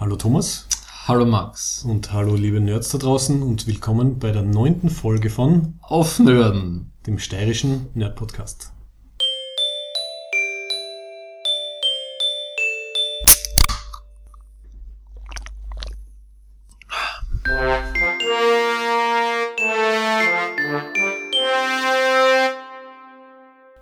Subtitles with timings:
[0.00, 0.66] Hallo Thomas
[1.06, 1.84] Hallo Max.
[1.86, 6.90] und hallo liebe Nerds da draußen und willkommen bei der neunten Folge von Auf Nörden.
[7.06, 8.72] dem steirischen Nerd-Podcast.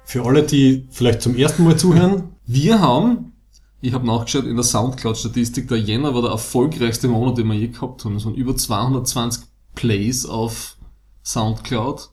[0.04, 3.34] Für alle, die vielleicht zum ersten Mal zuhören, Wir haben,
[3.80, 7.68] ich habe nachgeschaut, in der Soundcloud-Statistik, der Jänner war der erfolgreichste Monat, den wir je
[7.68, 8.16] gehabt haben.
[8.16, 9.44] Es waren über 220
[9.74, 10.76] Plays auf
[11.24, 12.10] Soundcloud.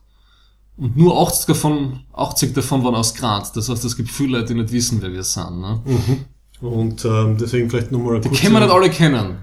[0.76, 3.50] Und nur 80 davon, 80 davon waren aus Graz.
[3.52, 5.60] Das heißt, es gibt viele Leute, die nicht wissen, wer wir sind.
[5.60, 5.80] Ne?
[6.60, 9.38] und ähm, deswegen vielleicht nochmal eine Die kurze- können wir nicht alle kennen.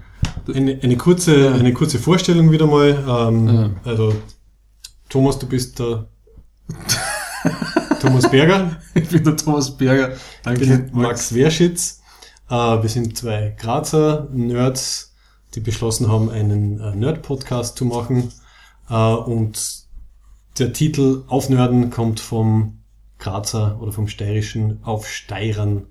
[0.52, 3.04] Eine, eine, kurze, eine kurze Vorstellung wieder mal.
[3.06, 3.70] Ähm, Ja.
[3.84, 4.14] Also,
[5.08, 6.06] Thomas, du bist der
[8.00, 10.16] Thomas Berger, Ich bin der Thomas Berger.
[10.42, 12.00] Danke, Max Werschitz.
[12.48, 15.14] Äh, wir sind zwei Grazer Nerds,
[15.54, 18.32] die beschlossen haben, einen äh, Nerd-Podcast zu machen.
[18.88, 19.84] Äh, und
[20.58, 22.80] der Titel Aufnörden kommt vom
[23.18, 25.86] Grazer oder vom Steirischen Aufsteirern,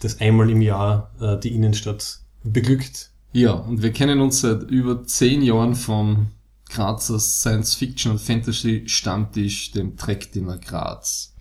[0.00, 1.10] das einmal im Jahr
[1.42, 3.10] die Innenstadt beglückt.
[3.32, 6.28] Ja, und wir kennen uns seit über zehn Jahren vom
[6.68, 11.34] Grazer Science Fiction und Fantasy Stammtisch, dem Treckdimmer Graz.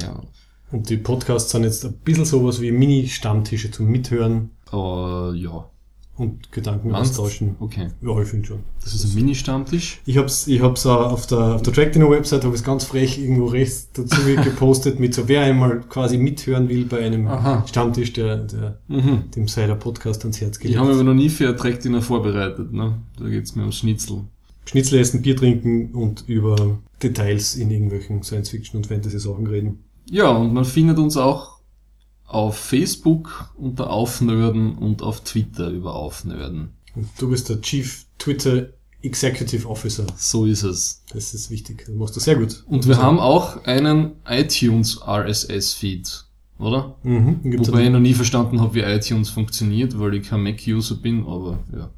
[0.00, 0.22] Ja,
[0.72, 5.70] Und die Podcasts sind jetzt ein bisschen sowas wie Mini-Stammtische zum Mithören aber ja.
[6.16, 7.12] und Gedanken Meinst?
[7.12, 7.54] austauschen.
[7.60, 7.88] Okay.
[8.02, 8.58] Ja, ich finde schon.
[8.82, 10.00] Das ist ein Mini-Stammtisch.
[10.06, 13.16] Ich hab's, ich hab's äh, auf der, auf der Trackdinner Website, habe ich ganz frech
[13.16, 17.64] irgendwo rechts dazu gepostet mit so, wer einmal quasi mithören will bei einem Aha.
[17.68, 19.30] Stammtisch, der, der Mhm.
[19.36, 20.78] dem sei der Podcast ans Herz Ich gelegt.
[20.80, 22.98] habe mich aber noch nie für ein Treckdinner vorbereitet, ne?
[23.20, 24.24] Da geht's mir ums Schnitzel.
[24.64, 29.84] Schnitzel essen, Bier trinken und über Details in irgendwelchen Science-Fiction und Fantasy-Sachen reden.
[30.08, 31.56] Ja, und man findet uns auch
[32.26, 36.70] auf Facebook unter Aufnörden und auf Twitter über Aufnörden.
[36.94, 38.68] Und du bist der Chief Twitter
[39.02, 40.06] Executive Officer.
[40.16, 41.02] So ist es.
[41.12, 41.84] Das ist wichtig.
[41.86, 42.64] Das machst du sehr gut.
[42.66, 46.24] Und wir haben auch einen iTunes RSS-Feed,
[46.58, 46.96] oder?
[47.02, 47.40] Mhm.
[47.58, 51.60] Wobei ich noch nie verstanden habe, wie iTunes funktioniert, weil ich kein Mac-User bin, aber
[51.72, 51.90] ja.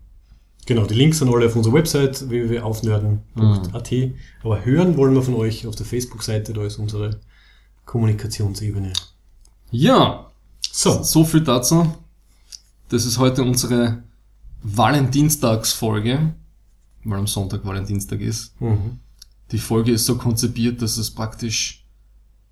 [0.67, 3.93] Genau, die Links sind alle auf unserer Website www.aufnörden.at.
[4.43, 7.21] Aber hören wollen wir von euch auf der Facebook-Seite, da ist unsere
[7.89, 8.93] Kommunikationsebene.
[9.71, 10.27] Ja,
[10.71, 11.91] So, so viel dazu.
[12.91, 14.03] Das ist heute unsere
[14.63, 16.35] Valentinstagsfolge,
[17.05, 18.61] weil am Sonntag Valentinstag ist.
[18.61, 19.01] mhm.
[19.51, 21.87] Die Folge ist so konzipiert, dass es praktisch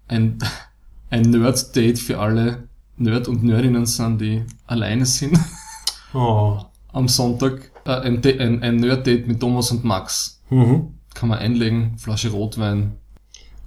[0.09, 0.39] ein,
[1.11, 5.39] ein Nerd-Date für alle Nerd- und Nerdinnen sind, die alleine sind
[6.15, 6.63] oh.
[6.95, 7.71] am Sonntag.
[7.85, 10.41] Äh, ein, ein, ein Nerd-Date mit Thomas und Max.
[10.49, 10.95] mhm.
[11.13, 12.97] Kann man einlegen, Flasche Rotwein.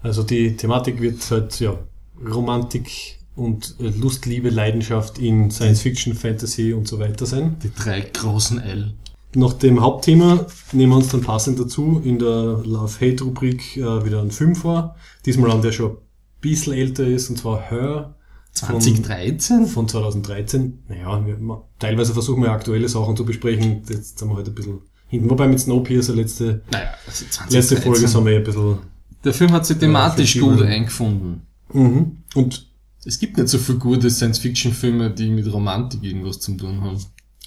[0.01, 1.77] Also die Thematik wird halt, ja,
[2.25, 7.55] Romantik und Lust, Liebe, Leidenschaft in Science Fiction, Fantasy und so weiter sein.
[7.63, 8.93] Die drei großen L.
[9.35, 14.31] Nach dem Hauptthema nehmen wir uns dann passend dazu in der Love-Hate-Rubrik äh, wieder einen
[14.31, 14.95] Film vor.
[15.25, 15.97] Diesmal an der schon ein
[16.41, 18.15] bisschen älter ist, und zwar Her.
[18.53, 19.67] von- 2013?
[19.67, 20.79] von 2013.
[20.89, 21.37] Naja, wir,
[21.77, 23.83] teilweise versuchen wir aktuelle Sachen zu besprechen.
[23.87, 25.29] Jetzt sind wir heute ein bisschen hinten.
[25.29, 27.51] Wobei mit Snowpiercer letzte, Naja, also 2013.
[27.57, 28.77] letzte Folge sind wir ein bisschen.
[29.23, 31.41] Der Film hat sich thematisch Ja, gut eingefunden.
[31.73, 32.17] Mhm.
[32.35, 32.67] Und,
[33.05, 36.97] Es gibt nicht so viele gute Science-Fiction-Filme, die mit Romantik irgendwas zu tun haben.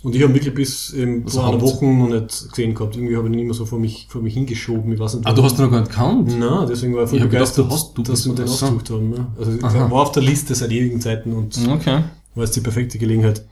[0.02, 2.96] und ich habe wirklich bis ähm, vor einer Woche noch nicht gesehen gehabt.
[2.96, 4.92] Irgendwie habe ich ihn immer so vor mich, vor mich hingeschoben.
[4.92, 6.34] Ich weiß nicht, Ah, du hast ihn noch gar nicht gekannt?
[6.38, 8.46] Na, deswegen war ich voll Ich hab gedacht, begeistert, du hast- du dass wir den
[8.48, 8.52] so.
[8.54, 9.14] ausgesucht haben.
[9.14, 9.32] Ja.
[9.38, 9.90] Also ich Aha.
[9.90, 12.02] war auf der Liste seit ewigen Zeiten und Okay.
[12.34, 13.46] war jetzt die perfekte Gelegenheit.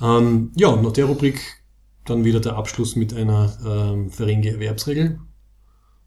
[0.00, 1.40] Ähm, ja, nach der Rubrik
[2.06, 5.18] dann wieder der Abschluss mit einer ähm, Ferengi-Erwerbsregel.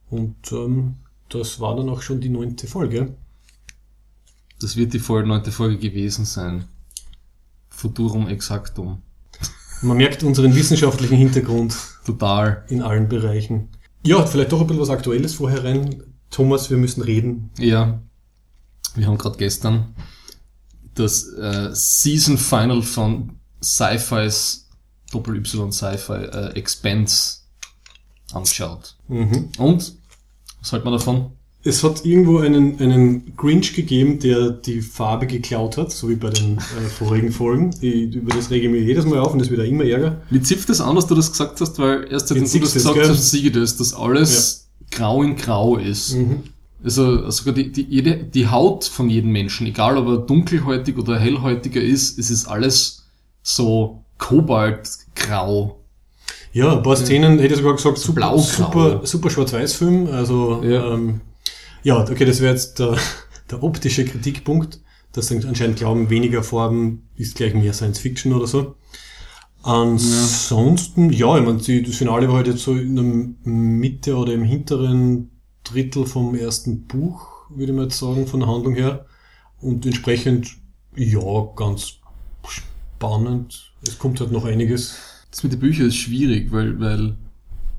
[0.09, 0.95] Und ähm,
[1.29, 3.15] das war dann auch schon die neunte Folge.
[4.59, 6.65] Das wird die neunte Folge gewesen sein.
[7.69, 9.01] Futurum exactum.
[9.81, 11.75] Man merkt unseren wissenschaftlichen Hintergrund
[12.05, 12.63] Total.
[12.69, 13.69] in allen Bereichen.
[14.03, 16.03] Ja, vielleicht doch ein bisschen was Aktuelles vorher rein.
[16.29, 17.49] Thomas, wir müssen reden.
[17.57, 18.01] Ja.
[18.95, 19.93] Wir haben gerade gestern
[20.93, 24.69] das äh, Season Final von Sci-Fi's
[25.11, 27.39] Doppel-Y Sci-Fi äh, Expense
[28.33, 28.95] angeschaut.
[29.07, 29.49] Mhm.
[29.57, 29.95] Und?
[30.65, 31.27] Was hält man davon?
[31.63, 36.31] Es hat irgendwo einen, einen Grinch gegeben, der die Farbe geklaut hat, so wie bei
[36.31, 37.69] den äh, vorigen Folgen.
[37.81, 40.23] Die, über das rege ich mich jedes Mal auf und das wird auch immer ärger.
[40.31, 41.77] Wie zipft das an, dass du das gesagt hast?
[41.77, 43.07] Weil erst seitdem du das gesagt gell?
[43.07, 46.15] hast, ich das, dass alles grau in grau ist.
[46.15, 46.41] Mhm.
[46.83, 51.19] Also sogar die, die, jede, die Haut von jedem Menschen, egal ob er dunkelhäutig oder
[51.19, 53.05] hellhäutiger ist, es ist alles
[53.43, 55.79] so kobaltgrau.
[56.55, 58.39] Ja, ein paar Szenen hätte ich sogar gesagt, super, blau-grau.
[58.39, 60.07] super, super Schwarz-Weiß-Film.
[60.07, 60.69] Also, Ja.
[60.69, 61.19] ja, ähm,
[61.83, 62.95] ja okay, das wäre jetzt der,
[63.51, 64.79] der optische Kritikpunkt,
[65.11, 68.75] dass sie anscheinend glauben, weniger Farben ist gleich mehr Science Fiction oder so.
[69.63, 73.03] Ansonsten, ja, ich meine, das Finale war halt jetzt so in der
[73.51, 75.31] Mitte oder im hinteren
[75.65, 79.05] Drittel vom ersten Buch, würde ich mal jetzt sagen, von der Handlung her.
[79.59, 80.55] Und entsprechend,
[80.95, 81.19] ja,
[81.57, 81.95] ganz
[82.47, 83.73] spannend.
[83.85, 85.14] Es kommt halt noch einiges.
[85.35, 87.17] Das mit den Büchern ist schwierig, weil, weil,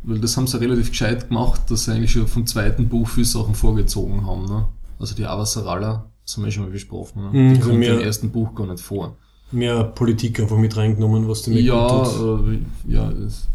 [0.03, 3.25] weil das haben sie relativ gescheit gemacht, dass sie eigentlich schon vom zweiten Buch viele
[3.25, 4.45] Sachen vorgezogen haben.
[4.45, 4.69] Ne?
[4.99, 7.23] Also die Avasarala, das haben wir schon mal besprochen.
[7.23, 7.29] Ne?
[7.31, 9.17] Mhm, die also kommt im ersten Buch gar nicht vor.
[9.53, 12.53] Mehr Politik einfach mit reingenommen, was damit Ja, gut tut.
[12.53, 13.49] äh, ja, es,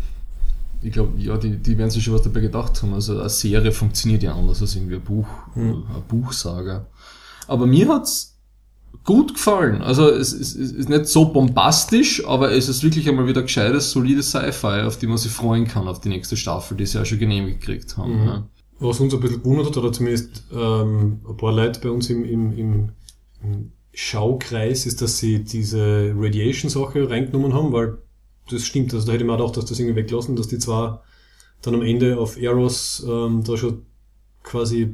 [0.82, 2.96] ich glaube, ja, die, die werden sich schon was dabei gedacht haben.
[2.96, 5.62] Also eine Serie funktioniert ja anders als irgendwie ein Buch, Mhm.
[5.70, 6.88] äh, ein Buchsager.
[7.48, 8.31] Aber mir hat's
[9.04, 9.82] gut gefallen.
[9.82, 13.92] Also es, es, es ist nicht so bombastisch, aber es ist wirklich einmal wieder gescheites,
[13.92, 17.06] solides Sci-Fi, auf die man sich freuen kann, auf die nächste Staffel, die sie ja
[17.06, 18.22] schon genehmigt gekriegt haben.
[18.22, 18.28] Mhm.
[18.28, 18.48] Ja.
[18.80, 22.26] Was uns ein bisschen gewundert hat, oder zumindest ähm, ein paar Leute bei uns im,
[22.26, 22.90] im, im,
[23.44, 27.98] im Schaukreis, ist, dass sie diese Radiation-Sache reingenommen haben, weil
[28.50, 28.94] das stimmt.
[28.94, 31.04] Also da hätte man auch gedacht, dass das irgendwie weglassen, dass die zwar
[31.62, 33.84] dann am Ende auf Eros ähm, da schon
[34.44, 34.94] quasi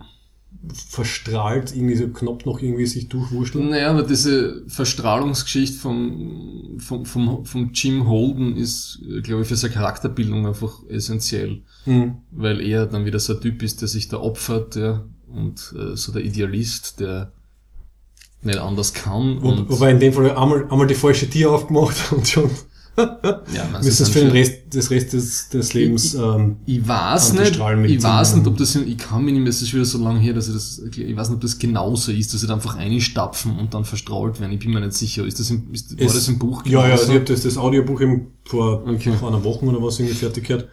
[0.89, 3.69] verstrahlt irgendwie so knapp noch irgendwie sich durchwurschteln.
[3.69, 9.73] Naja, aber diese Verstrahlungsgeschichte vom, vom, vom, vom Jim Holden ist, glaube ich, für seine
[9.73, 11.61] Charakterbildung einfach essentiell.
[11.87, 12.17] Mhm.
[12.31, 15.95] weil er dann wieder so ein Typ ist, der sich da opfert, ja, und äh,
[15.95, 17.31] so der Idealist, der
[18.41, 19.41] nicht anders kann.
[19.41, 22.49] Wo, und, wobei in dem Fall einmal, einmal die falsche Tier aufgemacht und schon
[22.97, 27.55] ja, es sind für den Rest, des Rest des, des Lebens ähm, ich weiß nicht,
[27.55, 30.19] ich weiß nicht, ob das, ich kann mich nicht mehr, es ist wieder so lange
[30.19, 32.75] her, dass ich das, ich weiß nicht, ob das genauso ist, dass sie da einfach
[32.75, 34.51] einstapfen und dann verstrahlt werden.
[34.53, 35.25] Ich bin mir nicht sicher.
[35.25, 37.43] Ist das im, ist, war Es- das im Buch Ja, ja, also ich habe das,
[37.43, 39.13] das Audiobuch eben vor, Okay.
[39.19, 40.67] vor einer Woche oder was irgendwie fertig gehört.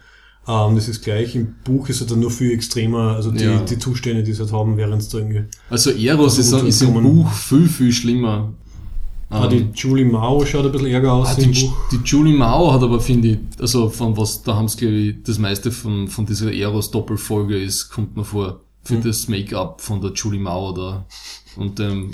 [0.47, 1.35] Ähm, das ist gleich.
[1.35, 3.59] Im Buch ist es dann nur viel extremer, also die, Ja.
[3.61, 5.43] die Zustände, die sie halt haben, während es da irgendwie.
[5.69, 8.53] Also Eros ist, Also ist im Buch viel, viel schlimmer.
[9.35, 11.51] Ah, Ähm, die Julie Mao schaut ein bisschen ärger aus Ah, die,
[11.91, 15.15] die Julie Mao hat aber, finde ich, also von was, da haben sie, glaube ich,
[15.23, 19.03] das meiste von, von dieser Eros-Doppelfolge ist, kommt mir vor, für Mhm.
[19.03, 21.05] das Make-up von der Julie Mao da
[21.57, 22.11] und dem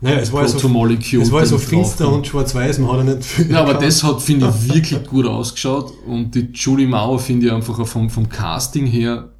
[0.00, 1.22] Naja, es war so, Proto-Molecule.
[1.22, 4.02] es war so dem finster und schwarz-weiß, man hat ja nicht viel Ja, aber das
[4.04, 8.08] hat, finde ich, wirklich gut ausgeschaut und die Julie Mauer finde ich einfach auch vom,
[8.10, 9.32] vom Casting her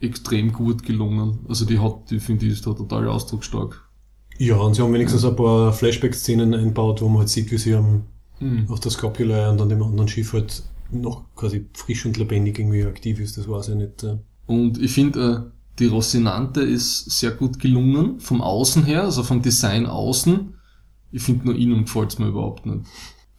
[0.00, 1.38] extrem gut gelungen.
[1.48, 3.84] Also die hat, die finde ich, ist da total ausdrucksstark.
[4.38, 7.74] Ja, und sie haben wenigstens ein paar Flashback-Szenen einbaut, wo man halt sieht, wie sie
[7.74, 8.04] am,
[8.40, 8.66] Mhm.
[8.68, 12.84] auf der Scopuli und an dem anderen Schiff halt noch quasi frisch und lebendig irgendwie
[12.84, 13.38] aktiv ist.
[13.38, 14.02] Das war ja nicht.
[14.02, 19.22] Äh, Und ich finde, äh, die Rocinante ist sehr gut gelungen, vom Außen her, also
[19.22, 20.54] vom Design außen.
[21.12, 22.80] Ich finde nur innen gefällt's mir überhaupt nicht.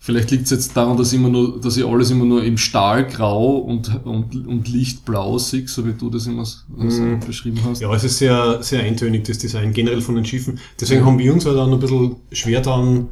[0.06, 3.56] Vielleicht liegt's jetzt daran, dass ich immer nur, dass ich alles immer nur im Stahlgrau
[3.60, 7.22] und, und, und Lichtblau sehe, so wie du das immer so Mhm.
[7.26, 7.82] beschrieben hast.
[7.82, 10.60] Ja, es ist sehr, sehr eintönig, das Design generell von den Schiffen.
[10.78, 11.06] Deswegen Ja.
[11.08, 13.12] haben wir uns halt auch noch ein bisschen schwer dann,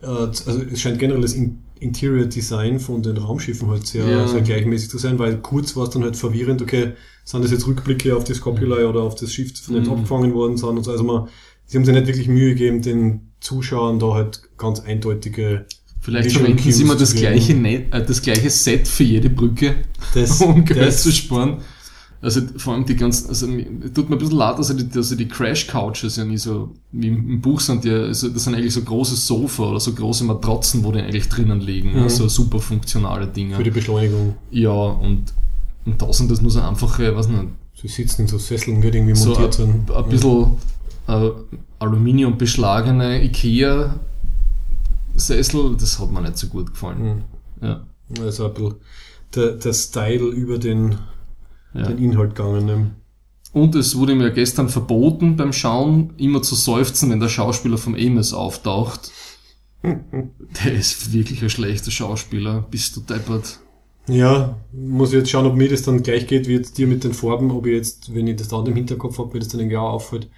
[0.00, 4.26] äh, also es scheint generell das In Interior Design von den Raumschiffen halt sehr, Ja.
[4.26, 6.92] sehr gleichmäßig zu sein, weil kurz war es dann halt verwirrend, okay,
[7.24, 9.90] sind das jetzt Rückblicke auf die Scopuli oder auf das Schiff, von dem Mhm.
[9.90, 10.92] abgefangen worden sind und so.
[10.92, 11.28] Also man,
[11.66, 15.66] sie haben sich nicht wirklich Mühe gegeben, den Zuschauern da halt ganz eindeutige
[16.02, 19.76] Vielleicht verwenden sie immer das gleiche, Net, äh, das gleiche Set für jede Brücke,
[20.14, 21.58] das, um Geld das, zu sparen.
[22.20, 23.46] Also vor allem die ganzen, also
[23.94, 27.08] tut mir ein bisschen leid, also die, also die Crash Couches ja nie so, wie
[27.08, 30.84] im, Buch sind die, also das sind eigentlich so große Sofa oder so große Matratzen,
[30.84, 32.02] wo die eigentlich drinnen liegen, Mhm.
[32.02, 33.56] also super funktionale Dinge.
[33.56, 34.34] für die Beschleunigung.
[34.50, 35.32] Ja, und,
[35.84, 37.44] und da sind das nur so einfache, weiß nicht,
[37.80, 39.90] Sie sitzen in so Sesseln, die irgendwie so montiert sind.
[39.90, 40.46] ein, ein bisschen
[41.08, 41.30] äh,
[41.80, 43.98] Aluminium beschlagene Ikea
[45.16, 47.24] Sessel, das hat mir nicht so gut gefallen.
[47.60, 47.66] Mhm.
[47.66, 47.86] Ja.
[48.20, 48.74] Also ein bisschen
[49.34, 50.96] der, der Style über den,
[51.74, 51.86] ja.
[51.86, 52.66] den Inhalt gegangen.
[52.66, 52.90] Ne?
[53.52, 57.94] Und es wurde mir gestern verboten beim Schauen, immer zu seufzen, wenn der Schauspieler vom
[57.94, 59.12] Amos auftaucht.
[59.82, 62.64] Der ist wirklich ein schlechter Schauspieler.
[62.70, 63.58] Bist du deppert?
[64.08, 67.04] Ja, muss ich jetzt schauen, ob mir das dann gleich geht, wie jetzt dir mit
[67.04, 69.60] den Farben, ob ich jetzt, wenn ich das da im Hinterkopf habe, mir das dann
[69.60, 70.28] irgendwie auch auffällt.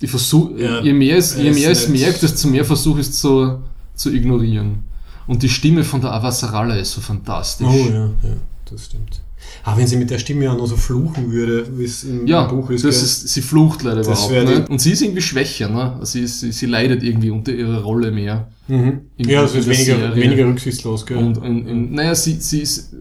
[0.00, 3.20] Ich versuche, Ja, je mehr es, je mehr es merkt, desto mehr versuche ich es
[3.20, 3.60] zu,
[3.94, 4.80] zu ignorieren.
[5.26, 7.66] Und die Stimme von der Avasarala ist so fantastisch.
[7.66, 8.36] Oh ja, ja,
[8.70, 9.20] das stimmt.
[9.62, 12.44] Ah, wenn sie mit der Stimme ja noch so fluchen würde, wie es im, Ja,
[12.44, 12.84] Buch ist.
[12.84, 13.04] das gell?
[13.04, 14.70] ist, sie flucht leider Das überhaupt nicht.
[14.70, 15.92] Und sie ist irgendwie schwächer, ne?
[16.00, 18.48] Also Sie, sie, sie leidet irgendwie unter ihrer Rolle mehr.
[18.68, 19.00] Mhm.
[19.18, 20.16] Ja, das in ist weniger, Serie.
[20.16, 21.18] weniger rücksichtslos, gell?
[21.18, 22.94] Und in, in, naja, sie, sie, ist,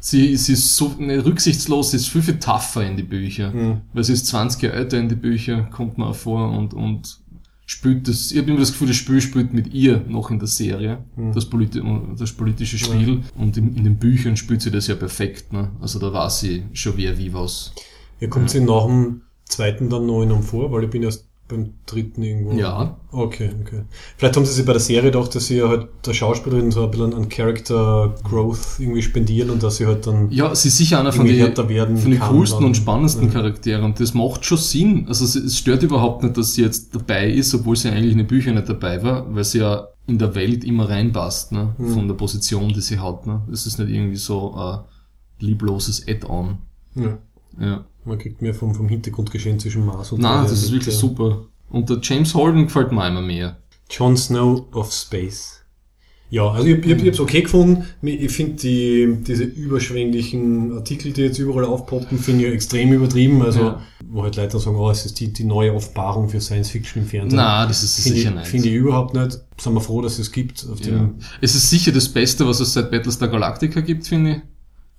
[0.00, 3.50] sie, sie ist so ne, rücksichtslos, sie ist viel, viel tougher in die Bücher.
[3.50, 3.82] Mhm.
[3.92, 7.18] Weil sie ist 20 Jahre älter in die Bücher, kommt man auch vor und, und
[7.66, 10.48] spielt das, ich habe immer das Gefühl, das Spiel spielt mit ihr noch in der
[10.48, 11.32] Serie, Mhm.
[11.32, 11.82] das, politi
[12.18, 13.22] das politische Spiel.
[13.36, 15.52] Und in, in den Büchern spielt sie das ja perfekt.
[15.52, 15.70] Ne?
[15.80, 17.72] Also da weiß sie schon wer wie was.
[18.20, 21.26] Ja, kommt sie nach dem zweiten dann noch in einem vor, weil ich bin erst
[21.46, 22.52] beim dritten irgendwo.
[22.52, 22.96] Ja.
[23.12, 23.82] Okay, okay.
[24.16, 26.84] Vielleicht haben sie sich bei der Serie gedacht, dass sie ja halt der Schauspielerin so
[26.84, 30.78] ein bisschen an Character Growth irgendwie spendieren und dass sie halt dann Ja, sie ist
[30.78, 32.66] sicher einer von werden von den coolsten dann.
[32.68, 33.32] und spannendsten Ja.
[33.32, 35.04] Charakteren und das macht schon Sinn.
[35.06, 38.18] Also es- es stört überhaupt nicht, dass sie jetzt dabei ist, obwohl sie eigentlich in
[38.18, 41.74] den Büchern nicht dabei war, weil sie ja in der Welt immer reinpasst, ne?
[41.78, 41.88] Mhm.
[41.90, 43.26] von der Position, die sie hat.
[43.26, 43.42] Ne?
[43.52, 44.80] Es ist nicht irgendwie so ein
[45.40, 46.58] liebloses Add-on.
[46.94, 47.18] Ja.
[47.60, 47.84] Ja.
[48.04, 51.46] Man kriegt mehr vom, vom Hintergrundgeschehen zwischen Mars und Nein, das ist wirklich super.
[51.70, 53.56] Und der James Holden gefällt mir immer mehr.
[53.90, 55.60] Jon Snow of Space.
[56.30, 57.84] Ja, also ich, ich, ich habe es okay gefunden.
[58.02, 63.40] Ich finde die, diese überschwänglichen Artikel, die jetzt überall aufpoppen, finde ich extrem übertrieben.
[63.42, 63.82] Also, Ja.
[64.06, 67.08] wo halt Leute sagen, oh, es ist die, die neue Offenbarung für Science Fiction im
[67.08, 67.36] Fernsehen.
[67.36, 68.46] Na, das ist es sicher ich, nicht.
[68.48, 69.38] finde ich überhaupt nicht.
[69.58, 70.66] Sind wir froh, dass es gibt.
[70.70, 70.86] Auf ja.
[70.92, 74.36] dem, Es ist sicher das Beste, was es seit Battlestar Galactica gibt, finde ich.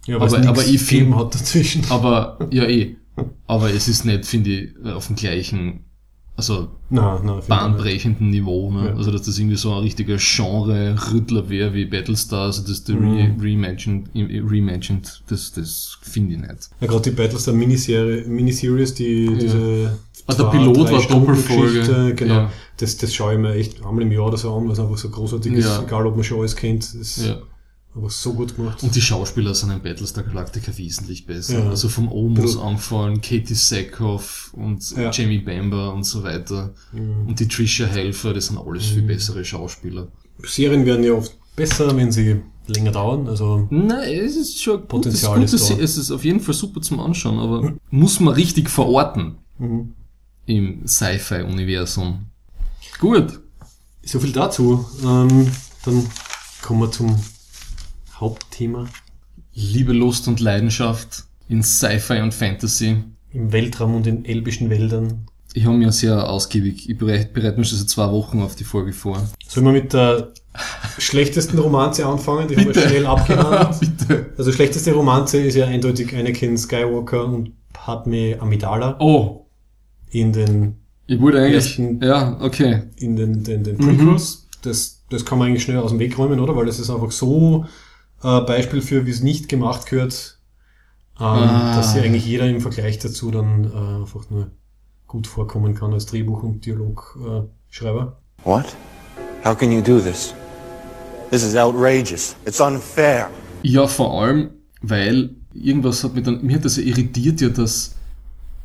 [0.05, 1.83] Ja, aber- aber ich Film find- hat dazwischen.
[1.89, 2.95] Aber, ja eh.
[3.47, 5.85] Aber es ist nicht, finde ich, auf dem gleichen,
[6.35, 8.69] also Nein, nein, finde bahnbrechenden Niveau.
[8.71, 8.87] Ne?
[8.89, 8.95] Ja.
[8.95, 13.15] Also dass das irgendwie so ein richtiger Genre-Rüttler wäre wie Battlestar, also das der Mhm.
[13.17, 16.69] Re Reimagined, Reimagined, das, das finde ich nicht.
[16.81, 19.97] Ja, gerade die Battlestar Miniserie, Miniseries, die, diese
[20.27, 22.13] Ah, der zwei, Pilot drei war Doppelfolge.
[22.15, 22.33] Genau.
[22.33, 22.51] Ja.
[22.77, 24.97] Das, das schaue ich mir echt einmal im Jahr oder so an, weil es einfach
[24.97, 25.83] so großartig ist, Ja.
[25.83, 26.83] egal ob man schon alles kennt.
[26.99, 27.37] Das Ja.
[27.95, 28.83] Einfach so gut gemacht.
[28.83, 31.59] Und die Schauspieler sind in Battlestar Galactica wesentlich besser.
[31.59, 31.69] Ja.
[31.69, 35.11] Also vom Omos angefallen, Katie Sackhoff und Ja.
[35.11, 36.73] Jamie Bamber und so weiter.
[36.91, 37.27] Mhm.
[37.27, 40.07] Und die Trisha Helfer, das sind alles viel bessere Schauspieler.
[40.43, 43.27] Serien werden ja oft besser, wenn sie länger dauern.
[43.27, 45.83] Also Nein, es ist schon Potenzial es ist, ist da.
[45.83, 49.93] es ist auf jeden Fall super zum Anschauen, aber muss man richtig verorten mhm.
[50.45, 52.25] im Sci-Fi-Universum.
[52.99, 53.39] Gut.
[54.03, 54.85] so viel dazu.
[55.03, 55.51] Ähm,
[55.85, 56.05] dann
[56.61, 57.15] kommen wir zum
[58.25, 58.85] Hauptthema.
[59.53, 62.97] Liebe, Lust und Leidenschaft in Sci-Fi und Fantasy.
[63.31, 65.27] Im Weltraum und in elbischen Wäldern.
[65.53, 68.63] Ich habe mir sehr ausgiebig, ich bereite, bereite mich schon seit zwei Wochen auf die
[68.65, 69.21] Folge vor.
[69.47, 70.33] Sollen wir mit der
[70.97, 72.47] schlechtesten Romanze anfangen?
[72.47, 73.79] Die haben wir schnell abgehandelt.
[73.97, 74.25] Bitte.
[74.37, 79.45] Also schlechteste Romanze ist ja eindeutig Anakin Skywalker und Padme Amidala Oh,
[80.09, 80.75] in den
[81.07, 82.81] ich wurde eigentlich, Ersten- ja, okay.
[82.97, 83.97] in den, den, den Mhm.
[83.97, 84.47] Prequels.
[84.63, 86.55] Das, das kann man eigentlich schnell aus dem Weg räumen, oder?
[86.55, 87.65] Weil das ist einfach so
[88.25, 90.39] äh, Beispiel für, wie es nicht gemacht gehört,
[91.19, 91.75] ähm, Ah.
[91.75, 94.51] dass sich eigentlich jeder im Vergleich dazu dann äh, einfach nur
[95.07, 98.17] gut vorkommen kann als Drehbuch- und Dialogschreiber.
[98.43, 98.45] Äh.
[98.47, 98.65] What?
[99.43, 100.33] How can you do this?
[101.29, 102.35] This is outrageous.
[102.45, 103.29] It's unfair.
[103.63, 104.49] Ja, vor allem,
[104.81, 107.95] weil irgendwas hat mich dann, mir hat das ja irritiert ja, dass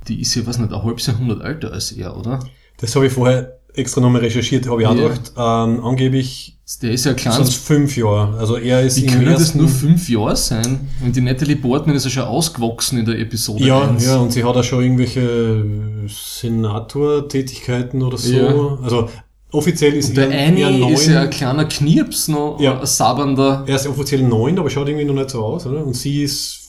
[0.08, 2.40] die ist ja, was nicht, ein halbes Jahrhundert älter als er, oder?
[2.78, 5.32] das habe ich vorher extra nochmal recherchiert, habe ich auch gedacht.
[5.36, 8.36] Ähm, angeblich Der ist ja ein sonst fünf Jahre.
[8.38, 10.88] Also er ist Wie können das nur fünf Jahre sein?
[11.04, 14.04] Und die Natalie Portman ist ja schon ausgewachsen in der Episode ja, 1.
[14.06, 15.64] ja, und sie hat auch schon irgendwelche
[16.08, 18.32] Senator-Tätigkeiten oder so.
[18.34, 18.78] Ja.
[18.82, 19.08] Also
[19.52, 20.92] offiziell ist Und der er eine neun.
[20.92, 22.78] ist ja ein kleiner Knirps noch, Ja.
[22.80, 23.64] ein sabbernder.
[23.66, 25.84] Er ist offiziell neun, aber schaut irgendwie noch nicht so aus, oder?
[25.84, 26.59] Und sie ist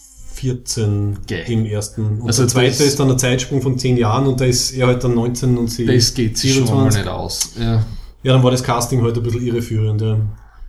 [0.41, 1.43] 14 Gell.
[1.48, 2.19] im ersten.
[2.19, 4.88] Und Also der zweite ist dann ein Zeitsprung von 10 Jahren und da ist er
[4.88, 7.53] halt dann 19 und sie Das geht sich schon mal nicht aus.
[7.60, 7.86] Ja.
[8.24, 10.19] Ja, dann war das Casting halt ein bisschen irreführend, ja.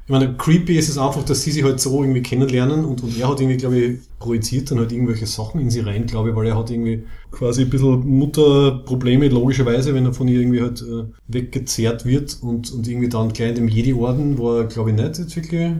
[0.04, 3.18] Ich meine, creepy ist es einfach, dass sie sich halt so irgendwie kennenlernen und, und
[3.18, 6.36] er hat irgendwie, glaube ich, projiziert dann halt irgendwelche Sachen in sie rein, glaube ich,
[6.36, 10.82] weil er hat irgendwie quasi ein bisschen Mutterprobleme, logischerweise, wenn er von ihr irgendwie halt
[10.82, 14.96] äh, weggezerrt wird und, und irgendwie dann gleich in dem Jedi-Orden, wo er, glaube ich,
[14.96, 15.76] nicht jetzt wirklich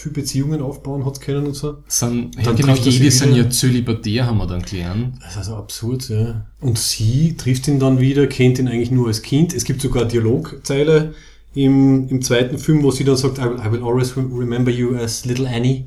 [0.00, 1.78] viel Beziehungen aufbauen hat können und so.
[1.86, 5.16] Sind, Dann er sie Jedi sind ja zölibatär, haben wir dann gelernt.
[5.20, 6.46] Das ist also absurd, ja.
[6.60, 9.52] Und sie trifft ihn dann wieder, kennt ihn eigentlich nur als Kind.
[9.54, 11.14] Es gibt sogar Dialogzeile
[11.54, 14.70] im, im zweiten Film, wo sie dann sagt, I will, I will always rem- remember
[14.70, 15.86] you as little Annie.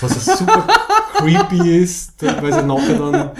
[0.00, 0.66] Was das super
[1.18, 3.30] creepy ist, weil sie nachher dann,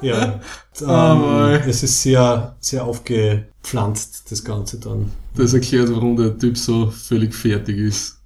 [0.00, 0.40] ja,
[0.80, 1.56] mei.
[1.56, 5.10] ähm, es ist sehr, sehr aufgepflanzt, das Ganze dann.
[5.36, 8.18] Das erklärt, warum der Typ so völlig fertig ist.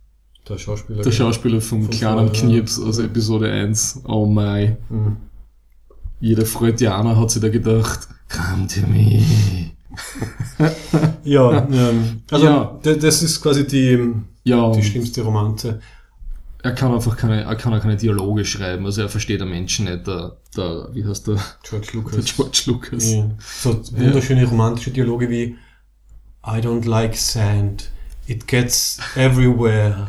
[0.49, 1.03] Der Schauspieler.
[1.03, 4.03] Der Schauspieler vom Von kleinen vorher, Knirps aus Episode 1.
[4.05, 4.77] Oh my.
[4.89, 5.17] Mhm.
[6.21, 9.23] Jeder Freudianer hat sich da gedacht, come to me.
[11.25, 12.79] Ja, ähm, also Ja.
[12.83, 14.13] das ist quasi die,
[14.45, 15.81] Ja, die schlimmste Romanze.
[16.63, 19.85] er kann einfach keine, er kann auch keine Dialoge schreiben, also er versteht den Menschen
[19.87, 22.25] nicht, der, der wie heißt der, George der Lucas.
[22.37, 23.13] George Lucas.
[23.13, 23.31] Ja.
[23.41, 25.57] So wunderschöne romantische Dialoge wie
[26.47, 27.91] I don't like sand.
[28.29, 30.09] It gets everywhere.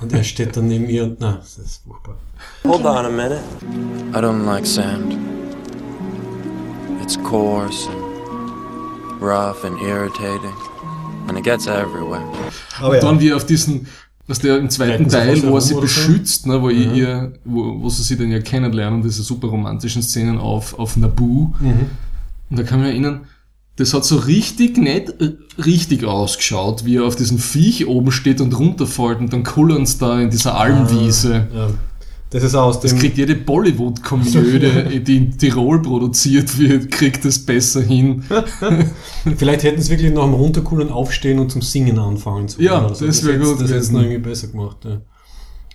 [0.00, 2.16] Und er steht dann neben ihr und na, das ist furchtbar.
[2.64, 3.40] Hold on a minute.
[4.14, 5.16] I don't like sand.
[7.02, 10.52] It's coarse and rough and irritating,
[11.26, 12.22] and it gets everywhere.
[12.80, 13.88] Aber Und dann wie auf diesen,
[14.28, 16.92] was der im zweiten Teil, wo er sie beschützt, ne, wo, Ja.
[16.92, 21.54] ihr, wo, wo sie sie dann ja kennenlernen, diese super romantischen Szenen auf, auf Naboo.
[21.58, 21.90] Mhm.
[22.50, 23.26] Und da kann ich mich erinnern,
[23.78, 25.32] das hat so richtig nicht äh,
[25.62, 30.20] richtig ausgeschaut, wie er auf diesem Viech oben steht und runterfällt und dann kullert's da
[30.20, 31.46] in dieser Almwiese.
[31.54, 31.68] Ja.
[32.30, 33.00] Das ist aus Das dem.
[33.00, 38.22] kriegt jede Bollywood-Komödie, die in Tirol produziert wird, kriegt das besser hin.
[39.36, 42.94] Vielleicht hätten sie wirklich nach dem Runterkullern aufstehen und zum Singen anfangen zu Ja, oder
[42.94, 43.06] so.
[43.06, 44.76] das wär hätt's- gut Das hätte es noch irgendwie besser gemacht.
[44.84, 45.00] Ja,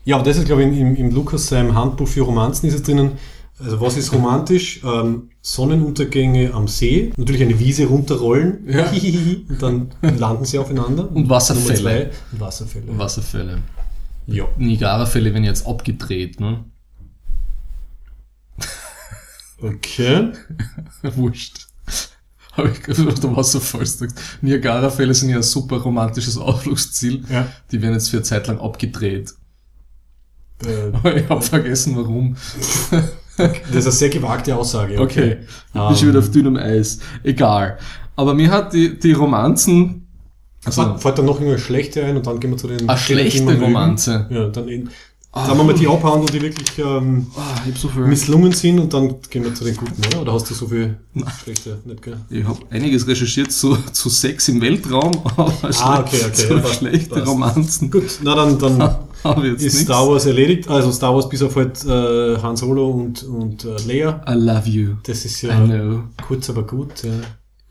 [0.05, 2.83] ja aber das ist, glaube ich, im, im Lukas seinem Handbuch für Romanzen ist es
[2.83, 3.13] drinnen.
[3.59, 4.81] Also was ist romantisch?
[4.83, 8.89] Ähm, Sonnenuntergänge am See, natürlich eine Wiese runterrollen Ja.
[9.49, 11.09] und dann landen sie aufeinander.
[11.11, 11.79] Und Wasserfälle.
[11.79, 12.97] Zwei, und Wasserfälle.
[12.97, 13.57] Wasserfälle.
[14.25, 14.45] Ja.
[14.57, 16.63] Niagara-Fälle werden jetzt abgedreht, ne?
[19.61, 20.31] Okay.
[21.15, 21.67] Wurscht.
[22.53, 24.13] Habe ich gerade auf der Wasserfall gesagt.
[24.41, 27.23] Niagara-Fälle sind ja ein super romantisches Ausflugsziel.
[27.29, 27.47] Ja.
[27.71, 29.33] Die werden jetzt für eine Zeit lang abgedreht.
[30.65, 32.35] Äh, Aber ich habe vergessen, warum.
[33.37, 34.99] das ist eine sehr gewagte Aussage.
[34.99, 35.37] Okay.
[35.41, 36.99] Ich bin schon Ähm, wieder auf dünnem Eis.
[37.23, 37.77] Egal.
[38.15, 40.07] Aber mir hat die, die Romanzen,
[40.65, 42.87] Also, also, fällt dann noch irgendeine schlechte ein und dann gehen wir zu den...
[42.87, 43.59] eine schlechte.
[43.59, 44.27] Romanze.
[44.29, 44.89] Ja, dann in,
[45.33, 49.15] sagen wir mal die abhandeln, die wirklich ähm, Ah, hab so misslungen sind und dann
[49.31, 50.21] gehen wir zu den guten, oder?
[50.21, 50.95] Oder hast du so viel
[51.43, 52.17] schlechte nicht, gell?
[52.29, 56.65] Ich habe einiges recherchiert zu, zu Sex im Weltraum, aber Ah, okay, okay, so ja,
[56.67, 57.27] schlechte passt.
[57.27, 58.77] Romanzen Gut, na dann, dann
[59.23, 59.81] habe jetzt ist nichts.
[59.91, 60.69] Star Wars erledigt.
[60.69, 64.21] Also Star Wars bis auf halt äh, Han Solo und, und äh, Leia.
[64.29, 64.95] I love you.
[65.03, 66.03] Das ist I ja know.
[66.27, 67.03] kurz, aber gut.
[67.03, 67.11] Ja.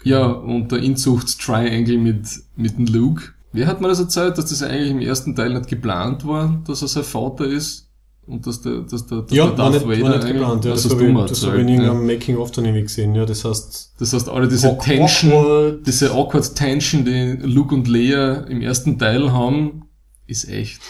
[0.04, 3.23] Ja, und der Inzucht-Triangle mit, mit dem Luke.
[3.52, 6.82] Wer hat mir das erzählt, dass das eigentlich im ersten Teil nicht geplant war, dass
[6.82, 7.88] er sein Vater ist?
[8.26, 10.64] Und dass der, dass der, dass Ja, der war Darth nicht, war nicht geplant.
[10.64, 13.14] Ja, das hast habe ich, das habe ich in irgendeinem Making-of dann irgendwie gesehen.
[13.14, 14.85] Ja, das heißt, Das heißt, alle diese Awkward.
[14.85, 19.82] Tension, diese awkward Tension, die Luke und Leia im ersten Teil haben,
[20.26, 20.80] ist echt.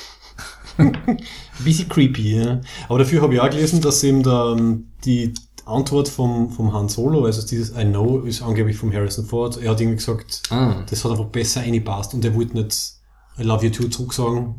[1.64, 2.61] Bisschen creepy, ja.
[2.88, 6.88] Aber dafür habe ich auch gelesen, dass eben da, ähm, die Antwort vom, vom Han
[6.88, 9.59] Solo, also dieses I know, ist angeblich vom Harrison Ford.
[9.62, 10.83] Er hat irgendwie gesagt, Ah.
[10.88, 12.95] das hat einfach besser eingepasst und er wollte nicht
[13.38, 14.57] I love you too zurücksagen,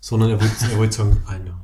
[0.00, 1.54] sondern er wollte, er wollte sagen I know.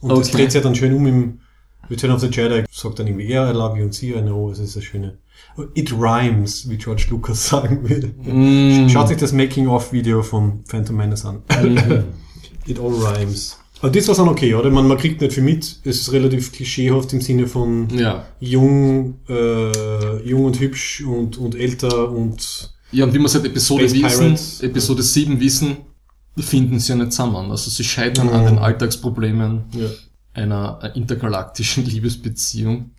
[0.00, 0.36] Und das Okay.
[0.38, 1.40] dreht sich ja dann schön um im
[1.88, 4.50] Return of the Jedi, sagt dann irgendwie er I love you und sie I know,
[4.50, 5.18] es ist eine schöne.
[5.74, 8.08] It rhymes, wie George Lucas sagen würde.
[8.08, 8.88] Mm.
[8.88, 11.42] Schaut euch das Making-of-Video von Phantom Menace an.
[12.66, 13.58] It all rhymes.
[13.80, 14.70] Aber das war dann okay, oder?
[14.70, 15.80] Man, man kriegt nicht viel mit.
[15.84, 18.24] Es ist relativ klischeehaft im Sinne von Ja.
[18.40, 23.84] jung, äh, jung und hübsch und, und älter und Ja, und wie wir seit Episode
[23.92, 24.38] wissen.
[24.62, 25.76] Episode 7 wissen,
[26.38, 27.50] finden sie ja nicht zusammen.
[27.50, 28.46] Also sie scheitern an Mhm.
[28.46, 29.88] den Alltagsproblemen ja,
[30.32, 31.84] einer äh, intergalaktischen
[32.20, 32.90] Liebesbeziehung.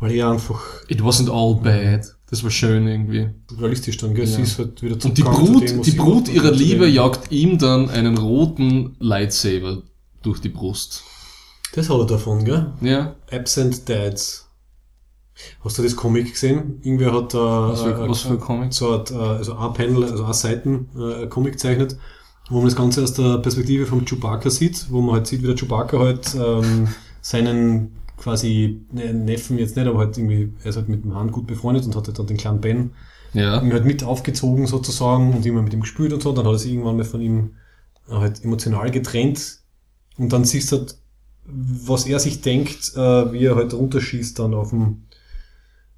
[0.00, 2.13] weil er einfach It wasn't all bad.
[2.34, 3.28] Das war schön irgendwie.
[3.60, 4.24] realistisch dann, gell?
[4.24, 4.30] Ja.
[4.34, 7.58] Sie ist halt wieder Und die zu Brut, dem, die Brut ihrer Liebe jagt ihm
[7.58, 9.82] dann einen roten Lightsaber
[10.24, 11.04] durch die Brust.
[11.76, 12.72] Das hat er davon, gell?
[12.80, 13.14] Ja.
[13.30, 14.48] Absent Dads.
[15.62, 16.80] Hast du das Comic gesehen?
[16.82, 18.72] Irgendwer hat Was für, äh, was für ein Comic?
[18.72, 21.96] so hat, äh, also ein Panel, also eine Seiten äh, ein Comic zeichnet,
[22.50, 25.46] wo man das Ganze aus der Perspektive vom Chewbacca sieht, wo man halt sieht, wie
[25.46, 26.88] der Chewbacca halt ähm,
[27.22, 31.30] seinen quasi ne, Neffen jetzt nicht, aber halt irgendwie, er ist halt mit dem Han
[31.32, 32.92] gut befreundet und hat halt dann den kleinen Ben
[33.32, 33.56] Ja.
[33.56, 36.58] irgendwie halt mit aufgezogen sozusagen und immer mit ihm gespielt und so, dann hat er
[36.58, 37.56] sich irgendwann mal von ihm
[38.08, 39.58] halt emotional getrennt
[40.18, 40.96] und dann siehst du halt,
[41.46, 45.04] was er sich denkt, äh, wie er halt runterschießt dann auf dem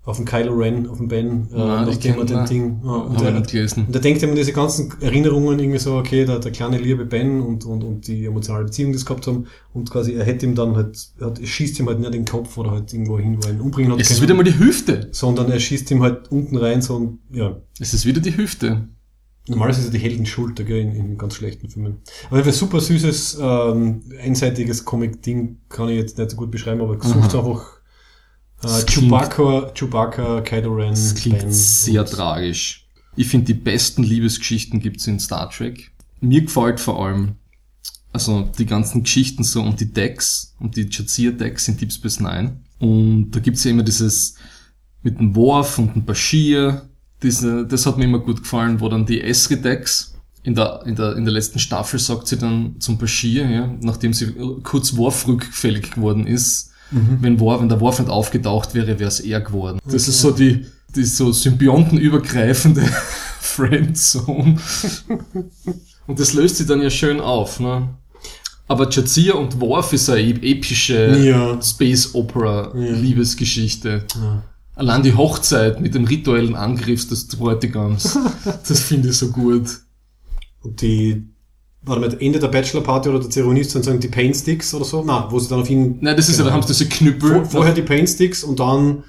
[0.07, 2.47] auf dem Kylo Ren, auf dem Ben, äh, ich nachdem er kenn- den.
[2.47, 3.87] Ding, ja, und, er, nicht gelesen.
[3.89, 7.41] und er denkt immer diese ganzen Erinnerungen irgendwie so, okay, der, der kleine liebe Ben
[7.43, 10.55] und, und, und die emotionale Beziehung, die sie gehabt haben, und quasi er hätte ihm
[10.55, 13.37] dann halt, er hat, er schießt ihm halt nicht den Kopf oder halt irgendwo hin,
[13.43, 15.09] wo er ihn umbringen hat Es ist wieder mal die Hüfte.
[15.11, 18.89] sondern er schießt ihm halt unten rein, so, und, ja, Es ist wieder die Hüfte.
[19.49, 21.99] Normalerweise ist ja die Heldenschulter, gell, in, in ganz schlechten Filmen.
[22.31, 27.01] Aber ein super süßes, ähm, einseitiges Comic-Ding kann ich jetzt nicht so gut beschreiben, aber
[27.01, 27.76] sucht einfach
[28.63, 32.87] äh, Chewbacca, Chewbacca, Kylo Ren, Das klingt Ben sehr und- tragisch.
[33.17, 35.91] Ich finde, die besten Liebesgeschichten gibt's in Star Trek.
[36.21, 37.37] Mir gefällt vor allem,
[38.13, 42.61] also die ganzen Geschichten so um die Decks, um die Jazir-Decks in Deep Space Nine.
[42.79, 44.35] Und da gibt's ja immer dieses
[45.03, 46.89] mit dem Worf und dem Bashir.
[47.23, 51.17] Diese, das hat mir immer gut gefallen, wo dann die Esri-Decks in der, in, der,
[51.17, 55.93] in der letzten Staffel sagt sie dann zum Bashir, ja, nachdem sie kurz Worf rückfällig
[55.93, 59.79] geworden ist, wenn, Worf, wenn der Worf nicht aufgetaucht wäre, wäre es er geworden.
[59.85, 62.83] Das ist so die, die so symbiontenübergreifende
[63.41, 64.57] Friendzone.
[66.07, 67.89] Und das löst sich dann ja schön auf, ne?
[68.69, 71.61] Aber Jazir und Worf ist eine ep- epische Ja.
[71.63, 72.93] Space Opera Ja.
[72.95, 74.05] Liebesgeschichte.
[74.15, 74.43] Ja.
[74.75, 78.19] Allein die Hochzeit mit dem rituellen Angriff des Bräutigams,
[78.69, 79.69] das finde ich so gut.
[80.63, 81.27] Und die,
[81.87, 84.85] warte mal, Ende der Bachelor-Party oder der Zeremonie ist dann sagen die Paint Sticks oder
[84.85, 85.03] so?
[85.03, 87.31] Nein, wo sie dann auf ihn, Nein, das ist ja, da haben sie diese Knüppel.
[87.31, 89.05] vor, vorher die Paint Sticks und dann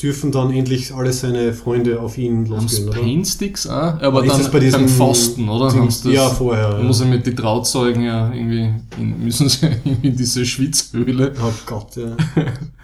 [0.00, 3.00] dürfen dann endlich alle seine Freunde auf ihn losgehen, oder?
[3.00, 4.00] Pain-Sticks auch?
[4.00, 5.72] Aber Ist dann das bei diesem beim Fasten, oder?
[5.72, 6.70] Ding- das, ja, vorher.
[6.70, 6.84] Da Ja.
[6.84, 11.32] muss er mit den Trauzeugen ja irgendwie, in, müssen sie irgendwie in diese Schwitzhöhle.
[11.42, 12.16] Oh Gott, ja.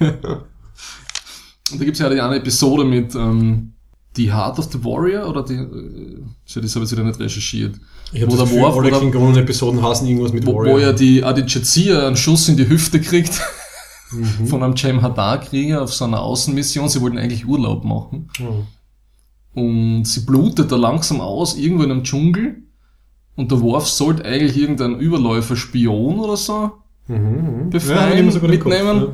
[1.73, 3.73] Und da gibt's ja die eine Episode mit ähm,
[4.17, 7.77] The Heart of the Warrior, oder die, äh, das habe ich wieder nicht recherchiert.
[8.15, 10.75] Ich Wo der Gefühl, Worf, alle Klingonen-Episoden hassen irgendwas mit Wo, Warrior.
[10.75, 13.41] wo ja die Adicezia einen Schuss in die Hüfte kriegt
[14.13, 14.47] Mhm.
[14.47, 16.89] von einem Jem Hadar-Krieger auf so einer Außenmission.
[16.89, 18.29] Sie wollten eigentlich Urlaub machen.
[18.39, 18.67] Mhm.
[19.61, 22.63] Und sie blutet da langsam aus, irgendwo in einem Dschungel.
[23.37, 26.71] Und der Worf sollte eigentlich irgendein Überläufer-Spion oder so
[27.09, 27.71] Mhm.
[27.71, 29.07] befreien, sogar den Kopf, mitnehmen.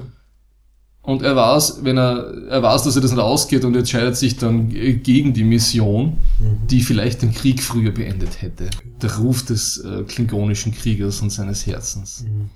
[1.03, 4.37] Und er weiß, wenn er, er weiß, dass er das nicht ausgeht und entscheidet sich
[4.37, 6.67] dann gegen die Mission, Mhm.
[6.69, 8.69] die vielleicht den Krieg früher beendet hätte.
[9.03, 12.25] Der Ruf des äh, klingonischen Kriegers und seines Herzens.
[12.27, 12.51] Mhm.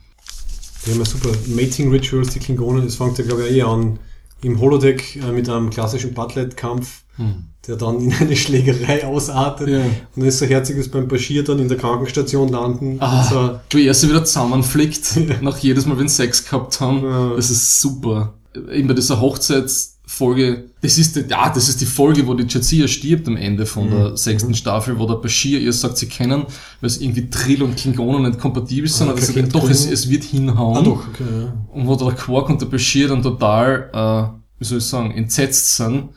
[0.84, 2.86] Die haben ja super Mating Rituals, die Klingonen.
[2.86, 3.98] Es fängt ja, glaube ich, eh an
[4.42, 7.44] im Holodeck äh, mit einem klassischen Butlet-Kampf, Hm.
[7.66, 9.68] der dann in eine Schlägerei ausartet.
[9.68, 9.78] Ja.
[9.80, 12.96] Und dann ist so herzig, dass beim Bashir dann in der Krankenstation landen.
[13.00, 17.04] Ah, so, wie er sie wieder zusammenflickt, nach jedes Mal, wenn sie Sex gehabt haben.
[17.04, 17.34] Ja.
[17.36, 18.34] Das ist super.
[18.72, 22.86] Eben bei dieser Hochzeitsfolge, das ist, die, ja, das ist die Folge, wo die Jadzia
[22.88, 23.90] stirbt am Ende von Mhm.
[23.90, 26.42] der sechsten Staffel, wo der Bashir ihr sagt, sie kennen,
[26.80, 29.08] weil es irgendwie Trill und Klingonen nicht kompatibel sind.
[29.08, 30.76] Ah, er sagt, Kind doch, es, es wird hinhauen.
[30.78, 31.54] ah, doch, okay, ja.
[31.72, 35.76] Und wo der Quark und der Bashir dann total, äh, wie soll ich sagen, entsetzt
[35.76, 36.10] sind.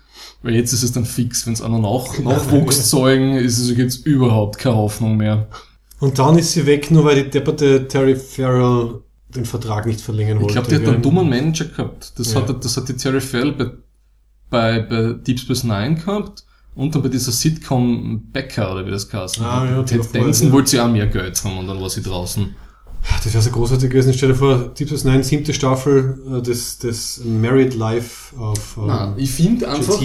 [0.43, 4.05] Weil jetzt ist es dann fix, wenn es einer nach, Nachwuchs zeugen, ist es jetzt
[4.05, 5.47] überhaupt keine Hoffnung mehr.
[5.99, 10.37] Und dann ist sie weg, nur weil die depperte Terry Farrell den Vertrag nicht verlängern
[10.37, 10.53] Ich wollte.
[10.53, 12.13] glaube, die hat einen dummen Manager gehabt.
[12.17, 12.41] Das, Ja.
[12.47, 13.71] hat, das hat die Terry Fell bei,
[14.49, 16.45] bei, bei Deep Space Nine gehabt
[16.75, 19.41] und dann bei dieser Sitcom Becker, oder wie das heißt.
[19.41, 20.53] Ah, ja, Ted Danson ja.
[20.53, 22.55] wollte sie auch mehr Geld haben und dann war sie draußen.
[23.23, 24.13] Das wäre so großartig gewesen.
[24.13, 29.31] Stell dir vor, Deep Nine, siebte Staffel äh, des, des Married Life auf Nein, ich
[29.31, 30.01] finde einfach,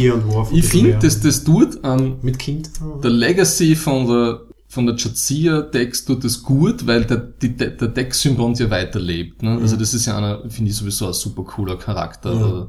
[0.52, 2.70] ich finde, dass das tut an Mit Kind?
[3.02, 8.58] der Legacy von der von der Jadzia-Dex tut das gut, weil der, die, der Dex-Symbiont
[8.58, 9.42] ja weiterlebt.
[9.42, 9.58] Ne?
[9.60, 12.32] Also das ist ja einer, finde ich sowieso ein super cooler Charakter.
[12.32, 12.68] Ja.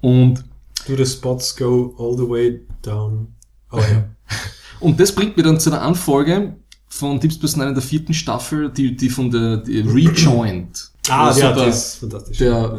[0.00, 0.44] Und
[0.86, 3.34] Do the spots go all the way down?
[3.70, 4.08] Oh ja.
[4.80, 6.56] Und das bringt mir dann zu der Anfolge
[6.98, 10.90] von Deep Space Nine in der vierten Staffel, die, die von der die Rejoined.
[11.08, 12.38] ah, Also ja, der, das ist fantastisch.
[12.38, 12.78] der,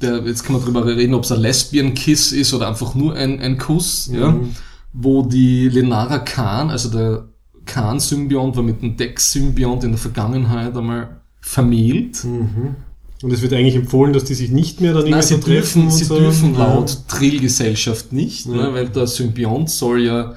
[0.00, 3.14] der, jetzt kann man drüber reden, ob es ein Lesbian Kiss ist oder einfach nur
[3.14, 4.50] ein, ein Kuss, ja, Mhm.
[4.92, 7.28] wo die Lenara Khan, also der
[7.66, 12.24] Khan-Symbiont war mit dem Dex-Symbiont in der Vergangenheit einmal vermählt.
[12.24, 12.76] Mhm.
[13.22, 15.90] Und es wird eigentlich empfohlen, dass die sich nicht mehr dann Nein, sie treffen dürfen,
[15.90, 16.18] sie so.
[16.18, 16.66] dürfen Ja.
[16.74, 18.52] laut Trill-Gesellschaft nicht, Ja.
[18.52, 20.34] ne, weil der Symbiont soll ja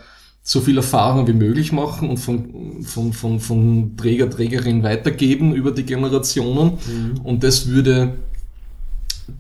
[0.52, 5.72] so viel Erfahrung wie möglich machen und von, von, von, von Träger, Trägerin weitergeben über
[5.72, 6.72] die Generationen.
[6.88, 7.22] Mhm.
[7.24, 8.16] Und das würde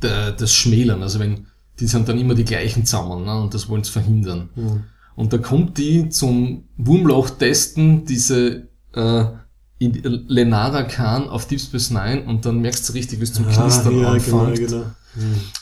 [0.02, 1.02] da- das schmälern.
[1.02, 1.48] Also wenn,
[1.80, 4.50] die sind dann immer die gleichen zusammen, ne, und das wollen sie verhindern.
[4.56, 4.84] Mhm.
[5.15, 9.24] Und da kommt die zum Wurmloch testen, diese äh,
[9.80, 13.52] Lenara Khan auf Deep Space Nine und dann merkst du richtig, wie es zum Ah,
[13.63, 14.69] Knistern ja, genau, anfängt.
[14.69, 14.84] genau.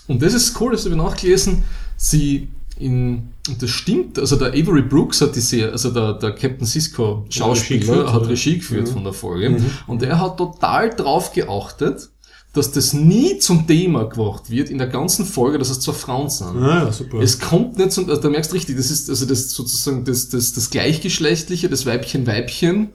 [0.08, 1.64] Und das ist cool, das habe ich nachgelesen.
[1.96, 6.32] Sie in, und das stimmt, also der Avery Brooks hat die Serie, also der, der
[6.34, 8.28] Captain Cisco Regie Schauspieler geführt, hat?
[8.30, 8.92] Regie geführt Mhm.
[8.94, 9.62] von der Folge.
[9.88, 12.10] Und er hat total drauf geachtet,
[12.54, 16.30] dass das nie zum Thema gemacht wird in der ganzen Folge, dass es zwei Frauen
[16.30, 16.58] sind.
[16.58, 17.20] Ah, ja, super.
[17.20, 20.30] Es kommt nicht zum, also da merkst du richtig, das ist also das sozusagen das,
[20.30, 22.90] das, das Gleichgeschlechtliche, das Weibchen-Weibchen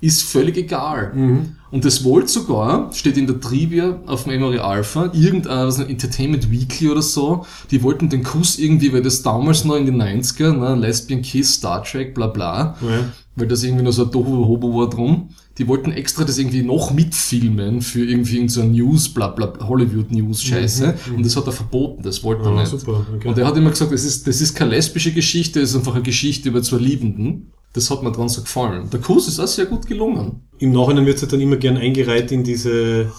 [0.00, 1.12] ist völlig egal.
[1.14, 1.56] Mhm.
[1.70, 6.50] Und das wollte sogar, steht in der Trivia auf Memory Alpha, irgendein was, ein Entertainment
[6.50, 10.52] Weekly oder so, die wollten den Kuss irgendwie, weil das damals noch in den 90er,
[10.52, 13.04] ne, Lesbian Kiss, Star Trek, bla bla, ja.
[13.36, 15.28] weil das irgendwie nur so ein Tohu-Hobo war drum.
[15.58, 20.94] Die wollten extra das irgendwie noch mitfilmen für irgendwie so News, bla bla, Hollywood-News-Scheiße.
[21.14, 22.70] Und das hat er verboten, das wollte er Mhm, Ah, nicht.
[22.70, 23.28] super, okay.
[23.28, 25.94] Und er hat immer gesagt, das ist, das ist keine lesbische Geschichte, das ist einfach
[25.94, 27.52] eine Geschichte über zwei Liebenden.
[27.72, 28.90] Das hat mir dran so gefallen.
[28.90, 30.42] Der Kuss ist auch sehr gut gelungen.
[30.58, 33.10] Im Nachhinein wird es halt dann immer gern eingereiht in diese,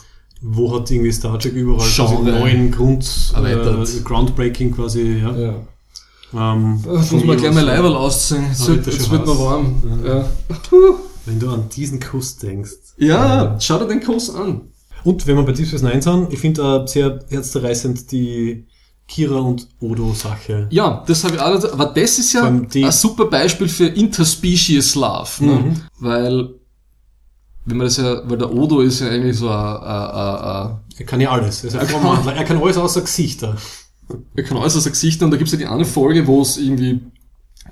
[0.42, 2.32] wo hat irgendwie Star Trek überall quasi Genre.
[2.40, 3.90] neuen Grund, Erweitert.
[3.90, 5.36] äh, Groundbreaking quasi, ja.
[5.38, 5.56] Ja.
[6.54, 8.46] Ähm, Das muss man gleich mal Leiberl ausziehen.
[8.50, 9.40] Jetzt, wird, jetzt wird mir heiß.
[9.40, 9.76] warm.
[10.06, 10.26] Ja.
[11.26, 12.72] Wenn du an diesen Kuss denkst.
[12.98, 14.62] ja, schau dir den Kuss an.
[15.04, 18.66] Und wenn wir bei Deep Space Nine sind, ich finde äh, sehr herzzerreißend die
[19.12, 20.68] Kira und Odo-Sache.
[20.70, 21.74] Ja, das habe ich auch.
[21.74, 25.30] Aber das ist ja ein super Beispiel für Interspecies Love.
[25.46, 25.52] Ne?
[25.54, 25.82] Mhm.
[26.00, 26.50] Weil,
[27.66, 31.32] wenn man das ja, weil der Odo ist ja eigentlich so ein, Er kann ja
[31.32, 31.64] alles.
[31.66, 33.58] Er, kann- er kann alles außer Gesichter.
[34.36, 36.58] er kann alles aus der Gesicht und da gibt's ja die eine Folge, wo es
[36.58, 37.02] irgendwie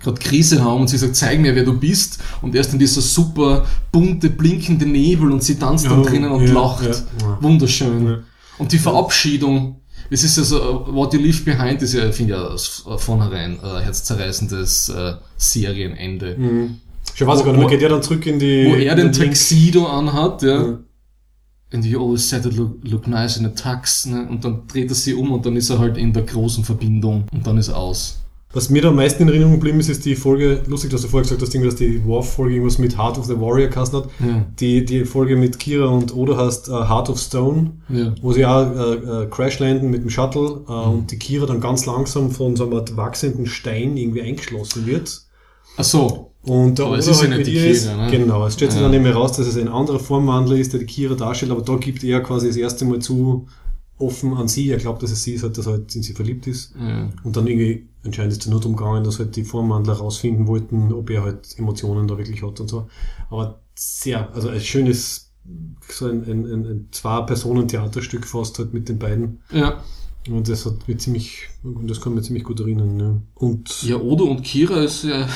[0.02, 2.20] gerade Krise haben und sie sagt, zeig mir, wer du bist.
[2.42, 6.46] Und erst in dieser super bunte, blinkende Nebel und sie tanzt dann Ja, drinnen und
[6.48, 6.84] ja, lacht.
[6.86, 7.38] ja.
[7.42, 8.24] Wunderschön.
[8.58, 9.79] Und die Verabschiedung,
[10.10, 13.82] Es ist also, What You Leave Behind ist ja, finde ich, ja aus vornherein ein
[13.84, 16.36] herzzerreißendes äh, Serienende.
[17.14, 18.66] Schon weiß ich gar nicht, man geht ja dann zurück in die...
[18.66, 19.12] Wo er den.
[19.12, 20.62] Tuxedo anhat, ja.
[20.62, 20.80] Ja.
[21.72, 24.28] And you always said it look, look nice in a tux, ne?
[24.28, 27.26] Und dann dreht er sie um und dann ist er halt in der großen Verbindung
[27.32, 28.19] und dann ist er aus.
[28.52, 31.08] Was mir da am meisten in Erinnerung geblieben ist, ist die Folge, lustig, dass du
[31.08, 34.10] vorher gesagt hast, dass die Worf-Folge irgendwas mit Heart of the Warrior geheißen hat.
[34.20, 34.46] Ja.
[34.60, 38.16] Die, die Folge mit Kira und Oda heißt äh, Heart of Stone, Ja.
[38.24, 40.92] wo sie auch äh, äh, crash landen mit dem Shuttle Mhm.
[40.92, 45.22] und die Kira dann ganz langsam von so einem wachsenden Stein irgendwie eingeschlossen wird.
[45.78, 46.32] Ach so.
[46.42, 48.12] Und der Aber es Oda ist halt mit die ihr ist, Kira, ne?
[48.12, 48.88] genau, es stellt sich Ja.
[48.88, 51.76] dann eben heraus, dass es ein anderer Formwandler ist, der die Kira darstellt, aber da
[51.76, 53.46] gibt er quasi das erste Mal zu
[54.00, 56.14] offen an sie, er glaubt, dass es sie ist, halt, dass er halt in sie
[56.14, 56.74] verliebt ist.
[56.80, 57.10] Ja.
[57.24, 60.94] Und dann irgendwie anscheinend ist es nur darum gegangen, dass halt die Formwandler rausfinden wollten,
[60.94, 62.88] ob er halt Emotionen da wirklich hat und so.
[63.30, 65.32] Aber sehr, also ein schönes,
[65.88, 69.42] so ein, ein, ein, ein Zwei-Personen-Theaterstück fast halt mit den beiden.
[69.52, 69.84] ja.
[70.28, 72.98] Und das hat mir ziemlich, das kann mir ziemlich gut erinnern.
[72.98, 73.22] Ne?
[73.36, 75.28] Und Ja, Odo und Kira ist ja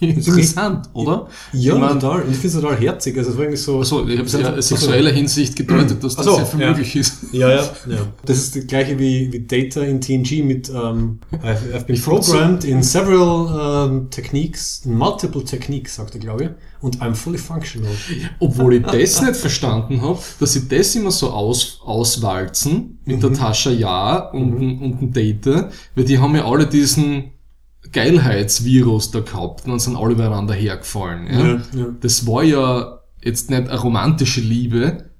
[0.00, 1.28] interessant, oder?
[1.52, 2.22] ja, Ich mein- total.
[2.22, 3.16] Und ich finde es total herzig.
[3.16, 3.80] Also es war irgendwie so.
[3.80, 6.68] Achso, ich habe es ja in sexueller Hinsicht gedeutet, dass das so, sehr viel ja.
[6.68, 7.14] möglich ist.
[7.34, 7.98] Ja, ja, ja.
[8.24, 12.64] Das ist das gleiche wie, wie Data in TNG mit ähm, I've, I've been programmed
[12.64, 16.50] in several ähm, techniques, in multiple techniques, sagt er, glaube ich.
[16.80, 17.90] Und I'm fully functional.
[18.38, 23.32] Obwohl ich das nicht verstanden habe, dass sie das immer so aus, auswalzen mit der
[23.32, 24.82] Tascha Ja und, mhm.
[24.82, 27.32] und dem Data, weil die haben ja alle diesen
[27.94, 31.26] Geilheitsvirus da gehabt und dann sind alle übereinander hergefallen.
[31.32, 31.38] Ja?
[31.46, 31.86] Ja, ja.
[32.00, 35.10] Das war ja jetzt nicht eine romantische Liebe.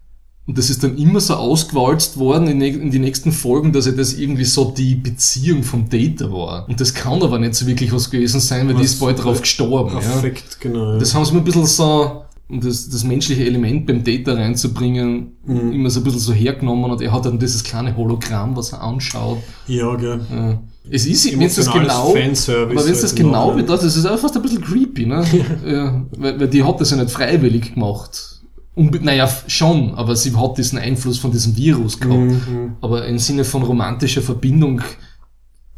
[0.46, 3.92] Und das ist dann immer so ausgewalzt worden in, in die nächsten Folgen, dass ja
[3.92, 6.68] das irgendwie so die Beziehung vom Data war.
[6.68, 9.24] Und das kann aber nicht so wirklich was gewesen sein, weil die Was- ist bald
[9.24, 9.92] drauf gestorben.
[9.94, 9.98] Ja?
[10.16, 10.98] Affekt, genau.
[10.98, 15.32] Das haben sie mir ein bisschen so, um das, das menschliche Element beim Data reinzubringen,
[15.46, 15.72] Mhm.
[15.72, 18.82] immer so ein bisschen so hergenommen und er hat dann dieses kleine Hologramm, was er
[18.82, 19.38] anschaut.
[19.66, 20.20] ja, gell.
[20.30, 20.62] Ja.
[20.90, 23.85] Es ist, wenn es das genau, Fanservice aber wenn es halt das genau wird, das
[23.85, 25.25] ist auch fast ein bisschen creepy, ne?
[25.66, 28.42] ja, weil, weil die hat das ja nicht freiwillig gemacht.
[28.75, 32.18] Unbe naja, schon, aber sie hat diesen Einfluss von diesem Virus gehabt.
[32.18, 32.77] Mhm.
[32.81, 34.83] Aber im Sinne von romantischer Verbindung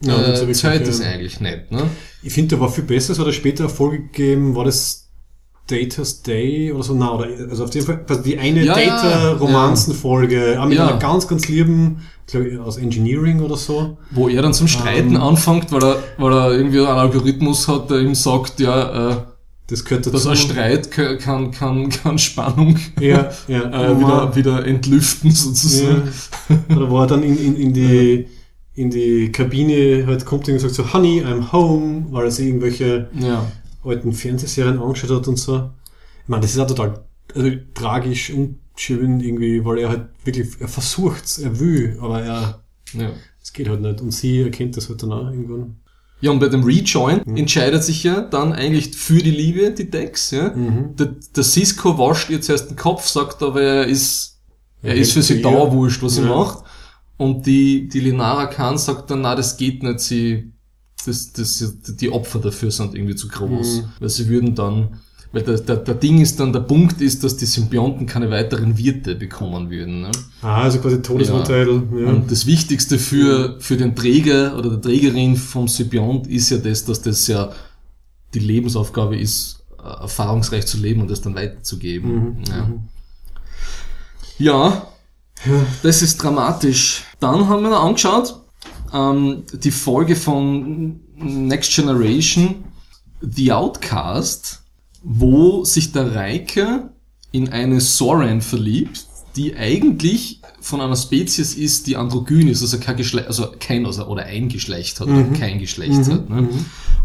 [0.02, 1.06] Ja, äh, zählt das ja.
[1.06, 1.82] eigentlich nicht, ne?
[2.22, 5.05] Ich finde, da war viel besser, es hat er später eine Folge gegeben, war das
[5.68, 8.86] Data's Day oder so, na, oder, also auf jeden Fall, also die eine Ja, ja,
[9.02, 10.88] Data-Romanzen-Folge, auch mit Ja.
[10.88, 13.96] einer ganz, ganz lieben, glaube ich, aus Engineering oder so.
[14.10, 15.20] Wo er dann zum Streiten Ähm.
[15.22, 19.16] anfängt, weil er, weil er irgendwie einen Algorithmus hat, der ihm sagt, ja, äh,
[19.68, 20.16] Das gehört dazu.
[20.16, 23.62] dass ein Streit ka- kann, kann, kann Spannung Ja, ja.
[23.90, 26.02] äh, wieder, wieder entlüften sozusagen.
[26.68, 26.76] Ja.
[26.76, 28.26] Oder wo er dann in, in, in die
[28.78, 33.08] in die Kabine halt kommt und sagt so, Honey, I'm home, weil er sich irgendwelche
[33.18, 33.46] Ja.
[33.86, 35.70] Alten Fernsehserien angeschaut hat und so.
[36.22, 40.48] Ich meine, das ist auch total also, tragisch und schön irgendwie, weil er halt wirklich,
[40.60, 43.10] er versucht's, er will, aber er, ja.
[43.42, 44.00] es geht halt nicht.
[44.00, 45.76] Und sie erkennt das halt dann auch irgendwann.
[46.20, 47.36] Ja, und bei dem Rejoin Mhm.
[47.36, 50.50] entscheidet sich ja dann eigentlich für die Liebe die Dex, ja.
[50.54, 50.96] Mhm.
[50.96, 54.38] Der, der Cisco wascht ihr zuerst den Kopf, sagt aber, er ist,
[54.82, 56.28] er Er ist für sie dauerwurscht, was sie Ja.
[56.28, 56.64] macht.
[57.18, 60.52] Und die, die Linara Khan sagt dann, na, das geht nicht, sie,
[61.06, 63.82] das, das, die Opfer dafür sind irgendwie zu groß.
[63.82, 63.84] Mhm.
[64.00, 65.00] Weil sie würden dann,
[65.32, 68.76] weil der, der, der Ding ist dann, der Punkt ist, dass die Symbionten keine weiteren
[68.78, 70.02] Wirte bekommen würden.
[70.02, 70.12] Ne?
[70.42, 71.68] Ah, also quasi Todesurteil.
[71.68, 72.08] Ja.
[72.08, 76.84] Und das Wichtigste für, für den Träger oder der Trägerin vom Symbiont ist ja das,
[76.84, 77.52] dass das ja
[78.34, 82.38] die Lebensaufgabe ist, äh, erfahrungsreich zu leben und das dann weiterzugeben.
[82.38, 82.44] Mhm.
[82.48, 82.70] Ja.
[84.38, 84.86] ja,
[85.82, 87.04] das ist dramatisch.
[87.20, 88.40] Dann haben wir noch angeschaut,
[88.92, 92.64] ähm, die Folge von Next Generation,
[93.20, 94.62] The Outcast,
[95.02, 96.90] wo sich der Reike
[97.32, 102.96] in eine Soren verliebt, die eigentlich von einer Spezies ist, die androgyn ist, also kein
[102.96, 106.28] Geschlecht, also kein also, oder ein Geschlecht hat, oder kein Geschlecht hat.
[106.28, 106.48] Ne?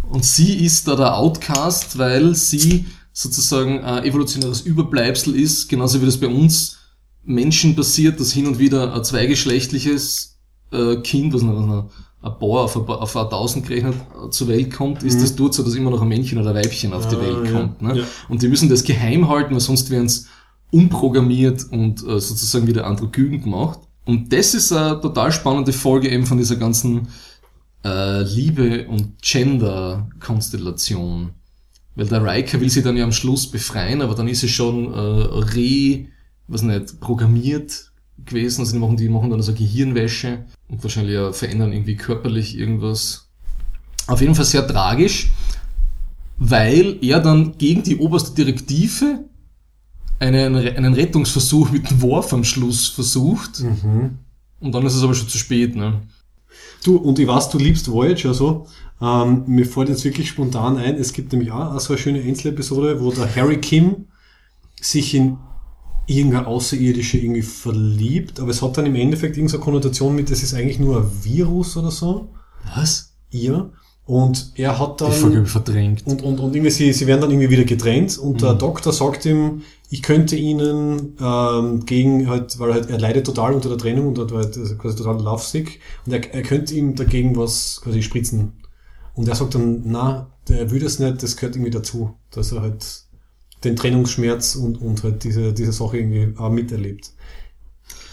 [0.10, 6.06] Und sie ist da der Outcast, weil sie sozusagen ein evolutionäres Überbleibsel ist, genauso wie
[6.06, 6.78] das bei uns
[7.24, 10.40] Menschen passiert, dass hin und wieder ein zweigeschlechtliches
[10.72, 11.90] äh, Kind, was noch, was noch
[12.24, 15.36] ein paar auf ein, paar, auf ein Tausend gerechnet äh, zur Welt kommt, ist das
[15.36, 17.52] dort so, dass immer noch ein Männchen oder ein Weibchen auf die Ah, Welt ja,
[17.52, 17.82] kommt.
[17.82, 17.98] Ne?
[18.00, 18.04] ja.
[18.30, 20.28] Und die müssen das geheim halten, weil sonst werden es
[20.72, 23.80] umprogrammiert und äh, sozusagen wieder androgyn gemacht.
[24.06, 27.08] Und das ist eine total spannende Folge eben von dieser ganzen
[27.84, 31.32] äh, Liebe und Gender-Konstellation.
[31.96, 34.94] Weil der Riker will sie dann ja am Schluss befreien, aber dann ist sie schon
[34.94, 36.06] äh, re,
[36.48, 37.91] was nicht, programmiert
[38.26, 38.62] gewesen.
[38.62, 43.30] Also die machen, die machen dann also Gehirnwäsche und wahrscheinlich ja verändern irgendwie körperlich irgendwas.
[44.08, 45.32] Auf jeden Fall sehr tragisch,
[46.38, 49.26] weil er dann gegen die oberste Direktive
[50.20, 53.60] einen, einen Rettungsversuch mit dem Worf am Schluss versucht.
[54.60, 56.02] Und dann ist es aber schon zu spät, ne?
[56.84, 58.68] Du, und ich weiß, du liebst Voyager so.
[59.02, 63.02] Ähm, mir fällt jetzt wirklich spontan ein, es gibt nämlich auch so eine schöne Einzelepisode,
[63.02, 64.08] wo der Harry Kim
[64.80, 65.38] sich in
[66.08, 70.54] irgendeine Außerirdische irgendwie verliebt, aber es hat dann im Endeffekt irgendeine Konnotation mit, das ist
[70.54, 72.30] eigentlich nur ein Virus oder so.
[72.76, 73.14] Was?
[73.30, 73.70] Ja.
[74.06, 75.44] Und er hat dann.
[75.44, 76.06] Ich verdrängt.
[76.06, 78.38] Und, und, und irgendwie, sie, sie werden dann irgendwie wieder getrennt und Mhm.
[78.40, 83.54] der Doktor sagt ihm, ich könnte ihnen ähm, gegen halt, weil halt, er leidet total
[83.54, 86.96] unter der Trennung und hat halt also quasi total lovesick und er, er könnte ihm
[86.96, 88.54] dagegen was quasi spritzen.
[89.14, 92.62] Und er sagt dann, na, der will das nicht, das gehört irgendwie dazu, dass er
[92.62, 92.86] halt
[93.64, 97.12] den Trennungsschmerz und, und halt diese, diese Sache irgendwie auch miterlebt.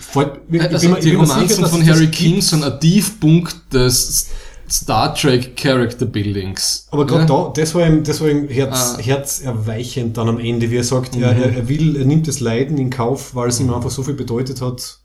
[0.00, 2.06] Fällt- ich bin Also ich die Romanzen von Harry.
[2.08, 4.28] King sind ein Tiefpunkt des
[4.70, 6.86] Star Trek Character Buildings.
[6.90, 7.26] Aber gerade Ja?
[7.26, 9.02] da, das war ihm, das war ihm Herz, Ah.
[9.02, 11.22] herzerweichend dann am Ende, wie er sagt, Mhm.
[11.22, 14.14] er, er will, er nimmt das Leiden in Kauf, weil es ihm einfach so viel
[14.14, 14.98] bedeutet hat,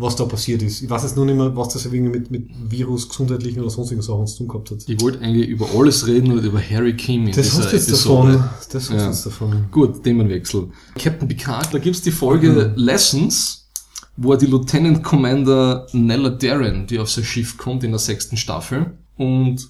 [0.00, 0.82] was da passiert ist.
[0.82, 4.02] Ich weiß jetzt nur nicht mehr, was das irgendwie mit, mit Virus, gesundheitlichen oder sonstigen
[4.02, 4.78] Sachen zu tun gehabt hat.
[4.88, 7.76] Ich wollte eigentlich über alles reden, nur über Harry King in Das dieser hast du
[7.76, 8.32] jetzt Episode.
[8.32, 8.50] davon.
[8.72, 9.06] Das hast du Ja.
[9.08, 9.64] jetzt davon.
[9.70, 10.68] Gut, Themenwechsel.
[10.98, 12.82] Captain Picard, da gibt's die Folge Mhm.
[12.82, 13.68] Lessons,
[14.16, 18.36] wo er die Lieutenant Commander Nella Darren, die auf sein Schiff kommt in der sechsten
[18.36, 18.98] Staffel.
[19.16, 19.68] Und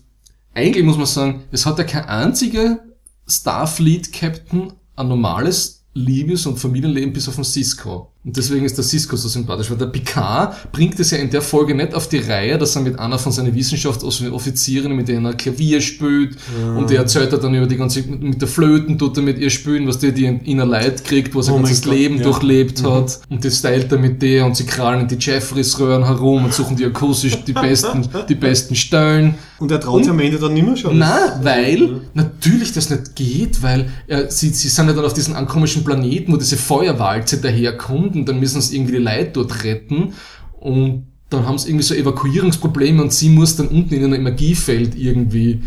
[0.55, 2.81] eigentlich muss man sagen, es hat ja kein einziger
[3.29, 8.12] Starfleet-Captain ein normales Liebes- und Familienleben bis auf den Cisco.
[8.22, 11.42] Und deswegen ist der Cisco so sympathisch, weil der Picard bringt es ja in der
[11.42, 15.35] Folge nicht auf die Reihe, dass er mit einer von seinen Wissenschaftsoffizieren, mit denen er
[15.35, 16.37] Klavier spielt,
[16.76, 19.38] und der erzählt er dann über die ganze, mit mit der Flöten tut er mit
[19.38, 22.24] ihr spielen, was der die in einer Leid kriegt, was er Oh ganzes Leben ja.
[22.24, 26.44] durchlebt hat, und das teilt er mit der, und sie krallen in die Jeffreys-Röhren herum
[26.44, 29.35] und suchen die akustisch die besten, die besten Stellen.
[29.61, 30.99] Und er traut sich am Ende dann nicht mehr schon.
[30.99, 35.37] Na, weil natürlich das nicht geht, weil äh, sie, sie sind ja dann auf diesen
[35.37, 40.14] ankomischen Planeten, wo diese Feuerwalze daherkommt und dann müssen sie irgendwie die Leute dort retten
[40.59, 44.96] und dann haben sie irgendwie so Evakuierungsprobleme und sie muss dann unten in einem Energiefeld
[44.96, 45.62] irgendwie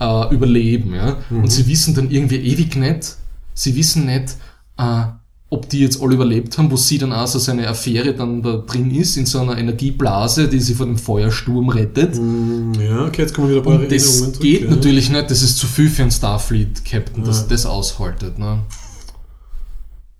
[0.00, 0.94] äh, überleben.
[0.94, 1.16] Ja?
[1.30, 3.16] Und sie wissen dann irgendwie ewig nicht,
[3.54, 4.36] sie wissen nicht,
[4.76, 5.04] äh,
[5.50, 8.58] ob die jetzt alle überlebt haben, wo sie dann auch so seine Affäre dann da
[8.58, 12.16] drin ist, in so einer Energieblase, die sie vor dem Feuersturm rettet.
[12.16, 14.70] Hm, Ja, okay, jetzt kommen wieder ein paar Und das zurück, geht ja.
[14.70, 17.42] natürlich nicht, das ist zu viel für einen Starfleet-Captain, dass Ja.
[17.44, 18.38] er das aushaltet.
[18.38, 18.58] Ne?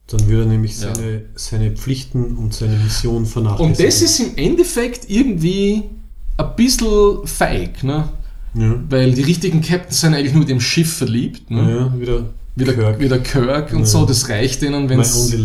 [0.06, 0.94] Dann würde er nämlich Ja.
[0.94, 3.72] seine, seine Pflichten und seine Mission vernachlässigen.
[3.72, 5.82] Und das ist im Endeffekt irgendwie
[6.38, 8.08] ein bisschen feig, ne?
[8.54, 8.74] ja.
[8.88, 11.50] weil die richtigen Captains sind eigentlich nur mit dem Schiff verliebt.
[11.50, 11.70] Ne?
[11.92, 12.22] ja, wieder
[12.58, 13.00] Wie, der, Kirk.
[13.00, 13.84] wie der Kirk und Ja.
[13.86, 15.44] so, das reicht denen, wenn sie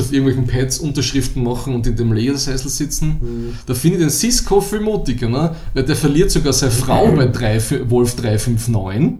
[0.00, 3.08] auf irgendwelchen Pads Unterschriften machen und in dem Ledersessel sitzen.
[3.20, 3.58] Mhm.
[3.66, 5.54] Da finde ich den Cisco viel mutiger, ne?
[5.74, 9.18] weil der verliert sogar seine Frau bei 3, Wolf 359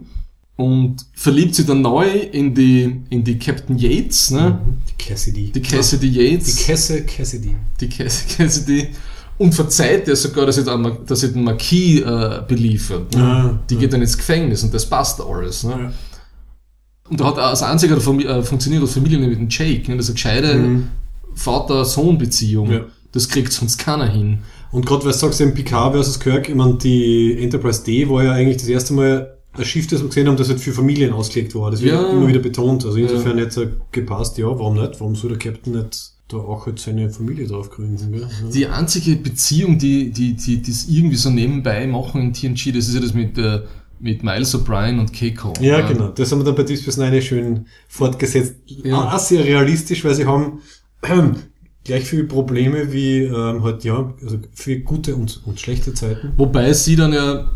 [0.57, 4.57] und verliebt sich dann neu in die, in die Captain Yates, ne?
[4.89, 5.51] Die Cassidy.
[5.51, 7.55] die Cassidy Die Yates, Kesse Cassidy.
[7.81, 8.87] die Cass- Cassidy,
[9.37, 10.63] und verzeiht ihr sogar, dass sie,
[11.15, 13.13] sie den Marquis äh, beliefert.
[13.15, 13.21] Ne?
[13.21, 15.65] Ah, die geht dann ins Gefängnis und das passt alles.
[15.65, 15.71] Ne?
[15.71, 15.93] Ja.
[17.09, 19.89] Und da hat als einziger äh, funktioniert als Familie mit dem Jake.
[19.91, 19.97] Ne?
[19.97, 20.87] Das ist eine gescheite Mhm.
[21.35, 22.71] Vater-Sohn-Beziehung.
[22.71, 22.81] Ja.
[23.11, 24.39] Das kriegt sonst keiner hin.
[24.71, 28.23] Und gerade weil du sagst, eben Picard versus Kirk, ich meine, die Enterprise D war
[28.23, 31.13] ja eigentlich das erste Mal ein Schiff, das wir gesehen haben, das halt für Familien
[31.13, 31.71] ausgelegt war.
[31.71, 32.09] Das wird Ja.
[32.09, 32.83] immer wieder betont.
[32.85, 33.45] Also insofern Ja.
[33.45, 34.99] jetzt äh, gepasst, ja, warum nicht?
[34.99, 38.11] Warum soll der Captain nicht da auch halt seine Familie drauf gründen?
[38.11, 38.21] Gell?
[38.21, 38.49] Ja.
[38.49, 42.95] Die einzige Beziehung, die, die, die, es irgendwie so nebenbei machen in TNG, das ist
[42.95, 43.61] ja das mit, äh,
[43.99, 45.53] mit Miles O'Brien und Keiko.
[45.59, 46.09] Ja, Äh, genau.
[46.09, 48.55] Das haben wir dann bei Deep Space Nine schön fortgesetzt.
[48.65, 49.13] Ja.
[49.13, 50.59] Auch sehr realistisch, weil sie haben
[51.83, 56.33] gleich viele Probleme wie ähm, halt, ja, also für gute und, und schlechte Zeiten.
[56.37, 57.49] Wobei sie dann ja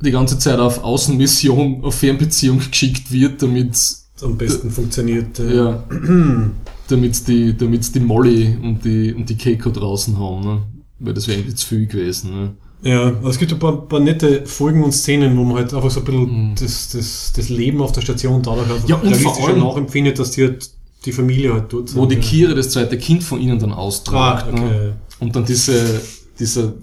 [0.00, 3.76] die ganze Zeit auf Außenmission, auf Fernbeziehung geschickt wird, damit
[4.20, 5.38] Am besten funktioniert.
[5.38, 5.84] äh, ja,
[6.88, 10.62] damit die, damit die Molly und die, und die Keiko draußen haben, ne?
[11.00, 12.54] Weil das wäre zu viel gewesen, ne?
[12.84, 16.00] Ja, es gibt ein paar, paar nette Folgen und Szenen, wo man halt einfach so
[16.00, 18.88] ein bisschen das, das, das Leben auf der Station dadurch Mhm.
[18.88, 20.70] Ja, und vor allem- nachempfindet, dass die halt
[21.06, 22.20] die Familie halt dort Wo die ja.
[22.20, 24.46] Kira das zweite Kind von ihnen dann austragt.
[24.48, 24.60] Ah, okay.
[24.62, 24.96] ne?
[25.20, 26.00] Und dann diese,
[26.38, 26.74] dieser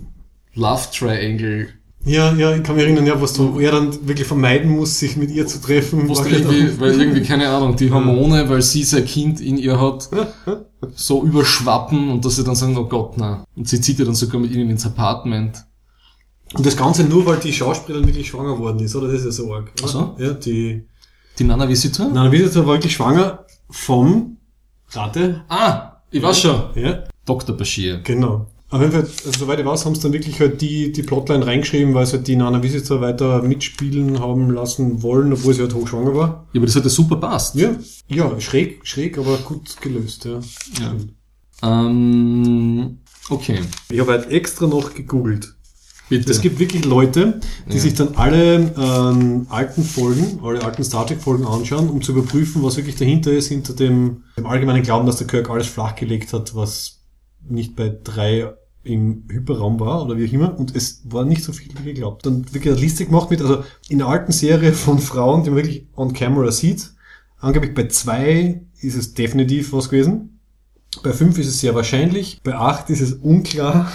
[0.56, 1.68] Love Triangle,
[2.04, 4.98] Ja, ja, ich kann mich erinnern, ja, was du, wo er dann wirklich vermeiden muss,
[5.00, 6.10] sich mit ihr zu treffen.
[6.10, 10.10] irgendwie, auch- weil irgendwie, keine Ahnung, die Hormone, weil sie sein Kind in ihr hat,
[10.96, 13.44] so überschwappen und dass sie dann sagen, oh Gott, na.
[13.56, 15.64] Und sie zieht ja dann sogar mit ihnen ins Apartment.
[16.54, 19.08] Und das Ganze nur, weil die Schauspielerin wirklich schwanger worden ist, oder?
[19.08, 19.72] Das ist ja so arg.
[19.78, 19.84] oder?
[19.86, 20.16] Ach so?
[20.20, 20.86] Ja, die,
[21.40, 22.08] Die Nana Visitor?
[22.10, 24.38] Nana Visitor war wirklich schwanger vom,
[24.92, 25.44] Rate?
[25.48, 26.62] Ah, ich weiß schon.
[26.76, 27.56] Ja, Dr.
[27.56, 28.02] Bashir.
[28.04, 28.48] genau.
[28.70, 31.46] Auf jeden Fall, also soweit ich weiß, haben sie dann wirklich halt die, die Plotline
[31.46, 35.74] reingeschrieben, weil sie halt die Nana Visitor weiter mitspielen haben lassen wollen, obwohl sie halt
[35.74, 36.48] hochschwanger war.
[36.54, 37.56] Ja, aber das hat ja super passt.
[37.56, 37.72] Ja,
[38.08, 40.40] ja, schräg, schräg, aber gut gelöst, ja.
[40.82, 40.96] Ja.
[41.64, 42.98] Ähm,
[43.30, 45.54] Okay, Ich habe halt extra noch gegoogelt.
[46.20, 46.32] Bitte.
[46.32, 47.80] Es gibt wirklich Leute, die Ja.
[47.82, 52.62] sich dann alle ähm, alten Folgen, alle alten Star Trek Folgen anschauen, um zu überprüfen,
[52.64, 56.54] was wirklich dahinter ist, hinter dem, dem allgemeinen Glauben, dass der Kirk alles flachgelegt hat,
[56.56, 57.00] was
[57.50, 58.54] nicht bei drei
[58.84, 60.58] im Hyperraum war oder wie auch immer.
[60.60, 62.26] Und es war nicht so viel wie geglaubt.
[62.26, 65.58] Dann wirklich eine Liste gemacht mit, also in der alten Serie von Frauen, die man
[65.58, 66.92] wirklich on camera sieht,
[67.40, 70.40] angeblich bei zwei ist es definitiv was gewesen.
[71.04, 72.42] Bei fünf ist es sehr wahrscheinlich.
[72.44, 73.90] Bei acht ist es unklar.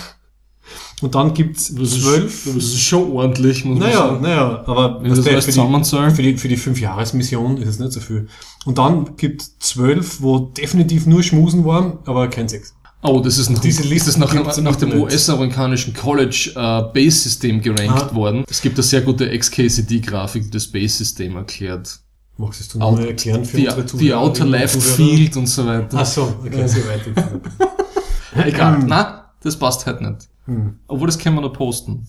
[1.03, 2.45] Und dann gibt's ist, zwölf.
[2.47, 4.23] das ist schon ordentlich, muss man Naja, sagen.
[4.23, 7.79] naja, aber Wenn das alles für, die, für die für die fünf Jahresmission ist es
[7.79, 8.29] nicht so viel.
[8.65, 12.75] Und dann gibt zwölf, wo definitiv nur Schmusen waren, aber kein Sex.
[13.03, 15.01] Oh, das ist, nach, Diese ist Liste das nach, gibt's nach dem.
[15.01, 18.15] US-amerikanischen College äh, Base-System gerankt Ah.
[18.15, 18.45] worden.
[18.49, 22.01] Es gibt eine sehr gute XKCD-Grafik, die das Base-System erklärt.
[22.39, 24.13] Magst du es nochmal erklären für Die, unsere die?
[24.15, 24.83] Outer Left?
[24.83, 25.99] Field und so weiter.
[26.01, 27.41] Ach so, okay, so weiter.
[28.47, 28.83] Egal.
[28.87, 30.29] Na, das passt halt nicht.
[30.47, 30.75] Hm.
[30.89, 32.07] Obwohl, das können wir noch posten.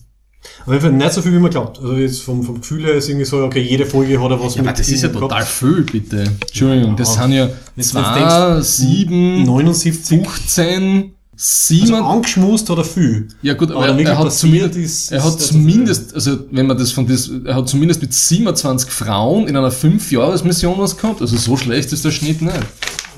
[0.64, 1.80] Auf jeden Fall nicht so viel, wie man glaubt.
[1.80, 4.54] Also jetzt vom, vom Gefühl her ist irgendwie so, okay, jede Folge hat er was
[4.54, 5.48] Ja, aber das ist ja total gehabt.
[5.48, 6.24] viel, bitte.
[6.46, 7.22] Entschuldigung, das Ja.
[7.22, 10.08] sind ja Wenn du 2, denkst, 7, 79.
[10.22, 11.94] 15, Also 7.
[11.94, 13.28] angeschmust hat er viel.
[13.42, 16.78] Ja gut, aber, Aber er, er hat zumindest, ist- er hat zumindest, also wenn man
[16.78, 21.36] das von das, er hat zumindest mit 27 Frauen in einer 5-Jahres-Mission was gehabt, also
[21.36, 22.54] so schlecht ist der Schnitt nicht.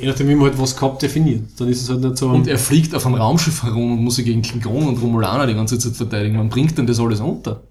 [0.00, 1.48] Je nachdem, wie man halt was gehabt definiert.
[1.58, 2.28] Dann ist es halt nicht so...
[2.28, 5.54] Und er fliegt auf einem Raumschiff herum und muss sich gegen Klingonen und Romulaner die
[5.54, 6.36] ganze Zeit verteidigen.
[6.36, 7.62] Man bringt denn das alles unter?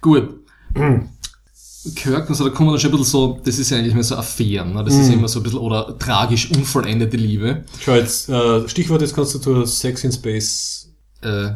[0.00, 0.40] Gut.
[1.96, 4.14] Kirk, also da kommen dann schon ein bisschen so, das ist ja eigentlich mehr so
[4.14, 4.84] Affären, ne?
[4.84, 7.64] das ist immer so ein bisschen, oder tragisch unvollendete Liebe.
[7.80, 10.92] Schau jetzt, äh, Stichwort, jetzt kannst du tun Sex in Space.
[11.22, 11.54] Äh,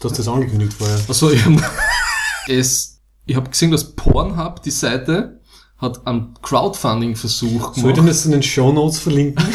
[0.00, 1.00] Du hast das angekündigt vorher.
[1.08, 1.60] Also ich habe
[2.48, 5.40] es, ich habe gesehen, dass Pornhub, die Seite,
[5.78, 7.98] hat einen Crowdfunding-Versuch gemacht.
[8.08, 9.44] das in den Show Notes verlinken?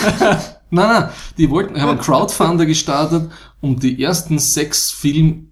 [0.75, 3.29] Nein, nein, die wollten, haben einen Crowdfunder gestartet,
[3.61, 5.43] um die ersten sechs Filme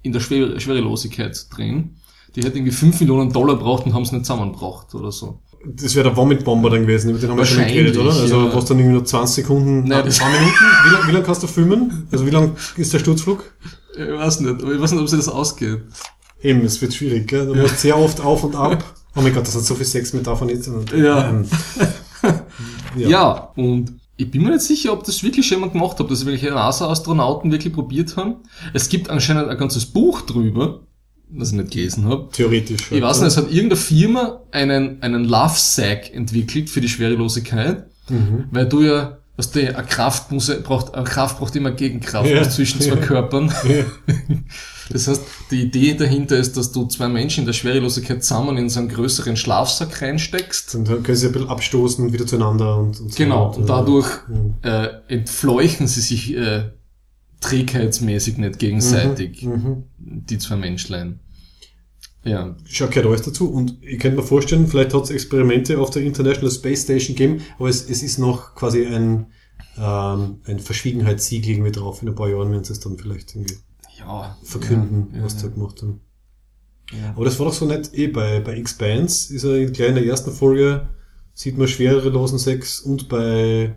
[0.00, 1.98] in der Schwer Schwerelosigkeit zu drehen.
[2.34, 5.42] Die hätten irgendwie 5 Millionen Dollar braucht und haben es nicht zusammengebracht oder so.
[5.66, 8.10] Das wäre der Vomit Bomber dann gewesen, über den haben wir schon geredet, oder?
[8.10, 8.54] Also ja.
[8.54, 10.54] was dann irgendwie nur 20 Sekunden, Nein, ein das- paar Minuten.
[10.86, 12.08] Wie lange lang kannst du filmen?
[12.10, 13.44] Also wie lang ist der Sturzflug?
[13.94, 15.82] Ich weiß nicht, aber ich weiß nicht, ob sich das ausgeht.
[16.40, 17.46] Eben, es wird schwierig, gell?
[17.46, 18.82] Du musst sehr oft auf und ab.
[19.16, 20.70] Oh mein Gott, das hat so viel Sex mit davon jetzt.
[20.96, 21.30] Ja.
[21.30, 21.44] Ähm,
[22.96, 23.52] Ja.
[23.56, 26.50] und ich bin mir nicht sicher, ob das wirklich jemand gemacht hat, ob das welche
[26.50, 28.36] NASA-Astronauten wirklich probiert haben.
[28.74, 30.80] Es gibt anscheinend ein ganzes Buch drüber,
[31.30, 32.28] das ich nicht gelesen habe.
[32.32, 32.90] theoretisch.
[32.92, 37.86] Ich weiß nicht, es hat irgendeine Firma einen, einen Love Sack entwickelt für die Schwerelosigkeit,
[38.10, 38.44] Mhm.
[38.50, 42.46] weil du ja, was du, eine Kraft muss, braucht, eine Kraft braucht immer Gegenkraft Ja.
[42.48, 43.00] zwischen zwei Ja.
[43.00, 43.52] Körpern.
[44.90, 44.94] Ja.
[44.94, 48.68] Das heißt, die Idee dahinter ist, dass du zwei Menschen in der Schwerelosigkeit zusammen in
[48.68, 50.74] so einen größeren Schlafsack reinsteckst.
[50.74, 53.16] Dann können sie ein bisschen abstoßen und wieder zueinander und, und so.
[53.16, 54.54] Genau, und dadurch Mhm.
[54.62, 56.70] äh, entfleuchen sie sich äh,
[57.40, 59.84] trägheitsmäßig nicht gegenseitig, Mhm.
[59.98, 61.20] die zwei Menschlein.
[62.22, 63.50] Ja, Schau, gehört alles dazu.
[63.50, 67.42] Und ich könnte mir vorstellen, vielleicht hat es Experimente auf der International Space Station gegeben,
[67.58, 69.28] aber es, es ist noch quasi ein,
[69.78, 72.02] ähm, ein Verschwiegenheitssiegel irgendwie drauf.
[72.02, 73.54] In ein paar Jahren sie es dann vielleicht irgendwie
[74.00, 74.36] ja.
[74.42, 76.00] verkünden, ja, was ja, sie da gemacht haben.
[77.14, 80.06] Aber das war doch so nett, eh bei, bei Expanse ist er gleich in der
[80.06, 80.88] ersten Folge,
[81.34, 83.76] sieht man schwerelosen Sex und bei,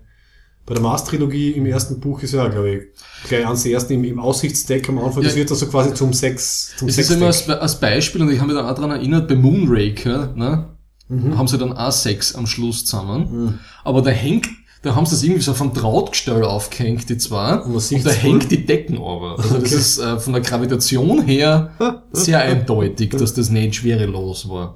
[0.65, 2.82] bei der Mars-Trilogie im ersten Buch ist ja, glaube ich,
[3.30, 5.39] gleich eins der ersten im, im Aussichtsdeck am Anfang, das Ja.
[5.39, 8.47] wird also quasi zum Sex, zum Es ist immer als, als Beispiel, und ich habe
[8.51, 10.69] mich dann auch daran erinnert, bei Moonraker, ne,
[11.09, 11.38] Mhm.
[11.38, 13.59] haben sie dann auch Sex am Schluss zusammen.
[13.84, 14.47] Aber da hängt,
[14.84, 17.55] da haben sie das irgendwie so vom Drahtgestell aufgehängt, die zwei.
[17.55, 19.39] Und Und, da hängt die Decken aber.
[19.39, 19.75] Also das Okay.
[19.75, 21.71] ist äh, von der Gravitation her
[22.11, 24.75] sehr eindeutig, dass das nicht schwerelos war.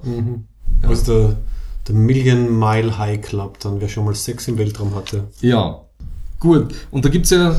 [0.82, 1.36] Also der,
[1.86, 5.28] der Million Mile High Club, dann wer schon mal Sex im Weltraum hatte.
[5.42, 5.82] Ja,
[6.40, 6.74] gut.
[6.90, 7.54] Und da gibt's ja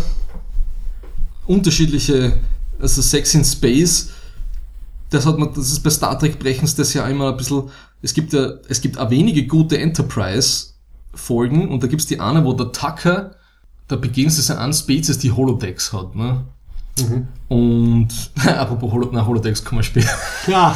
[1.45, 2.33] unterschiedliche,
[2.79, 4.09] also Sex in Space,
[5.11, 7.63] das hat man, das ist bei Star Trek brechens das ja immer ein bisschen,
[8.01, 9.77] es gibt ja, es gibt auch wenige gute
[11.13, 13.31] Enterprise-Folgen und da gibt's die eine, wo der Tucker,
[13.87, 16.45] da beginnt es an Spezies, die Holodecks hat, ne?
[17.47, 18.09] Und,
[18.45, 20.09] apropos Holo, na, Holodecks kommen wir später.
[20.47, 20.75] Ja,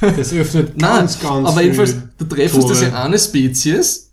[0.00, 2.72] ja, das öffnet Nein, ganz, ganz aber jedenfalls, da treffen Tore.
[2.72, 4.12] diese eine Spezies,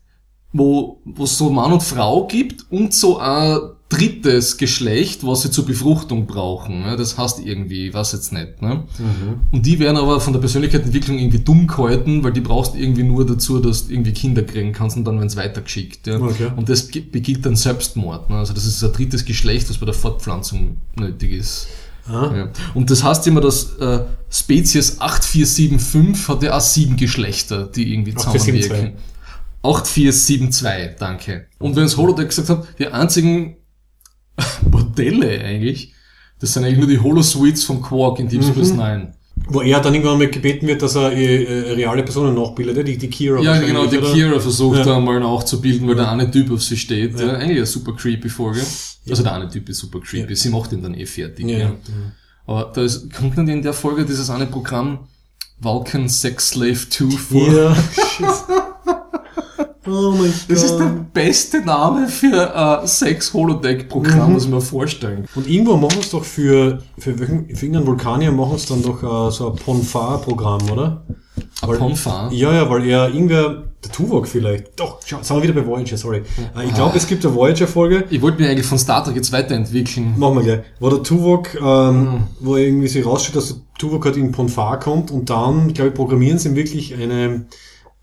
[0.52, 3.60] wo wo es so Mann und Frau gibt und so ein
[3.90, 6.82] drittes Geschlecht, was sie zur Befruchtung brauchen.
[6.82, 6.96] Ne?
[6.96, 8.62] Das heißt irgendwie, ich weiß jetzt nicht.
[8.62, 8.84] Ne?
[8.98, 9.42] Mhm.
[9.52, 13.26] Und die werden aber von der Persönlichkeitsentwicklung irgendwie dumm gehalten, weil die brauchst irgendwie nur
[13.26, 16.08] dazu, dass du irgendwie Kinder kriegen kannst und dann werden es weitergeschickt.
[16.08, 16.20] Ja?
[16.20, 16.52] Okay.
[16.56, 18.30] Und das beginnt dann Selbstmord.
[18.30, 18.38] Ne?
[18.38, 21.68] Also das ist ein drittes Geschlecht, was bei der Fortpflanzung nötig ist.
[22.08, 22.32] Ah.
[22.36, 22.50] Ja.
[22.74, 28.12] Und das heißt immer, dass äh, Spezies 8475 hat ja auch sieben Geschlechter, die irgendwie
[28.12, 28.62] 8472.
[28.64, 29.00] zusammenwirken.
[29.64, 31.48] 8472, danke.
[31.58, 33.58] Und wenn es Holodeck gesagt hat, die einzigen
[34.72, 35.94] Modelle eigentlich
[36.40, 38.52] Das sind eigentlich nur die Holosuites von Quark in Deep Mhm.
[38.54, 39.14] Space Nine.
[39.48, 42.98] Wo er dann irgendwann mal gebeten wird, dass er äh, äh, reale Personen nachbildet, die,
[42.98, 43.42] die Kira.
[43.42, 44.12] Ja, genau, die oder?
[44.14, 44.84] Kira versucht Ja.
[44.86, 47.20] da mal nachzubilden, weil der eine Typ auf sie steht.
[47.20, 47.28] Ja.
[47.28, 47.34] Ja.
[47.34, 48.62] Eigentlich eine super creepy Folge.
[49.10, 50.36] Also der eine Typ ist super creepy.
[50.36, 51.46] Sie macht ihn dann eh fertig.
[51.48, 51.74] Ja.
[52.48, 55.00] Aber da ist, kommt dann in der Folge dieses eine Programm
[55.60, 57.48] Vulcan Sex Slave 2 vor.
[57.54, 57.76] Ja.
[59.88, 60.34] Oh mein Gott.
[60.50, 64.36] Das ist der beste Name für ein Sex-Holodeck-Programm, Mhm.
[64.36, 65.26] was ich mir vorstellen.
[65.36, 69.02] Und irgendwo machen es doch für, für, welchen, für irgendeinen Vulkanier machen es dann doch
[69.04, 71.04] äh, so ein Ponfar-Programm, oder?
[71.62, 72.32] Weil- Ponfar?
[72.32, 75.98] Ja, ja, weil er irgendwer, der Tuvok vielleicht, doch, schau, sind wir wieder bei Voyager,
[75.98, 76.24] sorry.
[76.58, 79.32] Äh, ich glaube, es gibt eine Voyager-Folge, Ich wollte mich eigentlich von Star Trek jetzt
[79.32, 80.16] weiterentwickeln.
[80.18, 84.18] machen wir gleich, wo der Tuvok, ähm, wo irgendwie sich rausstellt, dass der Tuvok halt
[84.18, 87.46] in Ponfar kommt und dann, glaube ich, programmieren sie wirklich eine,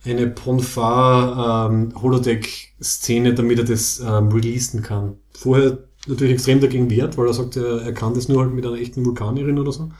[0.04, 5.14] eine Ponfar ähm, Holodeck-Szene, damit er das ähm, releasen kann.
[5.32, 8.66] Vorher natürlich extrem dagegen wehrt, weil er sagt, er, er kann das nur halt mit
[8.66, 9.90] einer echten Vulkanierin oder so.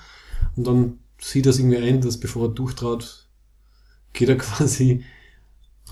[0.56, 3.26] Und dann sieht er es irgendwie ein, dass bevor er durchtrat,
[4.12, 5.04] geht er quasi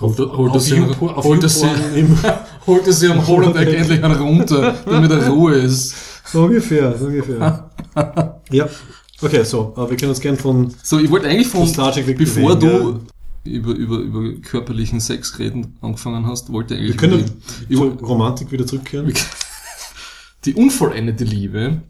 [0.01, 1.67] Holt er- holt auf sie- auf holt er sie-
[2.67, 5.95] Holt er sie am Holodeck endlich einen runter, damit er Ruhe ist.
[6.25, 7.71] So ungefähr, so ungefähr.
[8.51, 8.69] ja.
[9.23, 11.93] Okay, so, aber wir können uns gern von So, ich wollte eigentlich von, Von Star
[11.93, 13.01] Trek bevor du
[13.45, 18.07] über, über, über körperlichen Sex reden angefangen hast, wollte ich Wir eigentlich können über über
[18.07, 19.13] Romantik wieder zurückkehren.
[20.45, 21.83] die unvollendete Liebe,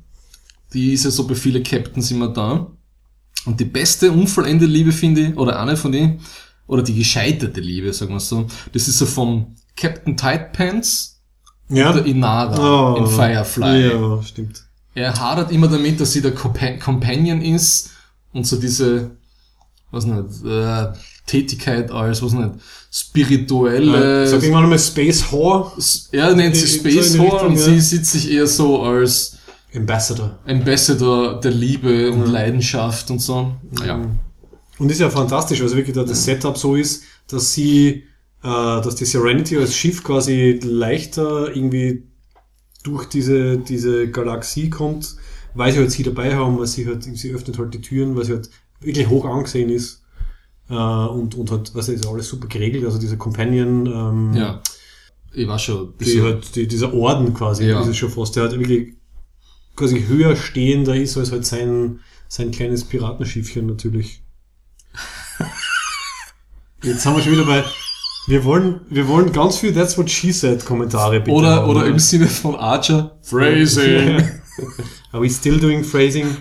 [0.72, 2.66] die ist ja so bei vielen Captains immer da.
[3.46, 6.20] Und die beste unvollendete Liebe finde ich, oder eine von denen,
[6.66, 11.20] oder die gescheiterte Liebe, sagen wir so, das ist so von Captain Tight Pants
[11.68, 11.90] Ja.
[11.90, 13.88] oder Inara Oh, in Firefly.
[13.90, 14.64] Ja, stimmt.
[14.94, 17.90] Er hadert immer damit, dass sie der Compa- Companion ist
[18.32, 19.12] und so diese,
[19.90, 20.92] was nicht, äh,
[21.30, 22.50] Tätigkeit als, was nicht,
[22.90, 25.72] spirituelle, sag irgendwann einmal Space Whore,
[26.10, 27.60] er nennt sie so Space die Whore und ja.
[27.60, 29.38] sie sieht sich eher so als
[29.74, 30.38] Ambassador.
[30.44, 33.52] Ambassador der Liebe und Leidenschaft und so.
[33.86, 34.00] Ja.
[34.78, 38.04] Und ist ja fantastisch, also wirklich da das Setup so ist, dass sie,
[38.42, 42.02] äh, dass die Serenity als Schiff quasi leichter irgendwie
[42.82, 45.14] durch diese, diese Galaxie kommt,
[45.54, 48.24] weil sie halt sie dabei haben, weil sie halt, sie öffnet halt die Türen, weil
[48.24, 48.50] sie halt
[48.80, 49.99] wirklich hoch angesehen ist.
[50.70, 54.62] Äh, und, und halt, was ist alles super geregelt, also diese Companion, ähm, Ja.
[55.32, 55.94] Ich war schon.
[56.00, 57.80] die halt, die, dieser Orden quasi, Ja.
[57.82, 58.94] ist schon fast, der halt wirklich
[59.76, 64.22] quasi höher stehender ist als halt sein, sein kleines Piratenschiffchen natürlich.
[66.82, 67.64] Jetzt haben wir schon wieder bei,
[68.26, 71.82] wir wollen, wir wollen ganz viel That's What She Said Kommentare bitte oder, haben, oder
[71.82, 71.88] ne?
[71.88, 74.18] im Sinne von Archer, Phrasing.
[75.12, 76.36] Are we still doing phrasing?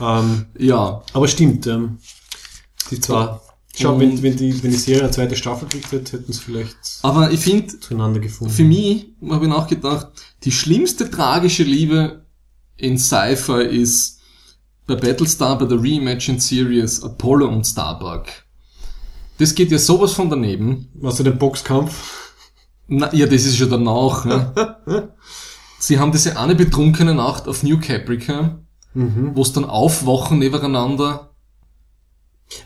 [0.00, 1.02] Ähm, ja.
[1.12, 1.98] aber stimmt, ähm,
[2.90, 3.42] die zwar,
[3.80, 6.76] schau, wenn, wenn die, wenn die Serie eine zweite Staffel kriegt hätte, hätten sie vielleicht
[7.02, 8.52] Aber ich finde, zueinander gefunden.
[8.52, 10.08] Für mich habe ich nachgedacht,
[10.44, 12.24] die schlimmste tragische Liebe
[12.76, 14.20] in Sci-Fi ist
[14.86, 18.26] bei Battlestar, bei der Reimagined Series Apollo und Starbuck.
[19.38, 20.88] Das geht ja sowas von daneben.
[20.94, 22.34] Was du den Boxkampf?
[22.88, 24.24] Na, ja, das ist schon danach.
[24.24, 25.12] Ne?
[25.78, 28.60] Sie haben diese eine betrunkene Nacht auf New Caprica,
[28.94, 29.32] Mhm.
[29.34, 31.27] wo es dann aufwachen nebeneinander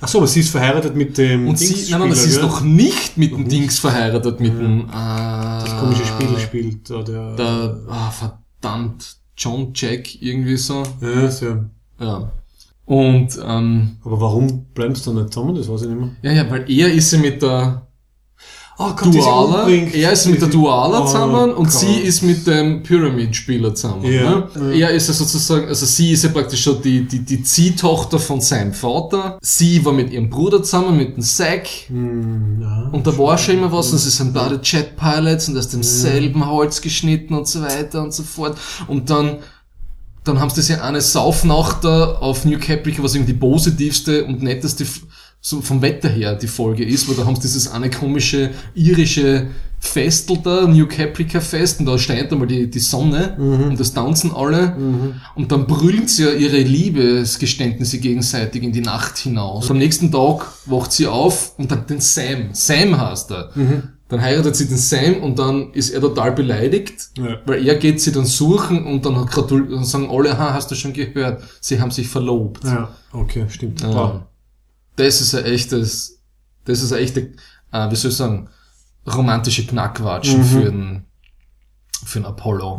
[0.01, 2.61] Ach so, aber sie ist verheiratet mit dem und sie, nein, nein, sie ist noch
[2.61, 6.91] nicht mit dem Dings verheiratet, mit dem, äh, das komische Spiel spielt.
[6.91, 10.83] Da, der, der, ah, verdammt, John Jack, irgendwie so.
[11.01, 11.69] ja, sehr.
[11.99, 12.31] Ja.
[12.85, 15.55] Und ähm, Aber warum bleiben sie dann nicht zusammen?
[15.55, 16.11] Das weiß ich nicht mehr.
[16.23, 17.87] ja, ja, weil er ist ja mit der
[18.83, 21.73] Oh Duala, er ist mit der Duala Oh zusammen und Gott.
[21.73, 24.05] sie ist mit dem Pyramid-Spieler zusammen.
[24.05, 24.75] Ja, Ne?
[24.79, 28.41] Er ist ja sozusagen, also sie ist ja praktisch schon die, die, die Ziehtochter von
[28.41, 29.39] seinem Vater.
[29.41, 31.67] Sie war mit ihrem Bruder zusammen, mit dem Zack.
[31.89, 32.89] Hm, ja.
[32.93, 36.81] Und da war schon immer was, und sie sind beide Jet-Pilots und aus demselben Holz
[36.81, 38.57] geschnitten und so weiter und so fort.
[38.89, 39.39] Und dann,
[40.25, 44.25] dann haben sie das ja eine Saufnacht da auf New Caprica, was irgendwie die positivste
[44.25, 44.87] und netteste,
[45.45, 49.49] so vom Wetter her die Folge ist, weil da haben sie dieses eine komische irische
[49.81, 54.33] Festel da, New Caprica Fest, und da steht einmal die, die Sonne und das tanzen
[54.33, 54.77] alle.
[55.35, 59.69] Und dann brüllen sie ja ihre Liebesgeständnisse gegenseitig in die Nacht hinaus.
[59.71, 62.51] Am nächsten Tag wacht sie auf und dann den Sam.
[62.53, 63.51] Sam heißt er.
[64.09, 67.39] Dann heiratet sie den Sam und dann ist er total beleidigt, Ja.
[67.47, 70.75] weil er geht sie dann suchen und dann, gratul dann sagen alle, ha, hast du
[70.75, 72.63] schon gehört, sie haben sich verlobt.
[72.65, 73.81] ja, okay, stimmt.
[73.81, 73.95] Ja.
[73.95, 74.21] Wow.
[74.97, 76.21] Das ist ein echtes,
[76.65, 77.21] das ist ein echter,
[77.73, 78.49] äh, wie soll ich sagen,
[79.13, 80.45] romantische Knackwatschen Mhm.
[80.45, 81.05] für den,
[82.05, 82.75] für den Apollo.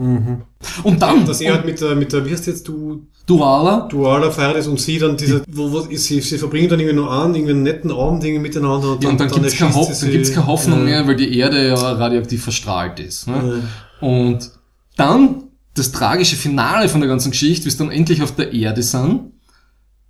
[0.83, 4.29] Und dann, Dass er halt mit der, mit der, wie heißt jetzt, du, Duala, Duala
[4.31, 7.33] verheiratet ist und sie dann diese, wo, wo, sie, sie verbringen dann irgendwie nur an,
[7.33, 10.01] irgendwie einen netten Abend irgendwie miteinander und ja, dann, und dann, gibt's keine, Ho sie
[10.05, 10.85] dann gibt's keine Hoffnung Ja.
[10.85, 13.27] mehr, weil die Erde ja radioaktiv verstrahlt ist.
[13.27, 13.63] Ne?
[14.01, 14.07] Ja.
[14.07, 14.51] Und
[14.97, 15.43] dann
[15.73, 19.31] das tragische Finale von der ganzen Geschichte, es dann endlich auf der Erde sind.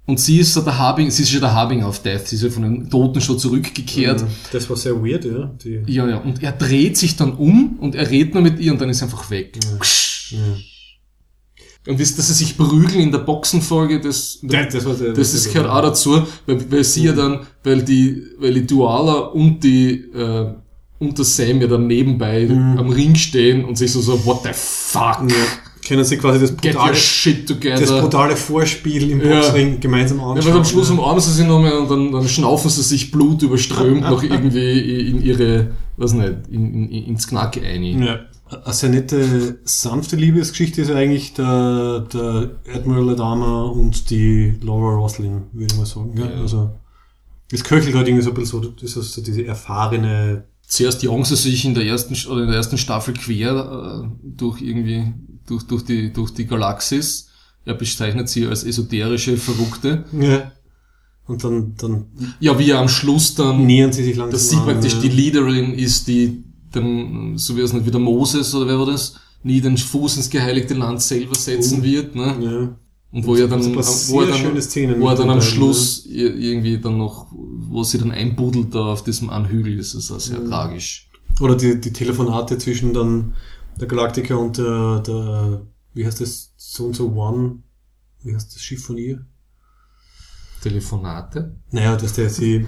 [0.05, 2.43] Und sie ist so der Harbing, sie ist schon der Harbing of Death, sie ist
[2.43, 4.23] ja von den Toten schon zurückgekehrt.
[4.51, 5.45] Das war sehr weird, ja.
[5.63, 8.73] Die, Ja, ja, und er dreht sich dann um und er redet nur mit ihr
[8.73, 9.57] und dann ist er einfach weg.
[11.87, 15.33] Und wisst, dass sie sich prügeln in der Boxenfolge, das, Ja, das war der- das
[15.33, 19.61] ist, gehört auch dazu, weil, weil sie ja dann, weil die, weil die Duala und
[19.63, 20.53] die, äh,
[20.99, 24.49] und der Sam ja dann nebenbei am Ring stehen und sich so so, what the
[24.53, 25.27] fuck?
[25.83, 29.41] Ja, können sie quasi das brutale, das brutale Vorspiel im Ja.
[29.41, 30.51] Boxring gemeinsam ja, anschauen.
[30.51, 30.95] weil am Schluss ja.
[30.95, 35.23] umarmen sie sich nochmal und dann, dann schnaufen sie sich Blut überströmt noch irgendwie in
[35.23, 37.83] ihre, was nicht, in, in, ins Knack ein.
[38.03, 38.19] Ja.
[38.63, 44.95] Eine sehr nette, sanfte Liebesgeschichte ist ja eigentlich der, der Admiral Adama und die Laura
[44.95, 46.13] Roslin, würde ich mal sagen.
[46.15, 46.41] Ja, Ja.
[46.41, 46.69] Also,
[47.51, 51.23] es köchelt halt irgendwie so ein bisschen so, das ist so diese erfahrene, zuerst jagen
[51.23, 55.13] sie sich in der ersten oder in der ersten Staffel quer äh, durch irgendwie
[55.47, 57.29] durch durch die durch die Galaxis.
[57.65, 60.03] Er bezeichnet sie als esoterische Verrückte.
[60.19, 60.51] ja.
[61.25, 62.05] Und dann, dann
[62.41, 64.99] Ja, wie er am Schluss dann nähern sie sich langsam dass sie an, praktisch ja.
[64.99, 68.87] die Leaderin ist, die dann so wie es nicht wie der Moses oder wer war
[68.87, 71.83] das, nie den Fuß ins geheiligte Land selber setzen Oh.
[71.83, 72.35] wird, ne?
[72.41, 72.75] Ja.
[73.17, 76.97] Und wo er dann, wo er dann, wo er dann am Schluss ir- irgendwie dann
[76.97, 80.49] noch, wo sie dann einbuddelt da auf diesem Anhügel, das ist auch sehr Mhm.
[80.49, 81.07] tragisch.
[81.39, 83.33] Oder die, die Telefonate zwischen dann
[83.79, 85.61] der Galaktiker und der, der
[85.93, 87.59] wie heißt das, so und so One,
[88.21, 89.25] wie heißt das Schiff von ihr?
[90.61, 91.55] Telefonate?
[91.71, 92.65] Naja, dass der sie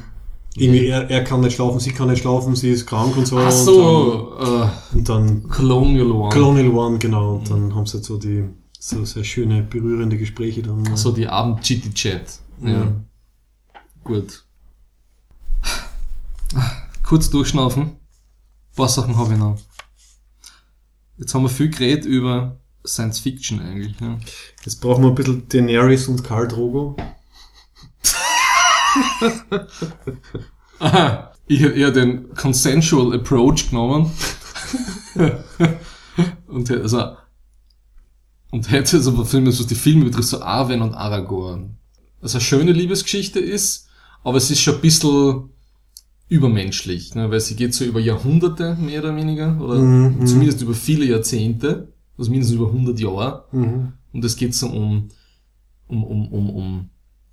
[0.58, 3.38] irgendwie, er, er kann nicht schlafen, sie kann nicht schlafen, sie ist krank und so.
[3.40, 6.34] Ach so, äh, Und dann, und dann Colonial One.
[6.34, 7.36] Colonial One, genau.
[7.36, 8.46] Und dann haben sie so die
[8.80, 10.96] so sehr schöne, berührende Gespräche dann.
[10.96, 12.40] so die Abend-Chitty-Chat.
[12.62, 12.70] Ja.
[12.70, 12.92] Ja.
[14.04, 14.46] Gut.
[17.04, 17.84] Kurz durchschnaufen.
[17.84, 19.58] Ein paar Sachen habe ich noch.
[21.18, 24.00] Jetzt haben wir viel geredet über Science Fiction eigentlich.
[24.00, 24.20] Ja.
[24.64, 26.96] Jetzt brauchen wir ein bisschen Daenerys und Karl Drogo.
[30.80, 34.12] Aha, ich hätte eher den Consensual Approach genommen.
[36.48, 37.16] und hätte, also,
[38.52, 41.78] und hätte so also, Filme, was die Filme betrifft, so Arwen und Aragorn.
[42.22, 43.88] Also eine schöne Liebesgeschichte ist,
[44.24, 45.50] aber es ist schon ein bisschen
[46.28, 47.30] übermenschlich, ne?
[47.30, 50.26] weil sie geht so über Jahrhunderte, mehr oder weniger, oder Mhm.
[50.26, 53.46] zumindest über viele Jahrzehnte, also mindestens über 100 Jahre.
[53.52, 53.94] Mhm.
[54.14, 55.10] Und es geht so um,
[55.88, 56.90] um, um, um, um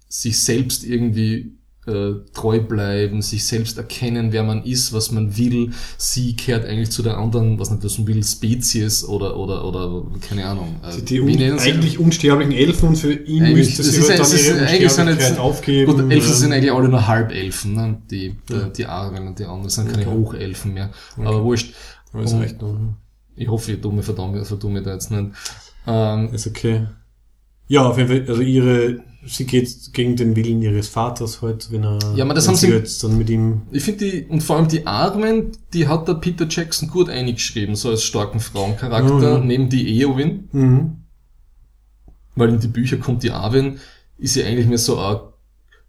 [0.08, 5.72] sich selbst irgendwie äh, treu bleiben, sich selbst erkennen, wer man ist, was man will.
[5.98, 10.04] Sie kehrt eigentlich zu der anderen, was nicht, was man will, Spezies oder, oder, oder,
[10.28, 10.76] keine Ahnung.
[10.84, 14.18] Äh, Die wie un eigentlich unsterblichen Elfen und für ihn Eigentlich- müsste sie ist- halt
[14.20, 15.92] dann es ist ihre Unsterblichkeit aufgeben.
[15.96, 17.98] Gut, Elfen sind eigentlich alle nur Halbelfen, ne?
[18.10, 18.62] die, Ja.
[18.66, 20.16] die, die Arwen und die anderen sind keine Okay.
[20.16, 20.90] Hochelfen mehr.
[21.18, 21.74] Aber wurscht.
[22.12, 22.94] Alles Und- recht, ne?
[23.34, 25.30] Ich hoffe, tue mir verdammt, verdumme da jetzt nicht.
[25.86, 26.86] Ähm, Ist okay.
[27.66, 31.84] Ja, auf jeden Fall, also ihre, sie geht gegen den Willen ihres Vaters halt, wenn
[31.84, 34.56] er, Ja, aber das haben sie- jetzt dann mit ihm, Ich finde die, und vor
[34.56, 39.46] allem die Arwen, die hat der Peter Jackson gut eingeschrieben, so als starken Frauencharakter, Mhm.
[39.46, 40.96] neben die Eowyn, mhm.
[42.34, 43.78] weil in die Bücher kommt die Arwen,
[44.18, 45.20] ist sie eigentlich mehr so eine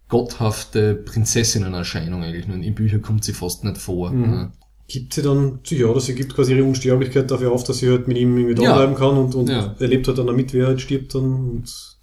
[0.08, 4.10] gotthafte Prinzessinnenerscheinung eigentlich, nur in den Büchern kommt sie fast nicht vor.
[4.10, 4.20] Mhm.
[4.30, 4.52] ne?
[4.86, 8.06] gibt sie dann, ja, oder sie gibt quasi ihre Unsterblichkeit dafür auf, dass sie halt
[8.06, 8.76] mit ihm irgendwie da Ja.
[8.76, 9.74] bleiben kann und, und Ja.
[9.78, 11.96] erlebt halt dann damit, wer halt stirbt dann und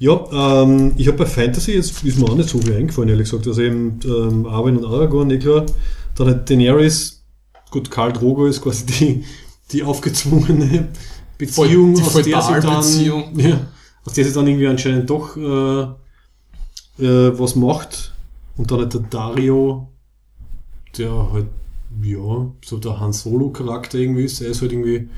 [0.00, 3.30] ja, ähm, ich habe bei Fantasy, jetzt ist mir auch nicht so viel eingefallen, ehrlich
[3.30, 3.46] gesagt.
[3.46, 5.66] Also eben ähm, Arwen und Aragorn, eh klar.
[6.14, 7.22] Dann halt Daenerys,
[7.70, 9.24] gut, Karl Drogo ist quasi die,
[9.70, 10.88] die aufgezwungene
[11.36, 13.38] Beziehung, Die aus der sie dann, Feudalbeziehung.
[13.38, 13.60] ja,
[14.06, 15.82] aus der sie dann irgendwie anscheinend doch äh,
[17.04, 18.14] äh, was macht.
[18.56, 19.88] Und dann halt der Dario,
[20.96, 21.46] der halt,
[22.02, 24.40] ja, so der Han Solo-Charakter irgendwie ist.
[24.40, 25.10] Er ist halt irgendwie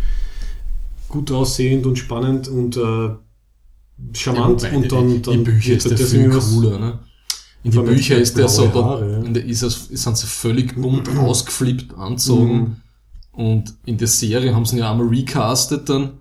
[1.09, 3.11] gut aussehend und spannend und äh,
[4.13, 4.63] charmant.
[4.63, 6.99] Ja, und dann, die, dann die Bücher ist der das viel was- cooler, ne?
[7.65, 9.19] In die Bücher ist der so, Haare, ja.
[9.19, 12.59] in der ist, es- sind sie völlig bunt ausgeflippt anzogen.
[12.59, 12.77] Mhm.
[13.33, 16.19] Und in der Serie haben sie ihn ja einmal recastet dann.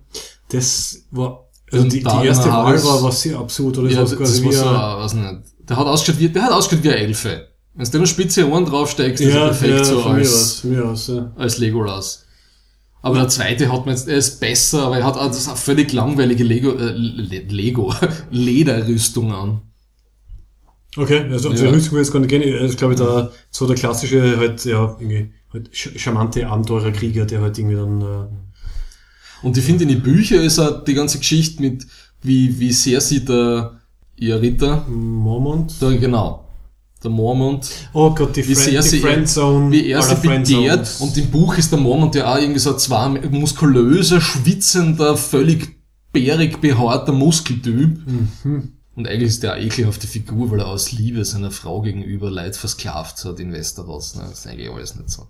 [0.50, 3.90] Das war, also die, die erste Wahl war, war sehr absurd, oder?
[3.90, 5.68] Ja, Das das, war quasi war wie so, ein- weiß nicht.
[5.68, 7.48] Der hat ausgeschaut wie, der hat ausgeschaut wie eine Elfe.
[7.74, 11.32] Wenn du noch spitze Ohren draufsteigst, ist er ja, perfekt ja, so als, aus, ja.
[11.36, 12.24] als Legolas.
[13.02, 15.92] Aber der zweite hat man jetzt, er ist besser, aber er hat auch das völlig
[15.92, 17.92] langweilige Lego, äh, Le- Lego,
[18.30, 19.60] Lederrüstung an.
[20.96, 21.62] Okay, also auf Ja.
[21.68, 22.42] die Rüstung will ich jetzt gar nicht gehen.
[22.42, 27.40] Er ist, glaube ich, da so der klassische, halt, ja, irgendwie, halt charmante Abenteurerkrieger, der
[27.40, 31.60] halt irgendwie dann, äh, Und ich finde in den Büchern ist auch die ganze Geschichte
[31.62, 31.86] mit,
[32.22, 33.80] wie, wie sehr sie der,
[34.16, 35.74] ihr Ritter, Mormont.
[35.80, 36.44] da, genau,
[37.02, 39.70] der Mormont, Oh Gott, die, wie Friend, sehr die Friendzone.
[39.70, 42.78] wie er sie bedehrt und im Buch ist der Mormont ja auch irgendwie so ein
[42.78, 45.76] zwar muskulöser, schwitzender, völlig
[46.12, 48.06] bärig behaarter Muskeltyp.
[48.06, 48.72] Mhm.
[48.94, 53.24] Und eigentlich ist der ekelhafte Figur, weil er aus Liebe seiner Frau gegenüber Leid versklavt
[53.24, 54.16] hat in Westeros.
[54.16, 54.24] Ne?
[54.28, 55.26] Das ist eigentlich alles nicht so.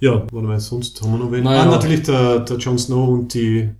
[0.00, 1.44] Ja, warte mal, sonst haben wir noch wen.
[1.44, 1.62] Naja.
[1.62, 3.70] Ah, natürlich der, der Jon Snow und die,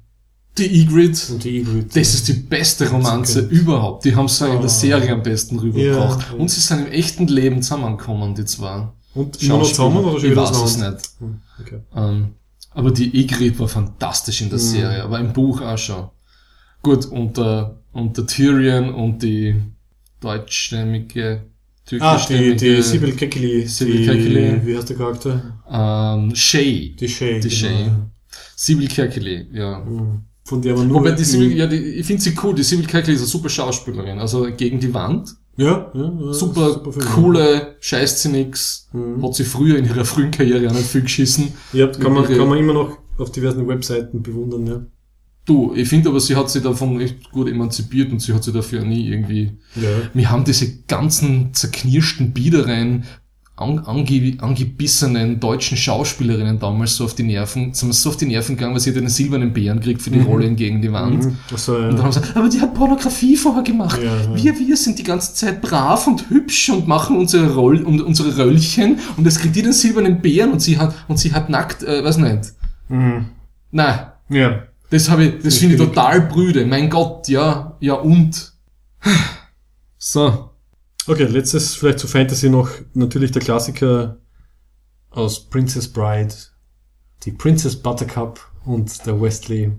[0.57, 2.01] Die Ygritte, die Ygritte.
[2.01, 3.55] das ist die beste Romanze Okay.
[3.55, 4.05] überhaupt.
[4.05, 4.61] Die haben sie in Ah.
[4.61, 6.33] der Serie am besten rübergebracht.
[6.33, 6.37] Ja.
[6.39, 8.89] Und sie sind im echten Leben zusammengekommen, die zwei.
[9.15, 10.99] und immer noch zusammen oder schon ich wieder weiß es nicht.
[11.21, 11.81] Hm, Okay.
[11.97, 12.29] Ähm,
[12.73, 14.45] aber die Ygritte war fantastisch Mhm.
[14.47, 16.09] in der Serie, aber im Buch auch schon.
[16.83, 19.57] Gut, und der, und der Tyrion und die
[20.21, 21.43] deutschstämmige,
[22.01, 23.67] Ah, die, die Sibyl Kekili.
[23.67, 24.61] Sibyl Kekili.
[24.67, 25.59] Wie heißt der Charakter?
[25.71, 26.95] ähm, Shay.
[27.01, 27.41] Die Shay.
[27.41, 27.61] Die genau.
[27.61, 27.91] Shay.
[28.55, 29.83] Sibyl Kerkeli, ja.
[29.85, 30.21] Hm.
[30.49, 31.01] Von der man nur...
[31.01, 32.55] Wobei die Sibyl, ja, die, ich finde sie cool.
[32.55, 34.19] Die Sibyl Kerkeli ist eine super Schauspielerin.
[34.19, 35.35] Also gegen die Wand.
[35.59, 37.07] ja, ja, ja, Super, Film.
[37.15, 38.89] coole, scheißt sie nix.
[38.95, 39.23] Mhm.
[39.23, 41.53] Hat sie früher in ihrer frühen Karriere auch nicht viel geschissen.
[41.75, 44.87] Ja, kann man, Ihre- kann man immer noch auf diversen Webseiten bewundern, ja.
[45.45, 48.53] Du, ich finde aber, sie hat sich davon echt gut emanzipiert und sie hat sich
[48.53, 49.89] dafür nie irgendwie Ja.
[50.13, 53.05] Wir haben diese ganzen zerknirschten, biederen,
[53.61, 58.27] an, ange, angebissenen deutschen Schauspielerinnen damals so auf die Nerven, sind wir so auf die
[58.27, 60.93] Nerven gegangen, weil sie hat einen silbernen Bären gekriegt für die Rolle in Gegen die
[60.93, 61.25] Wand.
[61.25, 61.37] Mhm.
[61.51, 61.75] Ja.
[61.75, 63.99] Und dann haben sie gesagt, aber die hat Pornografie vorher gemacht.
[64.03, 64.35] Ja, ja.
[64.37, 68.39] Wir, wir sind die ganze Zeit brav und hübsch und machen unsere Roll, um, unsere
[68.39, 71.83] Röllchen und es kriegt die den silbernen Bären und sie hat, und sie hat nackt,
[71.83, 72.53] äh, weiß nicht.
[72.89, 73.27] Mhm.
[73.71, 73.99] Nein,
[74.29, 74.63] Ja.
[74.91, 76.65] das habe ich, das finde ich total brüde.
[76.65, 78.53] Mein Gott, ja, ja und.
[79.99, 80.48] So.
[81.09, 84.19] Okay, letztes vielleicht zu Fantasy noch natürlich der Klassiker
[85.09, 86.35] aus Princess Bride,
[87.25, 89.73] die Princess Buttercup und der Wesley.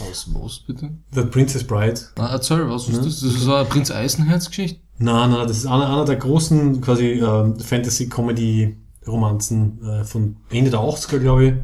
[0.00, 0.90] Aus was bitte?
[1.12, 2.00] The Princess Bride.
[2.18, 3.20] Na, erzähl, was ist das?
[3.20, 4.80] Das ist eine Prinz Eisenherz-Geschichte?
[4.98, 10.80] Nein, nein, das ist einer, einer der großen quasi ähm, Fantasy-Comedy-Romanzen äh, von Ende der
[10.80, 11.54] 80er, glaube ich.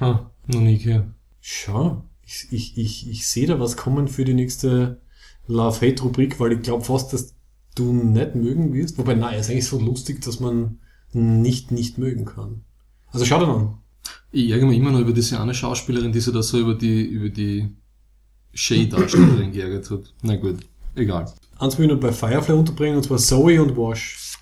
[0.00, 1.06] Ha, noch nie gehört.
[1.40, 5.00] Schau, ich, ich, ich, ich sehe da was kommen für die nächste
[5.46, 7.35] Love-Hate-Rubrik, weil ich glaube fast, dass
[7.76, 8.98] du nicht mögen wirst.
[8.98, 10.78] Wobei, nein, ist eigentlich so lustig, dass man
[11.12, 12.62] nicht nicht mögen kann.
[13.12, 13.74] Also schau dir an.
[14.32, 17.02] Ich ärgere mich immer noch über diese eine Schauspielerin, die sich da so über die,
[17.04, 17.68] über die
[18.54, 20.12] Shay-Darstellerin geärgert hat.
[20.22, 20.58] Na gut,
[20.94, 21.32] egal.
[21.58, 24.34] Eins will ich noch bei Firefly unterbringen, und zwar Zoe und Wash.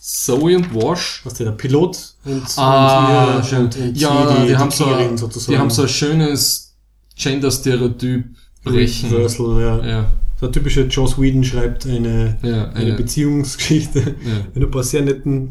[0.00, 1.20] Zoe und Wash.
[1.24, 4.70] Was der, der Pilot und, Ah, und, ihr- und, und ja, sie, die, die, haben
[4.70, 5.52] die so, Kriegerin sozusagen.
[5.52, 6.74] die haben so ein schönes
[7.16, 8.24] Gender-Stereotyp
[8.64, 9.10] brechen.
[9.10, 9.86] Reversal, ja.
[9.86, 12.94] Ja, Der typische Joss Whedon schreibt eine, ja, eine ja.
[12.96, 14.06] Beziehungsgeschichte ja.
[14.54, 15.48] mit ein paar sehr netten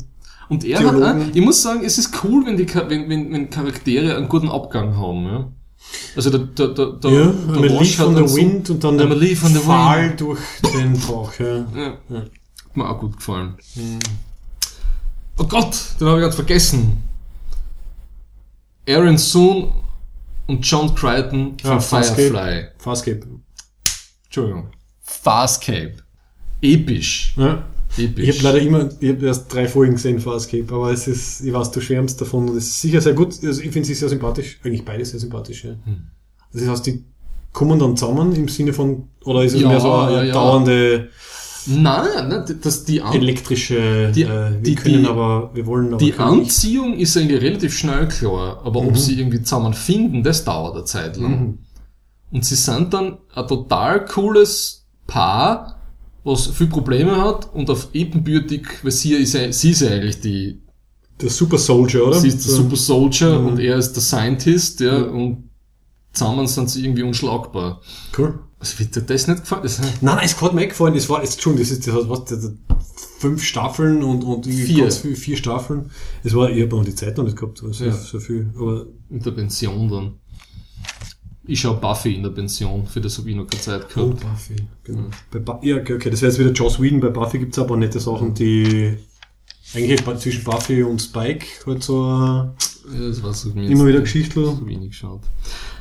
[0.49, 1.05] Und er Theologen.
[1.05, 4.27] hat, auch, ich muss sagen, es ist cool, wenn die, wenn, wenn, wenn Charaktere einen
[4.29, 5.51] guten Abgang haben, ja.
[6.15, 8.97] Also der, der, der, der, ja, der Leaf hat von der so- Wind und dann
[8.97, 10.21] der der Pfahl Wind.
[10.21, 10.39] durch
[10.75, 11.31] den Bauch.
[11.39, 11.55] Ja.
[11.75, 11.93] Ja.
[12.09, 12.17] Ja.
[12.19, 13.55] Hat mir auch gut gefallen.
[15.37, 16.97] Oh Gott, den habe ich gerade vergessen.
[18.87, 19.71] Aaron Soon
[20.47, 22.21] und John Crichton von Ah, Farscape.
[22.29, 22.65] Firefly.
[22.77, 23.21] Farscape.
[24.37, 24.69] Entschuldigung.
[25.03, 25.93] Farscape.
[26.59, 27.35] Episch.
[27.37, 27.63] Ja.
[27.97, 28.27] Episch.
[28.29, 31.53] Ich habe leider immer, ich habe erst drei Folgen gesehen, Farscape, aber es ist, ich
[31.53, 33.35] weiß, du schwärmst davon und es ist sicher sehr gut.
[33.45, 35.71] Also ich finde sie sehr sympathisch, eigentlich beide sehr sympathisch, ja.
[35.83, 36.07] Hm.
[36.51, 37.03] Das heißt, die
[37.51, 41.09] kommen dann zusammen im Sinne von, oder ist es Ja, mehr so eine ja, dauernde
[41.65, 45.87] Nein, nein, das, die, An elektrische, Die- äh, wir die- können die- aber, wir wollen
[45.89, 46.45] aber die können nicht.
[46.49, 48.87] Anziehung ist eigentlich relativ schnell klar, aber Mhm.
[48.89, 51.59] ob sie irgendwie zusammen finden, das dauert eine Zeit lang.
[52.33, 55.79] Und sie sind dann ein total cooles Paar,
[56.23, 60.61] was viel Probleme hat und auf ebenbürtig, weil sie ist, sie ist ja eigentlich die,
[61.21, 62.19] Der Super Soldier, oder?
[62.19, 62.55] sie ist der.
[62.55, 63.45] Super Soldier Mhm.
[63.47, 65.03] und er ist der Scientist, ja, Ja.
[65.05, 65.49] und
[66.11, 67.81] zusammen sind sie irgendwie unschlagbar.
[68.17, 68.39] Cool.
[68.59, 69.63] Also wird dir das nicht gefallen?
[69.63, 72.09] Das, Nein, nein, es hat mir gefallen, das war, jetzt, Entschuldigung, das ist, das hat,
[72.09, 72.53] was, das hat
[73.19, 74.89] fünf Staffeln und, und Vier.
[74.91, 75.91] viel, vier Staffeln.
[76.23, 77.91] Es war, ich habe noch die Zeit noch nicht gehabt, also Ja.
[77.91, 80.13] so viel, aber in der Pension dann.
[81.45, 84.21] Ich schaue Buffy in der Pension, für das habe ich noch keine Zeit Oh, gehabt.
[84.21, 85.09] Buffy, genau.
[85.29, 87.01] Bei Bu ja, okay, okay, das wäre jetzt wieder Joss Whedon.
[87.01, 88.97] Bei Buffy gibt's aber nette Sachen, die
[89.73, 92.53] eigentlich zwischen Buffy und Spike halt so Ja,
[93.07, 94.45] das war so mir immer wieder nicht Geschichten.
[94.45, 95.21] so wenig geschaut.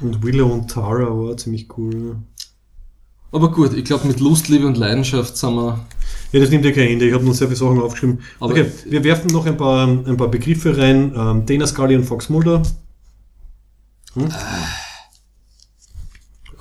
[0.01, 1.95] Und Willow und Tara war ziemlich cool.
[2.09, 2.23] Ja.
[3.31, 5.87] Aber gut, ich glaube mit Lust, Liebe und Leidenschaft sind wir.
[6.33, 7.07] Ja, das nimmt ja kein Ende.
[7.07, 8.19] Ich habe noch sehr viele Sachen aufgeschrieben.
[8.41, 11.13] Aber- okay, wir werfen noch ein paar, ein paar Begriffe rein.
[11.17, 12.63] Ähm, Dana Scully und Fox Mulder.
[14.15, 14.29] Hm?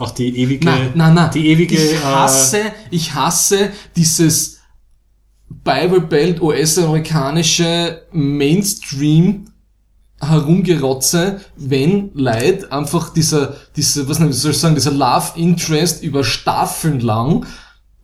[0.01, 1.29] Auch die ewige, Nein, nein, nein.
[1.31, 4.61] die ewige, ich äh, hasse, ich hasse dieses
[5.47, 9.45] Bible Belt US-amerikanische Mainstream
[10.19, 16.99] herumgerotze, wenn Leute einfach dieser, dieser, was soll ich sagen, dieser Love Interest über Staffeln
[16.99, 17.45] lang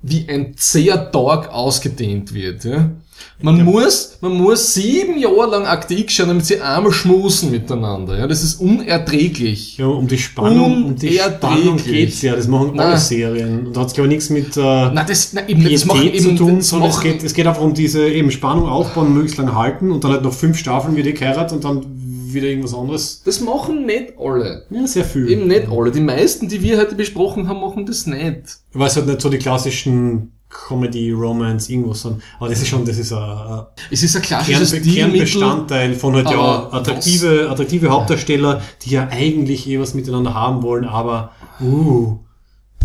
[0.03, 2.63] wie ein zäher Tag ausgedehnt wird.
[2.63, 2.91] Ja?
[3.39, 8.18] Man muss, man muss sieben Jahre lang Akte X schauen, damit sie einmal schmusen miteinander.
[8.18, 9.78] Ja, das ist unerträglich.
[9.78, 12.36] Ja, um die Spannung, um die Spannung geht's ja.
[12.36, 13.68] Das machen alle Serien.
[13.68, 16.30] Und da hat's glaube ich nichts mit äh, Nein, das, nein, eben, das machen zu
[16.30, 19.38] eben, tun, das sondern es geht, es geht einfach um diese eben Spannung aufbauen, möglichst
[19.38, 21.86] lang halten und dann halt noch fünf Staffeln wieder geheiratet und dann
[22.34, 23.22] wieder irgendwas anderes.
[23.24, 24.65] das machen nicht alle.
[24.70, 25.30] Ja, sehr viel.
[25.30, 25.91] Eben nicht alle.
[25.91, 28.57] Die meisten, die wir heute besprochen haben, machen das nicht.
[28.74, 32.21] Weil es halt nicht so die klassischen Comedy, Romance, irgendwas sind.
[32.39, 34.83] Aber das ist schon, das ist ein, ein Es ist ein klassisches Kern.
[34.83, 40.85] Kernbestandteil von halt ja attraktive, attraktive Hauptdarsteller, die ja eigentlich eh was miteinander haben wollen,
[40.85, 41.31] aber
[41.61, 42.17] uh,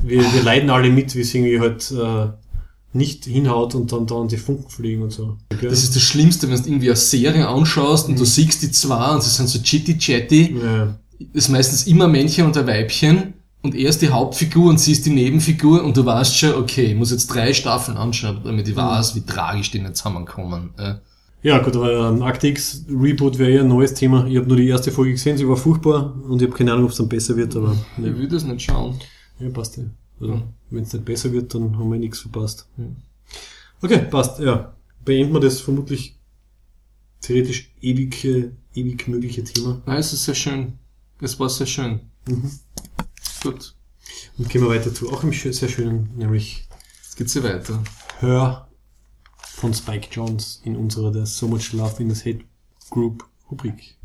[0.02, 2.32] wir, wir leiden alle mit, wie es irgendwie halt äh,
[2.92, 5.36] nicht hinhaut und dann dann die Funken fliegen und so.
[5.62, 9.14] Das ist das Schlimmste, wenn du irgendwie eine Serie anschaust und du siehst die zwei
[9.14, 10.56] und sie sind so chitty-chatty.
[10.62, 10.98] ja.
[11.32, 15.06] ist meistens immer Männchen und ein Weibchen und er ist die Hauptfigur und sie ist
[15.06, 18.76] die Nebenfigur und du weißt schon, okay, ich muss jetzt drei Staffeln anschauen, damit ich
[18.76, 20.74] weiß, wie tragisch die nicht zusammenkommen.
[20.78, 20.94] Äh,
[21.42, 24.26] ja gut, aber ein Act X Reboot wäre ja ein neues Thema.
[24.26, 26.84] Ich habe nur die erste Folge gesehen, sie war furchtbar und ich habe keine Ahnung,
[26.86, 28.98] ob es dann besser wird, aber Ich will das nicht schauen.
[29.38, 29.84] Ja, passt ja.
[30.20, 30.42] Also, Ja.
[30.70, 32.68] wenn es nicht besser wird, dann haben wir nichts verpasst.
[32.76, 32.84] Ja.
[33.82, 34.72] Okay, passt, ja.
[35.04, 36.16] Beenden wir das vermutlich
[37.20, 39.82] theoretisch ewige, ewig mögliche Thema.
[39.86, 40.74] Nein, es ist sehr schön.
[41.20, 42.00] Es war sehr schön.
[43.43, 43.74] Gut,
[44.38, 46.68] Und gehen wir weiter zu auch einem sehr schönen, nämlich
[47.03, 47.82] jetzt geht's hier weiter.
[48.20, 48.68] Hör
[49.36, 52.45] von Spike Jones in unserer There's So Much Love in this Hate
[52.90, 53.97] Group Rubrik.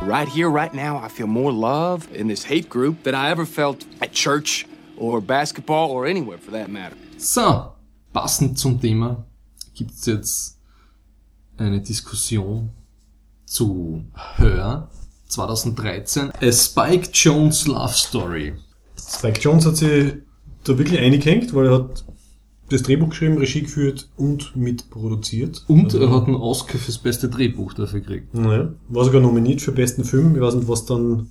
[0.00, 3.44] Right here, right now, I feel more love in this hate group than I ever
[3.44, 6.96] felt at church or basketball or anywhere for that matter.
[7.18, 7.72] So,
[8.14, 9.26] passend zum Thema
[9.74, 10.58] gibt's jetzt
[11.58, 12.70] eine Diskussion
[13.44, 14.04] zu
[14.36, 14.88] Hör
[15.28, 16.30] 2013.
[16.40, 18.54] A Spike Jones Love Story.
[18.98, 20.14] Spike Jones hat sich
[20.64, 22.04] da wirklich eingehängt, weil er hat
[22.70, 25.64] das Drehbuch geschrieben, Regie geführt und mitproduziert.
[25.68, 28.34] Und Also- er hat einen Oscar fürs beste Drehbuch dafür gekriegt.
[28.34, 30.34] Naja, war sogar nominiert für besten Film.
[30.34, 31.28] Ich weiß nicht, was dann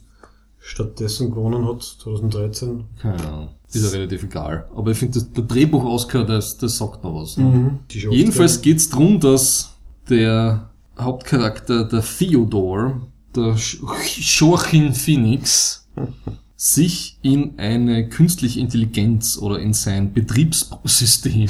[0.60, 2.86] stattdessen gewonnen hat, 2013.
[3.02, 3.50] Keine Ahnung.
[3.72, 4.70] Ist ja relativ egal.
[4.76, 7.36] Aber ich finde, das- der Drehbuch-Oscar, das, das sagt noch was.
[7.92, 9.72] Die Show- Jedenfalls geht's drum, dass
[10.10, 10.70] der
[11.00, 13.02] Hauptcharakter, der Theodore,
[13.36, 15.88] der Joachim Phoenix,
[16.56, 21.50] sich in eine künstliche Intelligenz oder in sein Betriebssystem,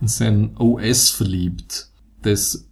[0.00, 1.88] in sein OS verliebt,
[2.22, 2.66] das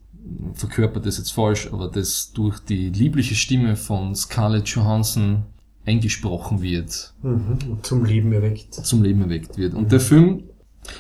[0.55, 5.45] verkörpert das jetzt falsch, aber das durch die liebliche Stimme von Scarlett Johansson
[5.87, 7.59] eingesprochen wird Mhm.
[7.83, 8.75] zum Leben erweckt.
[8.75, 9.75] zum Leben erweckt wird.
[9.75, 10.45] Und der Film,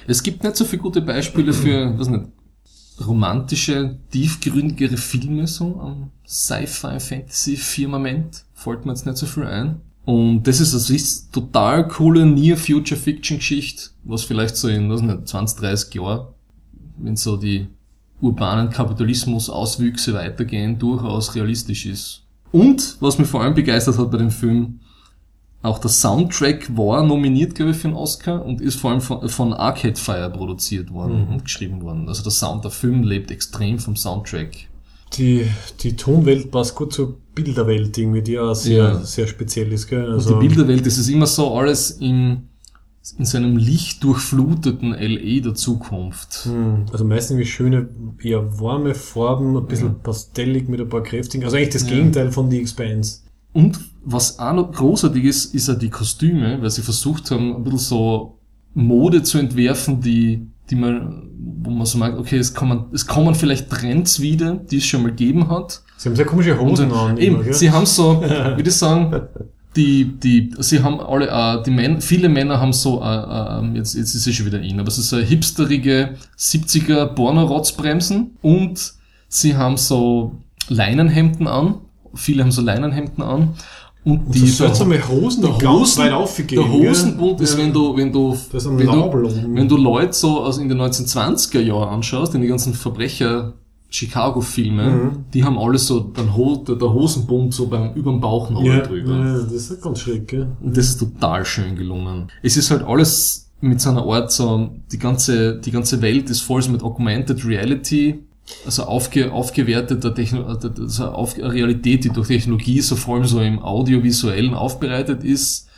[0.07, 2.24] es gibt nicht so viele gute Beispiele für, was nicht,
[3.07, 8.47] romantische, tiefgründigere Filme so am Sci-Fi-Fantasy-Firmament.
[8.55, 9.82] Fällt mir jetzt nicht so viel ein.
[10.05, 15.61] Und das ist, das ist total coole Near-Future-Fiction-Geschichte, was vielleicht so in, was nicht, 20,
[15.61, 16.26] 30 Jahren,
[16.99, 17.68] wenn so die
[18.20, 22.22] urbanen Kapitalismus-Auswüchse weitergehen, durchaus realistisch ist.
[22.53, 24.80] Und, was mich vor allem begeistert hat bei dem Film,
[25.65, 29.29] auch der Soundtrack war nominiert, glaube ich, für einen Oscar und ist vor allem von,
[29.29, 32.07] von Arcade Fire produziert worden und geschrieben worden.
[32.09, 34.51] Also der Sound, der Film lebt extrem vom Soundtrack.
[35.15, 35.47] Die,
[35.81, 39.03] die Tonwelt passt gut zur Bilderwelt irgendwie, die ja sehr, Ja.
[39.05, 40.05] sehr speziell ist, gell?
[40.07, 42.49] Und Also, die Bilderwelt, das ist immer so alles in,
[43.19, 46.45] in seinem lichtdurchfluteten LE der Zukunft.
[46.45, 47.89] Hm, Also meistens irgendwie schöne,
[48.23, 51.91] eher warme Farben, ein bisschen pastellig mit ein paar kräftigen, also eigentlich das Ja.
[51.91, 53.21] Gegenteil von The Expanse.
[53.55, 57.62] Und was auch noch großartig ist, ist ja die Kostüme, weil sie versucht haben, ein
[57.62, 58.38] bisschen so
[58.74, 61.30] Mode zu entwerfen, die, die man,
[61.62, 65.02] wo man so merkt, okay, es kommen, es kommen vielleicht Trends wieder, die es schon
[65.02, 65.82] mal gegeben hat.
[65.96, 67.16] Sie haben sehr komische Hosen Und, an.
[67.16, 69.22] eben, immer, sie haben so, würde ich sagen,
[69.76, 73.94] die, die, sie haben alle, äh, die Männer, viele Männer haben so, äh, äh, jetzt,
[73.94, 78.94] jetzt ist es schon wieder in, aber es ist so hipsterige 70er Borner-Rotzbremsen und
[79.28, 80.36] sie haben so
[80.68, 81.76] Leinenhemden an.
[82.15, 83.55] Viele haben so Leinenhemden an.
[84.05, 86.61] Und Und die, so seltsame Hosen, die ganz Hosen, weit aufgehen.
[86.62, 87.45] der Hosenbund gell?
[87.45, 91.61] ist, wenn du, wenn du, wenn du, wenn du Leute so aus in den 1920er
[91.61, 93.55] Jahren anschaust, in die ganzen Verbrecher
[93.89, 95.11] Chicago-Filme, Mhm.
[95.33, 99.15] die haben alle so dann Ho der, der Hosenbund so beim überm Bauchnabel ja, drüber.
[99.17, 100.49] ja, das ist ganz schräg, gell?
[100.61, 102.29] Und das ist total schön gelungen.
[102.43, 106.41] Es ist halt alles mit so einer Art so, die ganze, die ganze Welt ist
[106.41, 108.24] voll so mit Augmented Reality,
[108.66, 113.59] also aufge, aufgewerteter Techno also auf, Realität, die durch Technologie so vor allem so im
[113.62, 115.68] Audiovisuellen aufbereitet ist.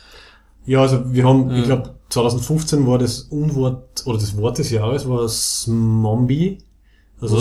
[0.65, 1.57] Ja, also wir haben, Ja.
[1.59, 6.57] ich glaube, 2015 war das Unwort, oder das Wort des Jahres war Smombie.
[7.19, 7.39] Also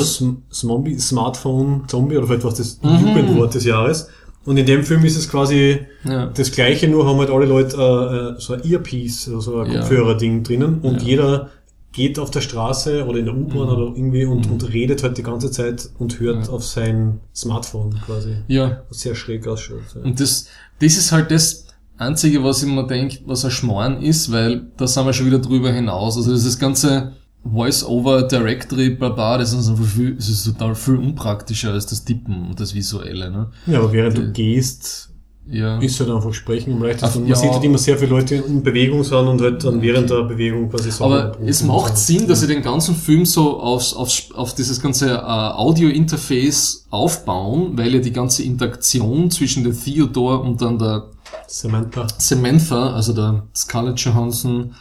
[0.53, 3.09] Smombie, Smartphone, Zombie, oder vielleicht war es das Mhm.
[3.09, 4.09] Jugendwort des Jahres.
[4.47, 6.27] Und in dem Film ist es quasi Ja.
[6.27, 9.81] das Gleiche, nur haben halt alle Leute äh, äh, so ein Earpiece, also ein Ja.
[9.81, 11.09] Kopfhörer-Ding drinnen und Ja.
[11.09, 11.49] jeder
[11.97, 13.75] geht auf der Straße oder in der U-Bahn Mhm.
[13.75, 16.53] oder irgendwie und, und redet halt die ganze Zeit und hört Ja.
[16.53, 18.37] auf sein Smartphone quasi.
[18.49, 19.81] Ja, Was sehr schräg ausschaut.
[19.95, 20.03] Ja.
[20.03, 20.47] Und das,
[20.79, 21.67] das ist halt das
[21.99, 25.39] Einzige, was ich mir denke, was ein Schmarrn ist, weil da sind wir schon wieder
[25.39, 26.17] drüber hinaus.
[26.19, 27.13] Also das ganze
[27.51, 32.61] Voice-over Directory, bla das ist, viel, das ist total viel unpraktischer als das Tippen und
[32.61, 33.31] das Visuelle.
[33.31, 33.51] Ne?
[33.67, 35.11] ja, aber während du Äh, gehst,
[35.49, 35.79] Ja.
[35.79, 37.07] ist halt einfach sprechen am leichtesten.
[37.07, 37.37] Ach, Man ja.
[37.37, 40.69] sieht halt immer sehr viele Leute in Bewegung sind und halt dann während der Bewegung
[40.69, 41.05] quasi so.
[41.05, 45.13] Aber es macht Sinn, dass sie den ganzen Film so aufs, aufs, auf dieses ganze
[45.13, 51.11] äh, Audio-Interface aufbauen, weil ja die ganze Interaktion zwischen der Theodore und dann der
[51.47, 52.07] Samantha.
[52.19, 54.75] Samantha, also der Scarlett Johansson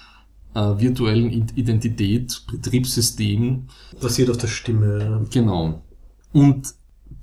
[0.55, 3.67] äh, virtuellen Identität, Betriebssystem,
[4.01, 5.25] Basiert auf der Stimme.
[5.31, 5.81] genau.
[6.33, 6.73] Und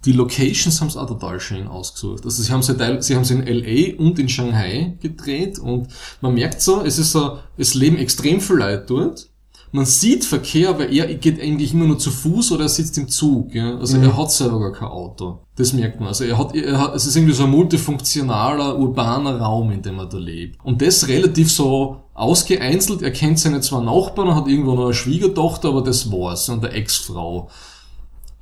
[0.05, 2.24] die Locations haben es auch total schön ausgesucht.
[2.24, 5.88] Also sie haben sie, sie haben sie in LA und in Shanghai gedreht und
[6.20, 9.28] man merkt so, es ist so, es leben extrem viele Leute dort.
[9.74, 13.09] Man sieht Verkehr, aber er geht eigentlich immer nur zu Fuß oder er sitzt im
[13.09, 13.55] Zug.
[13.55, 13.78] Ja?
[13.78, 15.38] Also er hat selber gar kein Auto.
[15.57, 16.09] Das merkt man.
[16.09, 19.98] Also er hat, er hat, es ist irgendwie so ein multifunktionaler, urbaner Raum, in dem
[19.98, 20.62] er da lebt.
[20.62, 23.00] Und das relativ so ausgeeinzelt.
[23.00, 26.50] Er kennt seine zwei Nachbarn, hat irgendwo noch eine Schwiegertochter, aber das war's.
[26.50, 27.48] Und eine Ex-Frau.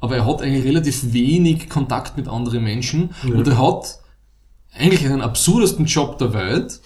[0.00, 3.10] Aber er hat eigentlich relativ wenig Kontakt mit anderen Menschen.
[3.24, 3.98] Und er hat
[4.74, 6.80] eigentlich einen absurdesten Job der Welt.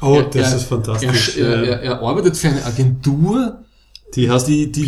[0.00, 1.36] Oh, Er- das er, ist fantastisch.
[1.36, 2.00] Er, er, Ja.
[2.00, 3.60] arbeitet für eine Agentur,
[4.14, 4.86] Die heißt die, die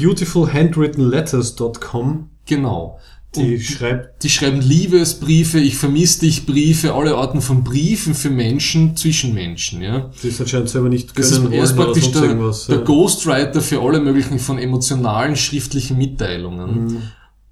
[1.06, 2.30] beautifulhandwrittenletters.com.
[2.46, 2.98] genau.
[3.34, 8.96] Die schreibt, die schreiben Liebesbriefe, ich vermisse dich Briefe, alle Arten von Briefen für Menschen,
[8.96, 10.10] zwischen Menschen, ja.
[10.22, 12.82] die ist anscheinend selber nicht Das ist, können er ist praktisch der, der ja.
[12.82, 16.84] Ghostwriter für alle möglichen von emotionalen schriftlichen Mitteilungen.
[16.86, 17.02] Mhm.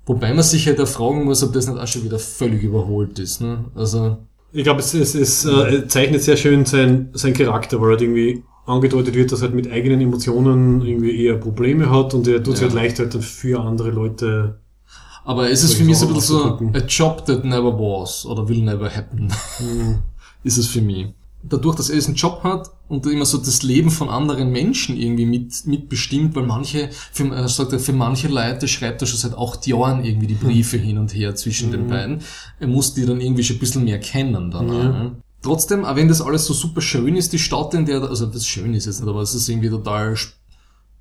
[0.07, 3.19] Wobei man sich halt auch fragen muss, ob das nicht auch schon wieder völlig überholt
[3.19, 3.41] ist.
[3.41, 3.65] Ne?
[3.75, 4.19] Also,
[4.53, 8.43] Ich glaube, es, es, es äh, zeichnet sehr schön sein, sein Charakter, weil halt irgendwie
[8.67, 12.55] angedeutet wird, dass er halt mit eigenen Emotionen irgendwie eher Probleme hat und er tut
[12.55, 12.67] es Ja.
[12.67, 14.59] halt leicht halt für andere Leute.
[15.25, 18.27] aber es ist für ich mich so ein bisschen so a job that never was
[18.27, 19.33] oder will never happen.
[19.61, 19.99] Mhm.
[20.45, 21.07] ist es für mich.
[21.47, 25.27] Dadurch, dass er diesen Job hat und immer so das Leben von anderen Menschen irgendwie
[25.27, 29.37] mit, mitbestimmt, weil manche, für, er sagt er, für manche Leute schreibt er schon seit
[29.37, 32.21] acht Jahren irgendwie die Briefe hin und her zwischen den beiden.
[32.61, 34.67] Er muss die dann irgendwie schon ein bisschen mehr kennen dann.
[34.67, 35.17] ne?
[35.43, 38.47] Trotzdem, auch wenn das alles so super schön ist, die Stadt, in der, also das
[38.47, 40.17] schön ist jetzt nicht, aber es ist irgendwie total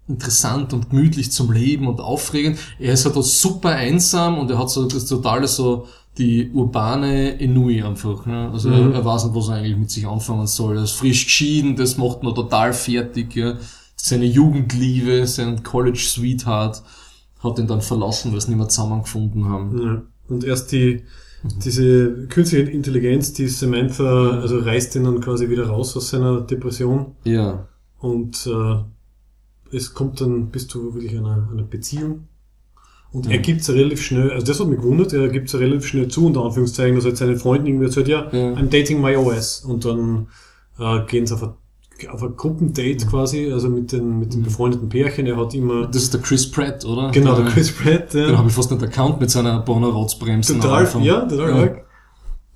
[0.07, 2.59] interessant und gemütlich zum Leben und aufregend.
[2.77, 5.87] Er ist halt auch super einsam und er hat so das totale so
[6.17, 8.25] die urbane Enui einfach.
[8.25, 8.49] Ne?
[8.51, 10.77] Also er, er weiß nicht, was er eigentlich mit sich anfangen soll.
[10.77, 13.35] Er ist frisch geschieden, das macht ihn total fertig.
[13.35, 13.57] Ja?
[13.95, 16.83] Seine Jugendliebe, sein College Sweetheart
[17.39, 19.81] hat ihn dann verlassen, weil sie nicht mehr zusammengefunden haben.
[19.81, 20.01] Ja.
[20.29, 21.03] Und erst die,
[21.43, 27.15] diese künstliche Intelligenz, die Samantha, also reißt ihn dann quasi wieder raus aus seiner Depression
[27.25, 27.67] Ja.
[27.99, 32.27] und äh, es kommt dann bis zu wirklich einer, einer Beziehung.
[33.13, 35.85] Und er gibt es relativ schnell, also das hat mich gewundert, er gibt es relativ
[35.85, 38.53] schnell zu, unter Anführungszeichen, dass er seinen Freunden irgendwie sagt, ja, Ja.
[38.53, 39.63] I'm dating my OS.
[39.65, 40.27] Und dann
[40.79, 41.53] äh, gehen sie auf ein,
[42.09, 45.27] auf ein Gruppendate quasi, also mit den, mit den befreundeten Pärchen.
[45.27, 47.11] Er hat immer, Das ist der Chris Pratt, oder?
[47.11, 48.25] genau, der der Chris Pratt, ja.
[48.27, 50.55] Den habe ich fast nicht erkannt mit seiner Bonner Rotzbremse.
[50.59, 51.82] Total, ja, total arg.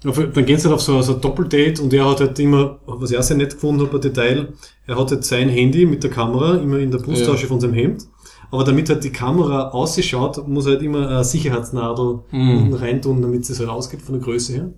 [0.04, 3.10] Dann gehen sie halt auf so, so ein Doppeldate und er hat halt immer, was
[3.12, 4.54] ich auch sehr nett gefunden habe, ein Detail,
[4.86, 7.48] er hat halt sein Handy mit der Kamera immer in der Brusttasche Ja.
[7.48, 8.04] von seinem Hemd.
[8.52, 12.58] Aber damit halt die Kamera ausschaut, muss er halt immer eine Sicherheitsnadel Mhm.
[12.58, 14.74] unten reintun, damit es halt ausgeht von der Größe her.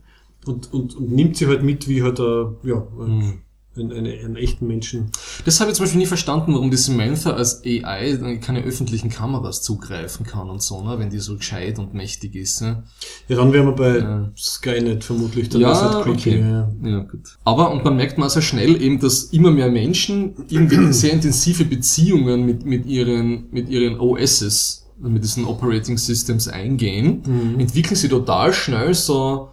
[0.48, 3.40] Und, und, und nimmt sie halt mit, wie halt ein, ja, Mhm.
[3.80, 5.12] Ein, eine, einen echten Menschen.
[5.46, 9.62] Das habe ich zum Beispiel nie verstanden, warum die Samantha als AI keine öffentlichen Kameras
[9.62, 12.62] zugreifen kann und so, ne, wenn die so gescheit und mächtig ist.
[12.62, 12.84] Ne?
[13.28, 14.32] Ja, dann wären wir bei Ja.
[14.38, 15.50] Skynet vermutlich.
[15.50, 16.40] Dann Ja, halt okay.
[16.40, 16.70] ja.
[16.84, 17.38] Ja, gut.
[17.44, 21.66] Aber, und man merkt mal sehr schnell eben, dass immer mehr Menschen irgendwie sehr intensive
[21.66, 27.22] Beziehungen mit, mit ihren, mit ihren OSs, mit diesen Operating Systems eingehen,
[27.58, 29.50] entwickeln sie total schnell so,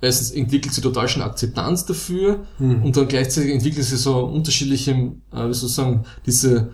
[0.00, 5.48] erstens entwickelt sie total schnell Akzeptanz dafür und dann gleichzeitig entwickeln sie so unterschiedliche, äh,
[5.48, 6.70] wie soll ich sagen, diese,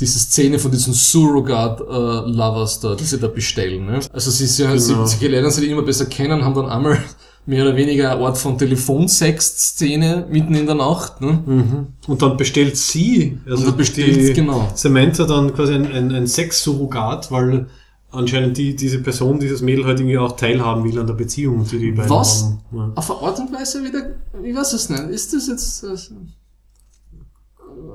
[0.00, 3.86] diese Szene von diesen Surrogat-Lovers da, die sie da bestellen.
[3.86, 4.00] Ne?
[4.12, 4.76] Also sie, sie, Genau.
[4.78, 6.98] sie, sie lernen sie immer besser kennen, haben dann einmal
[7.46, 11.20] mehr oder weniger eine Art von Telefonsex-Szene mitten in der Nacht.
[11.20, 11.86] Ne?
[12.06, 14.70] Und dann bestellt sie, also Und dann bestellt- genau.
[14.74, 17.66] Samantha dann quasi ein, ein, ein Sexsurrogat, weil
[18.10, 21.78] anscheinend die, diese Person, dieses Mädel halt irgendwie auch teilhaben will an der Beziehung, die
[21.78, 22.42] die beiden Was?
[22.44, 22.60] haben.
[22.72, 22.92] Ja.
[22.94, 25.92] Auf eine Art und Weise wieder, ich weiß es nicht, ist das jetzt, äh,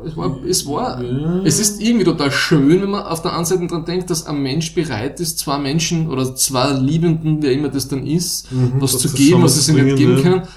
[0.06, 1.42] es war, es war, Ja.
[1.44, 4.42] es ist irgendwie total schön, wenn man auf der einen Seite dran denkt, dass ein
[4.42, 8.48] Mensch bereit ist, zwei Menschen oder zwei Liebenden, wer immer das dann ist,
[8.80, 10.54] was das zu geben, was es ihnen nicht geben zusammenzubringen, kann.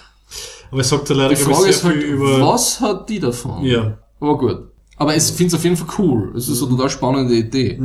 [0.71, 2.05] Aber es sagt ja leider, Die Frage ist halt,
[2.41, 3.65] was hat die davon?
[3.65, 3.99] Ja.
[4.21, 4.65] Aber gut.
[4.97, 6.33] Aber ich finde es auf jeden Fall cool.
[6.37, 7.79] Es ist eine total spannende Idee.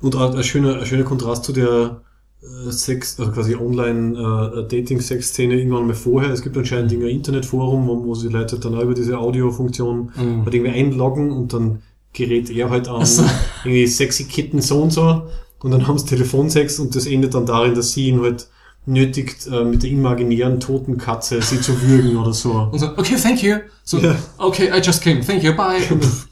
[0.00, 2.00] Und auch ein schöner, ein schöner Kontrast zu der
[2.42, 6.30] äh, Sex, also quasi Online-Dating-Sex-Szene irgendwann mal vorher.
[6.30, 10.44] Es gibt anscheinend ein Internetforum, wo, wo sie Leute dann auch über diese Audiofunktion Mhm.
[10.44, 11.82] halt irgendwie einloggen und dann
[12.12, 13.22] gerät er halt an so.
[13.64, 15.22] irgendwie sexy Kitten so und so
[15.62, 18.48] und dann haben sie Telefonsex und das endet dann darin, dass sie ihn halt
[18.86, 22.68] nötigt, äh, mit der imaginären toten Katze sie zu würgen oder so.
[22.72, 23.56] Und so, okay, thank you.
[23.84, 24.16] So, Ja.
[24.38, 25.80] okay, I just came, thank you, bye.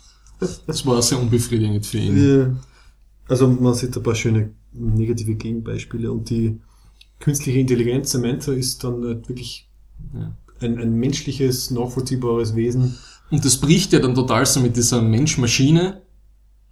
[0.67, 2.17] Das war sehr unbefriedigend für ihn.
[2.39, 2.57] Ja.
[3.29, 6.61] Also man sieht ein paar schöne negative Gegenbeispiele und die
[7.21, 9.69] künstliche Intelligenz, Samantha, ist dann halt wirklich
[10.15, 10.37] Ja.
[10.61, 12.95] ein, ein menschliches, nachvollziehbares Wesen.
[13.31, 16.03] Und das bricht ja dann total so mit dieser Mensch-Maschine.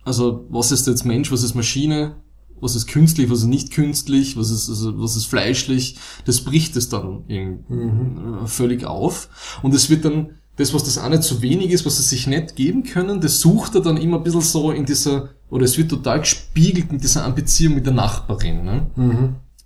[0.05, 2.17] Also, was ist jetzt Mensch, was ist Maschine,
[2.61, 5.99] was ist künstlich, was ist nicht künstlich, was ist, also, was ist fleischlich.
[6.25, 9.29] Das bricht es dann irgendwie äh, völlig auf.
[9.63, 12.57] Und es wird dann, das, was das eine zu wenig ist, was sie sich nicht
[12.57, 15.91] geben können, das sucht er dann immer ein bisschen so in dieser, oder es wird
[15.91, 18.87] total gespiegelt in dieser Beziehung mit der Nachbarin, ne?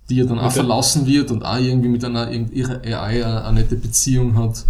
[0.09, 3.45] die ja dann auch der- verlassen wird und auch irgendwie mit einer, ihrer AI eine,
[3.45, 4.65] eine nette Beziehung hat.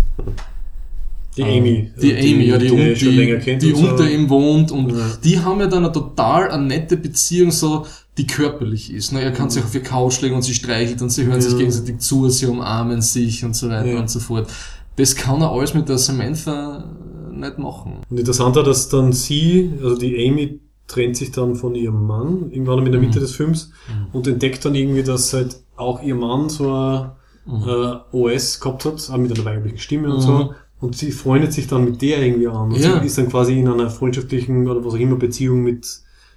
[1.38, 1.92] Die Amy.
[2.02, 3.90] Die Amy, ja, die, die, die, die und so.
[3.92, 4.98] unter ihm wohnt und Ja.
[5.24, 7.86] die haben ja dann eine total eine nette Beziehung, so,
[8.18, 9.14] die körperlich ist.
[9.14, 9.22] Ne?
[9.22, 11.58] Er kann sich auf ihr Couch legen und sie streichelt und sie hören sich Ja.
[11.60, 14.00] gegenseitig zu, sie umarmen sich und so weiter Ja.
[14.00, 14.50] und so fort.
[14.96, 16.84] Das kann er alles mit der Samantha
[17.32, 18.02] nicht machen.
[18.10, 22.52] Und interessant war, dass dann sie, also die Amy, trennt sich dann von ihrem Mann,
[22.52, 23.72] irgendwann in der Mitte des Films,
[24.12, 27.12] und entdeckt dann irgendwie, dass halt auch ihr Mann so ein
[27.48, 30.22] äh, OS gehabt hat, auch mit einer weiblichen Stimme und Mhm.
[30.22, 30.54] so.
[30.82, 32.72] Und sie freundet sich dann mit der irgendwie an.
[32.72, 33.00] Und Ja.
[33.00, 35.88] sie ist dann quasi in einer freundschaftlichen oder was auch immer Beziehung mit,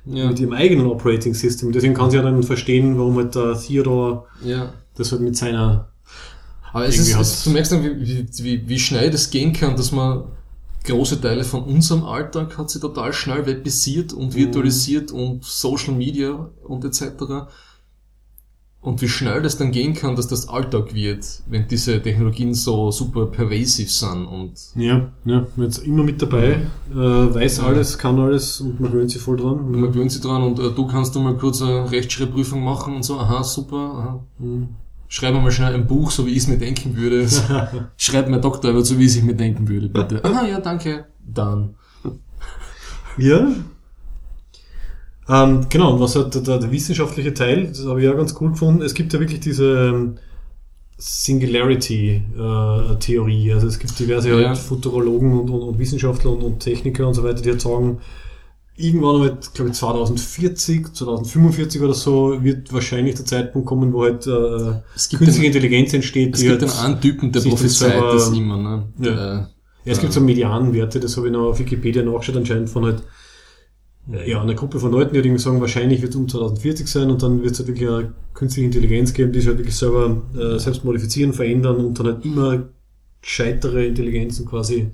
[0.06, 0.28] Ja.
[0.28, 1.72] mit ihrem eigenen Operating System.
[1.72, 4.72] Deswegen kann sie ja dann verstehen, warum halt der Theodore ja.
[4.96, 5.88] das halt mit seiner
[6.74, 9.92] Aber es ist, es, du merkst dann, wie, wie, wie, schnell das gehen kann, dass
[9.92, 10.24] man
[10.82, 16.50] große Teile von unserem Alltag hat sie total schnell webisiert und virtualisiert und Social Media
[16.64, 17.46] und etc.
[18.80, 22.90] Und wie schnell das dann gehen kann, dass das Alltag wird, wenn diese Technologien so
[22.90, 28.60] super pervasiv sind und Ja, ja, jetzt immer mit dabei, äh, weiß alles, kann alles
[28.60, 29.70] und man gewöhnt sich voll dran.
[29.70, 33.04] man gewöhnt sich dran und äh, du kannst du mal kurz eine Rechtschreibprüfung machen und
[33.04, 34.24] so, aha, super, aha.
[35.08, 37.28] Schreib mir mal schnell ein Buch, so wie ich es mir denken würde.
[37.96, 40.20] Schreib mir Doktorarbeit, so wie ich es mir denken würde, bitte.
[40.34, 41.06] Ah ja, danke.
[41.24, 41.74] Dann.
[43.16, 43.46] Ja.
[45.28, 48.50] Ähm, genau, und was hat der, der, wissenschaftliche Teil, das habe ich ja ganz cool
[48.50, 50.18] gefunden, es gibt ja wirklich diese ähm,
[50.98, 53.52] Singularity-Theorie.
[53.52, 54.48] also es gibt diverse Ja.
[54.48, 58.00] halt Futurologen und, und, und Wissenschaftler und, und Techniker und so weiter, die halt sagen,
[58.76, 64.26] irgendwann halt, glaube ich, 2040, 2045 oder so, wird wahrscheinlich der Zeitpunkt kommen, wo halt
[64.26, 64.80] äh,
[65.16, 66.34] künstliche den- Intelligenz entsteht.
[66.34, 68.88] Es die gibt halt, einen, einen Typen, der prophezeit selber- das immer, ne?
[68.98, 69.04] Ja.
[69.14, 69.50] Der,
[69.84, 73.02] Ja, es gibt so Medianwerte, das habe ich noch auf Wikipedia nachgeschaut, anscheinend von halt,
[74.26, 77.10] ja, einer Gruppe von Leuten, die halt irgendwie sagen, wahrscheinlich wird es um 2040 sein
[77.10, 80.22] und dann wird es halt wirklich eine künstliche Intelligenz geben, die sich halt wirklich selber
[80.36, 82.64] äh, selbst modifizieren, verändern und dann halt immer
[83.22, 84.90] gescheitere Intelligenzen quasi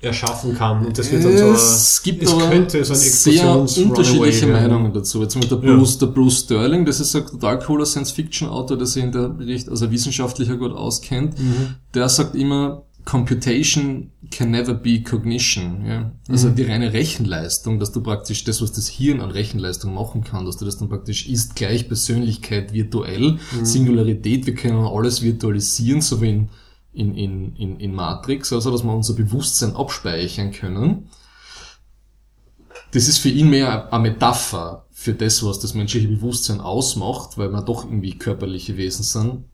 [0.00, 0.86] erschaffen kann.
[0.86, 4.46] Und das wird dann so es gibt es könnte so ein sehr unterschiedliche.
[4.46, 5.22] Meinungen dazu.
[5.22, 5.76] Jetzt mit der Ja.
[5.76, 9.68] Bruce, der Bruce Sterling, das ist ein total cooler Science-Fiction-Autor, der sich in der Bericht,
[9.68, 11.38] also wissenschaftlicher gut auskennt.
[11.38, 11.74] Mhm.
[11.94, 15.84] Der sagt immer, Computation can never be cognition.
[15.86, 16.00] Ja?
[16.00, 16.10] Mhm.
[16.28, 20.44] Also die reine Rechenleistung, dass du praktisch das, was das Hirn an Rechenleistung machen kann,
[20.44, 23.64] dass du das dann praktisch ist gleich Persönlichkeit virtuell, Mhm.
[23.64, 26.48] Singularität, wir können alles virtualisieren, so wie in,
[26.98, 31.08] in, in, in, in Matrix, also dass wir unser Bewusstsein abspeichern können.
[32.90, 37.50] Das ist für ihn mehr eine Metapher für das, was das menschliche Bewusstsein ausmacht, weil
[37.50, 39.44] wir doch irgendwie körperliche Wesen sind.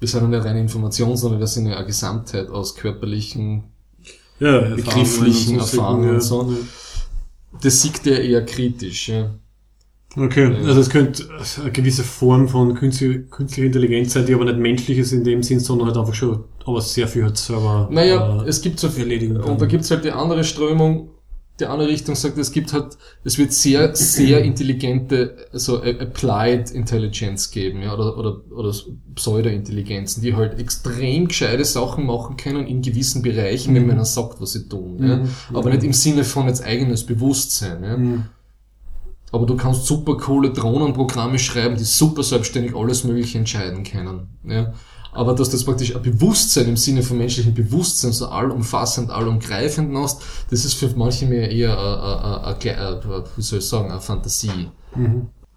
[0.00, 3.64] Wir sind ja nicht reine Information, sondern wir sind ja eine Gesamtheit aus körperlichen,
[4.40, 7.58] ja, begrifflichen Erfahrungen und so, Erfahrungen und so.
[7.62, 9.10] Das sieht er eher kritisch.
[9.10, 9.30] Ja.
[10.16, 11.24] Okay, also es könnte
[11.62, 15.42] eine gewisse Form von künstliche- künstlicher Intelligenz sein, die aber nicht menschlich ist in dem
[15.44, 18.88] Sinn, sondern halt einfach schon, aber sehr viel halt selber Naja, äh, es gibt so
[18.88, 19.04] viel.
[19.04, 19.50] erledigen kann.
[19.52, 21.10] Und da gibt's halt die andere Strömung,
[21.60, 26.70] die andere Richtung sagt, es gibt halt, es wird sehr, sehr intelligente, so a- Applied
[26.72, 28.74] Intelligence geben, ja, oder, oder, oder
[29.14, 34.40] Pseudo-Intelligenzen, die halt extrem gescheite Sachen machen können in gewissen Bereichen, wenn man ihnen sagt,
[34.40, 35.16] was sie tun, ja.
[35.18, 35.28] Mhm.
[35.54, 37.96] Aber nicht im Sinne von jetzt eigenes Bewusstsein, ja.
[37.96, 38.24] Mhm.
[39.32, 44.28] Aber du kannst super coole Drohnenprogramme schreiben, die super selbstständig alles Mögliche entscheiden können.
[44.44, 44.72] Ja.
[45.12, 50.22] aber dass das praktisch ein Bewusstsein im Sinne von menschlichem Bewusstsein so allumfassend, allumgreifend machst,
[50.50, 51.76] das ist für manche mehr eher,
[52.62, 54.68] äh, äh, äh, wie soll ich sagen, eine Fantasie.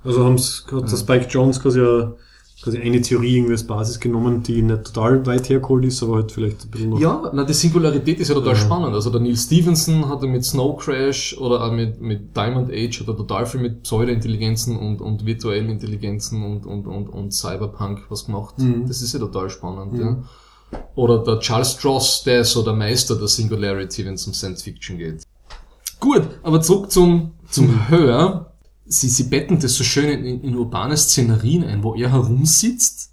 [0.03, 2.15] Also haben es hat der Spike Jones quasi, eine-
[2.63, 6.31] quasi eine Theorie irgendwie als Basis genommen, die nicht total weit hergeholt ist, aber halt
[6.31, 6.99] vielleicht ein bisschen noch.
[6.99, 8.59] Ja, na, die Singularität ist ja total Ja.
[8.59, 8.93] spannend.
[8.95, 13.07] Also der Neil Stevenson hat mit Snow Crash oder auch mit, mit Diamond Age hat
[13.09, 18.25] er total viel mit Pseudo-Intelligenzen und, und virtuellen Intelligenzen und, und, und, und Cyberpunk was
[18.25, 18.57] gemacht.
[18.59, 18.87] Mhm.
[18.87, 20.23] Das ist ja total spannend, ja.
[20.95, 24.63] Oder der Charles Stross, der ist so der Meister der Singularity, wenn es um Science
[24.63, 25.23] Fiction geht.
[25.99, 27.79] Gut, aber zurück zum, zum Mhm.
[27.89, 28.52] Hör.
[28.85, 33.11] Sie, sie betten das so schön in, in urbane Szenerien ein, wo er herumsitzt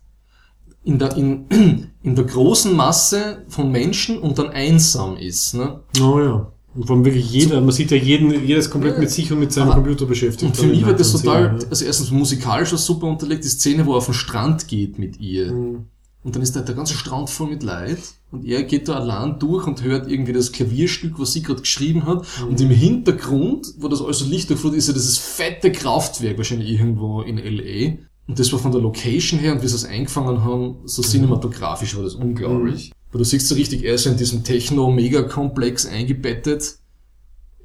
[0.82, 1.46] in der, in,
[2.02, 5.54] in der großen Masse von Menschen und dann einsam ist.
[5.54, 5.80] Ne?
[6.00, 6.52] Oh ja.
[6.74, 9.52] Und vor allem wirklich jeder, man sieht ja jeden, jedes komplett mit sich und mit
[9.52, 10.44] seinem Aber- Computer beschäftigt.
[10.44, 13.86] Und für mich wird das total, sehen, also erstens musikalisch was super unterlegt, die Szene,
[13.86, 15.52] wo er auf den Strand geht mit ihr.
[15.52, 15.86] Mhm.
[16.22, 17.98] Und dann ist da der ganze Strand voll mit Leid.
[18.30, 22.06] Und er geht da allein durch und hört irgendwie das Klavierstück, was sie gerade geschrieben
[22.06, 22.24] hat.
[22.40, 22.48] Mhm.
[22.48, 26.70] Und im Hintergrund, wo das alles so Licht durchflutet, ist ja dieses fette Kraftwerk, wahrscheinlich
[26.70, 27.98] irgendwo in L.A.
[28.28, 31.96] Und das war von der Location her und wie sie es eingefangen haben, so cinematografisch
[31.96, 32.92] war das unglaublich.
[33.10, 36.76] Weil du siehst so richtig, er ist in diesem Techno-Megakomplex eingebettet.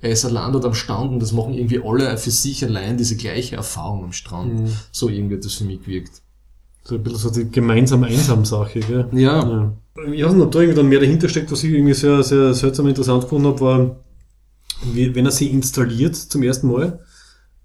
[0.02, 3.16] Er ist allein dort am Strand und das machen irgendwie alle für sich allein diese
[3.16, 4.70] gleiche Erfahrung am Strand.
[4.92, 6.24] So irgendwie hat das für mich gewirkt.
[6.88, 9.08] So ein bisschen so die gemeinsame Einsamsache, gell?
[9.12, 9.40] Ja.
[9.50, 9.74] Ja.
[10.14, 12.54] Ich weiß nicht, ob da irgendwie dann mehr dahinter steckt, was ich irgendwie sehr, sehr
[12.54, 13.96] seltsam interessant gefunden habe, war,
[14.94, 17.00] wie, wenn er sie installiert zum ersten Mal,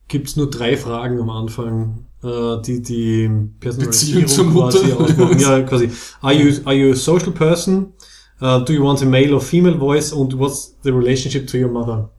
[0.09, 3.31] gibt's nur drei Fragen am Anfang, äh, die die
[3.61, 4.79] Personalisierung Beziehung zur Mutter.
[4.79, 5.39] quasi ausmachen.
[5.41, 5.91] Ja, quasi.
[6.23, 7.93] Are you, are you a social person?
[8.41, 10.13] Uh, do you want a male or female voice?
[10.15, 12.11] Und what's the relationship to your mother?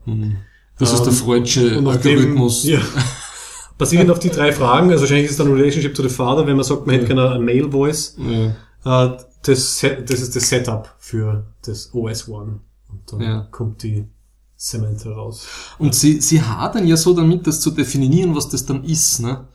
[0.78, 2.64] Das ist der Ähm, Freudsche Und nachdem- Algorithmus.
[2.64, 2.78] Ja.
[3.82, 6.56] Basierend auf die drei Fragen, also wahrscheinlich ist es dann Relationship to the father, wenn
[6.56, 8.16] man sagt, man hätte gerne eine Male Voice.
[8.84, 9.06] Ja.
[9.06, 12.60] Äh, das, das ist das Setup für das OS One.
[12.90, 13.48] Und dann Ja.
[13.50, 14.04] kommt die
[14.56, 15.46] Samantha raus.
[15.78, 19.48] Und sie, sie hadern ja so damit, das zu definieren, was das dann ist, ne?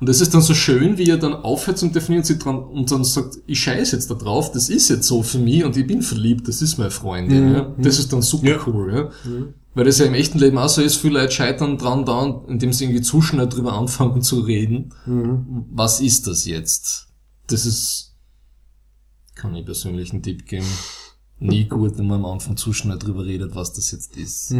[0.00, 2.90] Und das ist dann so schön, wie er dann aufhört zum Definieren sie dran, und
[2.90, 5.86] dann sagt, ich scheiß jetzt da drauf, das ist jetzt so für mich und ich
[5.88, 7.52] bin verliebt, das ist meine Freundin.
[7.52, 7.74] Ja?
[7.78, 8.58] Das ist dann super Ja.
[8.66, 8.92] cool.
[8.94, 9.10] Ja?
[9.78, 12.72] Weil das ja im echten Leben auch so ist, viele Leute scheitern dran da, indem
[12.72, 14.92] sie irgendwie zu schnell drüber anfangen zu reden.
[15.72, 17.06] Was ist das jetzt?
[17.46, 18.16] Das ist,
[19.36, 20.66] kann ich persönlich einen Tipp geben.
[21.38, 24.52] Nie gut, wenn man am Anfang zu schnell drüber redet, was das jetzt ist.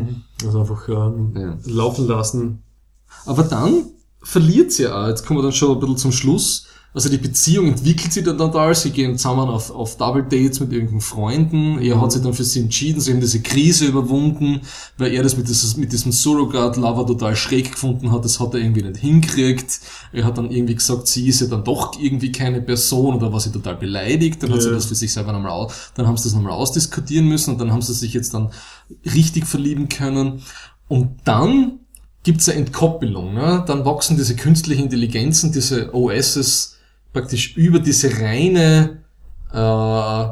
[0.45, 1.59] Also einfach ähm, Ja.
[1.65, 2.63] laufen lassen.
[3.27, 3.87] Aber dann
[4.23, 5.09] verliert sie auch.
[5.09, 6.67] Jetzt kommen wir dann schon ein bisschen zum Schluss.
[6.95, 8.75] Also die Beziehung entwickelt sich dann total.
[8.75, 11.79] Sie gehen zusammen auf, auf Double Dates mit irgendwelchen Freunden.
[11.81, 13.01] Er hat sich dann für sie entschieden.
[13.01, 14.63] Sie haben diese Krise überwunden,
[14.97, 18.25] weil er das mit, dieses, mit diesem Surrogate-Lover total schräg gefunden hat.
[18.25, 19.81] Das hat er irgendwie nicht hinkriegt.
[20.13, 23.41] Er hat dann irgendwie gesagt, sie ist ja dann doch irgendwie keine Person oder war
[23.41, 24.43] sie total beleidigt.
[24.43, 27.29] Dann hat sie das für sich selber nochmal aus, dann haben sie das nochmal ausdiskutieren
[27.29, 28.51] müssen und dann haben sie sich jetzt dann
[29.05, 30.43] richtig verlieben können.
[30.89, 31.81] Und dann
[32.23, 33.35] gibt's eine Entkoppelung.
[33.35, 33.63] Ne?
[33.67, 36.78] Dann wachsen diese künstlichen Intelligenzen, diese OSs
[37.19, 38.99] praktisch über diese reine,
[39.53, 40.25] äh,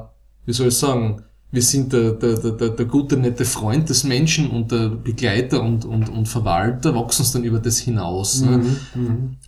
[0.47, 4.49] wie soll ich sagen, wir sind der, der, der, der, gute, nette Freund des Menschen
[4.51, 8.43] und der Begleiter und, und, und Verwalter, wachsen es dann über das hinaus.
[8.43, 8.63] Ne?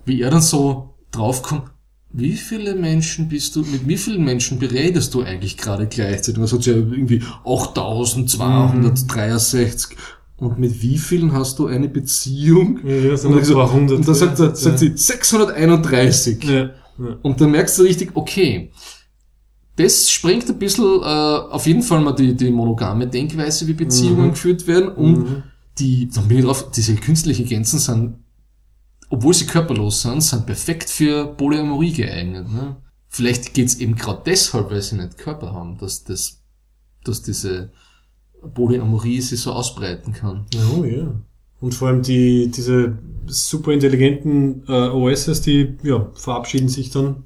[0.04, 1.70] Wie er dann so draufkommt,
[2.10, 6.40] wie viele Menschen bist du, mit wie vielen Menschen beredest du eigentlich gerade gleichzeitig?
[6.40, 9.96] Er sagt ja irgendwie 8263.
[10.38, 12.78] Und mit wie vielen hast du eine Beziehung?
[12.84, 14.88] Ja, das sind Und, so, 200, und dann sagt, er, sagt ja.
[14.88, 16.44] sie 631.
[16.44, 16.70] Ja.
[16.98, 17.18] Ja.
[17.22, 18.70] Und dann merkst du richtig, okay,
[19.76, 24.30] das sprengt ein bisschen äh, auf jeden Fall mal die, die monogame Denkweise, wie Beziehungen
[24.30, 24.88] geführt werden.
[24.88, 25.44] Und
[25.78, 28.16] die, dann bin ich drauf, diese künstlichen Gänsen sind,
[29.08, 32.52] obwohl sie körperlos sind, sind perfekt für Polyamorie geeignet.
[32.52, 32.76] Ne?
[33.08, 36.42] Vielleicht geht's eben gerade deshalb, weil sie nicht Körper haben, dass das,
[37.04, 37.70] dass diese
[38.54, 40.46] Polyamorie sich so ausbreiten kann.
[40.76, 41.14] Oh ja.
[41.60, 47.24] Und vor allem die, diese super intelligenten äh, OSs, die ja, verabschieden sich dann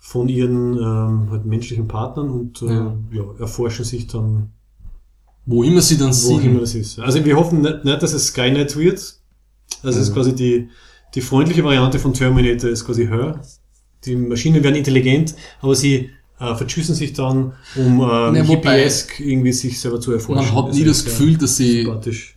[0.00, 2.96] von ihren ähm, halt menschlichen Partnern und äh, Ja.
[3.12, 3.24] ja.
[3.40, 4.50] erforschen sich dann,
[5.44, 6.44] Wo immer sie dann wo sind.
[6.44, 6.98] immer das ist.
[7.00, 8.98] Also wir hoffen nicht, nicht dass es Skynet wird.
[9.82, 10.68] Also es ist quasi die,
[11.14, 13.40] die freundliche Variante von Terminator ist quasi Her.
[14.04, 19.52] Die Maschinen werden intelligent, aber sie äh, verschüssen sich dann, um äh, Ne, hippiesk irgendwie
[19.52, 20.44] sich selber zu erforschen.
[20.54, 21.88] Man hat nie das ja Gefühl, dass sie,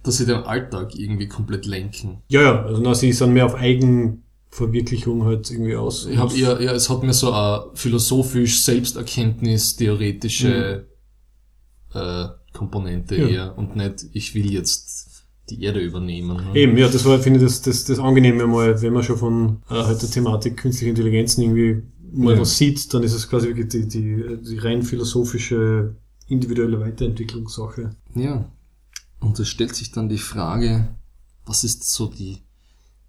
[0.03, 2.21] dass sie den Alltag irgendwie komplett lenken.
[2.29, 6.05] Ja, ja, also na, sie sind mehr auf Eigenverwirklichung halt irgendwie aus.
[6.05, 10.87] Ich habe eher, eher, es hat mir so eine philosophisch Selbsterkenntnis, theoretische
[11.93, 13.27] äh, Komponente Ja.
[13.27, 16.37] eher und nicht, ich will jetzt die Erde übernehmen.
[16.37, 16.55] ne?
[16.59, 19.57] Eben, ja, das war, finde ich, das, das, das Angenehme mal, wenn wir schon von
[19.69, 22.41] äh, halt der Thematik künstliche Intelligenzen irgendwie mal Ja.
[22.41, 25.95] was sieht, dann ist es quasi wirklich die, die, die rein philosophische,
[26.27, 27.91] individuelle Weiterentwicklungssache.
[28.15, 28.49] Ja.
[29.19, 30.95] Und es stellt sich dann die Frage,
[31.45, 32.37] was ist so die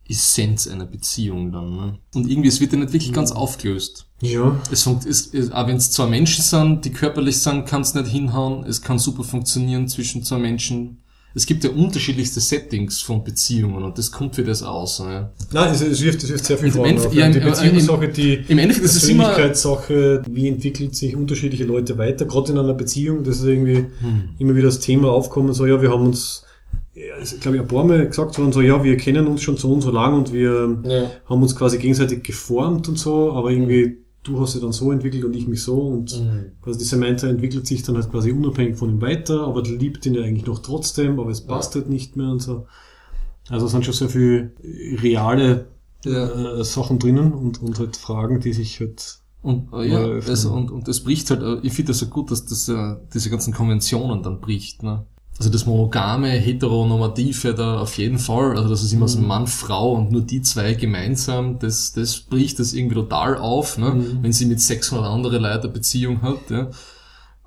[0.08, 1.70] Essenz einer Beziehung dann?
[1.76, 1.98] Ne?
[2.14, 4.06] Und irgendwie, es wird ja nicht wirklich ganz aufgelöst.
[4.22, 7.82] Ja, Es funkt, es, es, auch wenn es zwei Menschen sind, die körperlich sind, kann
[7.82, 8.64] es nicht hinhauen.
[8.64, 11.02] Es kann super funktionieren zwischen zwei Menschen.
[11.34, 14.98] Es gibt ja unterschiedlichste Settings von Beziehungen und das kommt für das aus.
[15.00, 15.30] Ne?
[15.52, 16.84] Nein, es, es wirft, es wirft sehr viel vor.
[16.86, 17.18] Endeffekt- auf.
[17.18, 22.52] ja, die Beziehungssache, die Im Endeffekt ist Persönlichkeitssache, wie entwickelt sich unterschiedliche Leute weiter, gerade
[22.52, 24.30] in einer Beziehung, das ist irgendwie Hm.
[24.38, 26.44] immer wieder das Thema aufkommen, so ja, wir haben uns,
[26.94, 29.72] ja, glaube ich, ein paar Mal gesagt worden, so ja, wir kennen uns schon so
[29.72, 31.10] und so lang und wir Ja.
[31.26, 35.24] haben uns quasi gegenseitig geformt und so, aber irgendwie du hast dich dann so entwickelt
[35.24, 36.52] und ich mich so und Mhm.
[36.62, 40.14] quasi die Samantha entwickelt sich dann halt quasi unabhängig von ihm weiter, aber liebt ihn
[40.14, 42.66] ja eigentlich noch trotzdem, aber es passt halt nicht mehr und so.
[43.48, 44.52] Also es sind schon sehr viel
[45.02, 45.66] reale
[46.04, 46.58] Ja.
[46.60, 50.70] äh, Sachen drinnen und, und halt Fragen, die sich halt Und äh, ja, also, und,
[50.70, 53.52] und das bricht halt, äh, ich finde das so gut, dass das äh, diese ganzen
[53.54, 54.82] Konventionen dann bricht.
[54.82, 55.04] Ne?
[55.40, 59.08] Also das monogame, heteronormative da auf jeden Fall, also das ist immer Mhm.
[59.08, 63.78] so Mann, Frau und nur die zwei gemeinsam, das, das bricht das irgendwie total auf,
[63.78, 63.90] ne?
[63.94, 64.18] Mhm.
[64.22, 66.50] wenn sie mit 600 andere Leuten eine Beziehung hat.
[66.50, 66.70] Ja?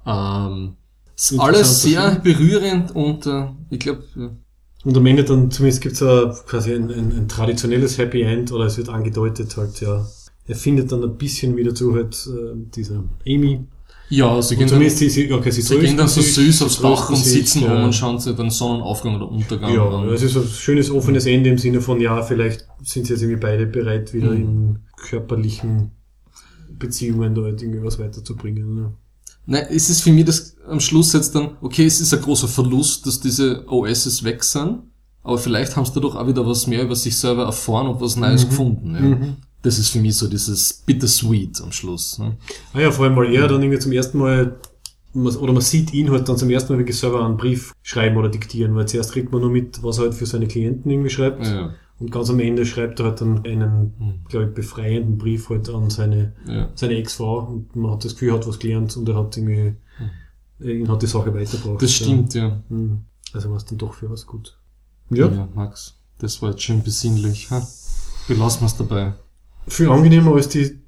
[0.06, 0.76] Ähm,
[1.15, 4.32] ist alles sehr das berührend und äh, ich glaube, ja.
[4.86, 8.65] Und am Ende dann zumindest gibt's ja quasi ein, ein, ein traditionelles Happy End oder
[8.65, 10.06] es wird angedeutet halt, ja.
[10.45, 13.68] Er findet dann ein bisschen wieder zu halt äh, dieser Amy.
[14.15, 16.61] Ja, sie gehen Und dann, zumindest sie, sie, okay, sie, sie gehen dann so süß
[16.64, 20.10] aufs sie Dach und sitzen rum und schauen sich dann Sonnenaufgang oder Untergang Ja, an.
[20.10, 23.40] es ist ein schönes offenes Ende im Sinne von, ja, vielleicht sind sie jetzt irgendwie
[23.41, 24.35] beide bereit, wieder Mhm.
[24.41, 25.91] in körperlichen
[26.80, 28.76] Beziehungen da halt irgendwie was weiterzubringen.
[28.76, 28.94] Ne?
[29.45, 32.48] Nein, es ist für mich das am Schluss jetzt dann, okay, es ist ein großer
[32.48, 34.80] Verlust, dass diese OSs weg sind,
[35.22, 38.15] aber vielleicht haben sie dadurch auch wieder was mehr über sich selber erfahren und was
[38.15, 38.95] Neues gefunden.
[38.95, 39.35] Ja.
[39.64, 42.19] Das ist für mich so dieses Bittersweet am Schluss.
[42.19, 42.38] Ne?
[42.73, 44.57] Ah ja, vor allem, weil er dann irgendwie zum ersten Mal,
[45.15, 48.30] oder man sieht ihn halt dann zum ersten Mal wirklich selber einen Brief schreiben oder
[48.30, 51.45] diktieren, weil zuerst kriegt man nur mit, was er halt für seine Klienten irgendwie schreibt.
[51.45, 54.14] Ja, Und ganz am Ende schreibt er halt dann einen, Hm.
[54.27, 56.69] glaube ich, befreienden Brief halt an seine, ja.
[56.76, 59.76] seine Ex-Frau und man hat das Gefühl, er hat was gelernt und er hat irgendwie,
[60.60, 61.81] ihn hat die Sache weitergebracht.
[61.81, 62.61] Das stimmt, ja.
[62.69, 63.02] Hm.
[63.31, 64.57] Also war es dann doch für was gut.
[65.10, 65.48] Ja, ja.
[65.56, 67.49] Max, das war jetzt schön besinnlich.
[67.49, 67.65] Ha?
[68.27, 69.14] Belassen wir es dabei.
[69.68, 70.80] Viel angenehmer als die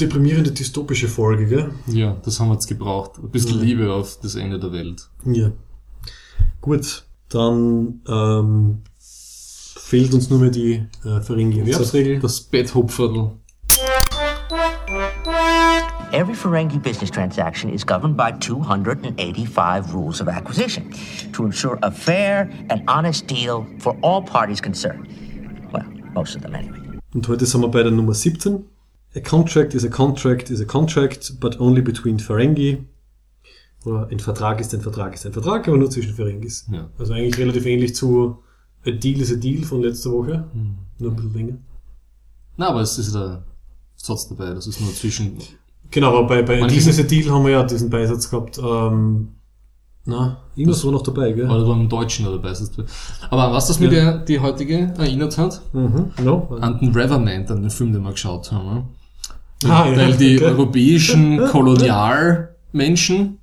[0.00, 1.70] deprimierende dystopische Folge, gell?
[1.86, 3.18] Ja, das haben wir jetzt gebraucht.
[3.18, 3.64] Ein bisschen Ja.
[3.64, 5.08] Liebe auf das Ende der Welt.
[5.24, 5.50] Ja.
[6.60, 12.20] Gut, dann ähm, fehlt uns nur mehr die äh, Ferengi Erwerbsregel.
[12.20, 13.32] Das Betthupferl.
[16.12, 20.90] Every Ferengi business transaction is governed by 285 rules of acquisition
[21.32, 25.06] to ensure a fair and honest deal for all parties concerned.
[25.70, 25.84] Well,
[26.14, 26.77] most of them anyway.
[27.14, 28.64] Und heute sind wir bei der Nummer 17.
[29.16, 32.84] A contract is a contract is a contract, but only between Ferengi.
[33.84, 36.66] Oder ein Vertrag ist ein Vertrag ist ein Vertrag, aber nur zwischen Ferengis.
[36.70, 36.90] Ja.
[36.98, 38.38] Also eigentlich relativ ähnlich zu
[38.84, 40.48] A Deal is a Deal von letzter Woche.
[40.98, 41.58] Nur ein bisschen länger.
[42.56, 43.44] Na, aber es ist der
[43.96, 45.38] Satz dabei, das ist nur zwischen
[45.90, 48.58] Genau, aber bei, bei Deal is a Deal haben wir ja diesen Beisatz gehabt.
[48.58, 49.28] Ähm,
[50.08, 51.50] na, irgendwas war noch dabei, gell?
[51.50, 52.54] Oder beim Deutschen oder dabei.
[53.28, 54.12] Aber was das mir Ja.
[54.12, 55.60] der, die heutige erinnert hat?
[55.74, 56.56] Mhm, no.
[56.62, 58.88] An den Revenant, an den Film, den wir geschaut haben.
[59.64, 60.46] Ah, ja, Weil die okay.
[60.46, 63.38] europäischen Kolonialmenschen,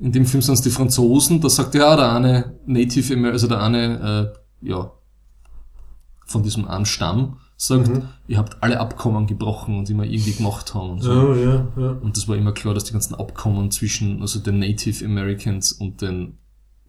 [0.00, 3.62] in dem Film sind es die Franzosen, da sagt ja der eine Native, also der
[3.62, 4.32] eine,
[4.62, 4.90] äh, ja,
[6.26, 8.02] von diesem einen Stamm, sagt, Mhm.
[8.26, 11.10] ihr habt alle Abkommen gebrochen und wir irgendwie gemacht haben und so.
[11.12, 11.90] Oh, ja, ja.
[12.00, 16.00] Und das war immer klar, dass die ganzen Abkommen zwischen also den Native Americans und
[16.00, 16.38] den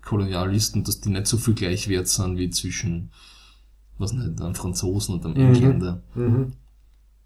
[0.02, 3.12] Kolonialisten, dass die nicht so viel gleich wert sind wie zwischen,
[3.98, 6.04] was nicht, einem Franzosen und einem Engländer.
[6.16, 6.54] Mhm.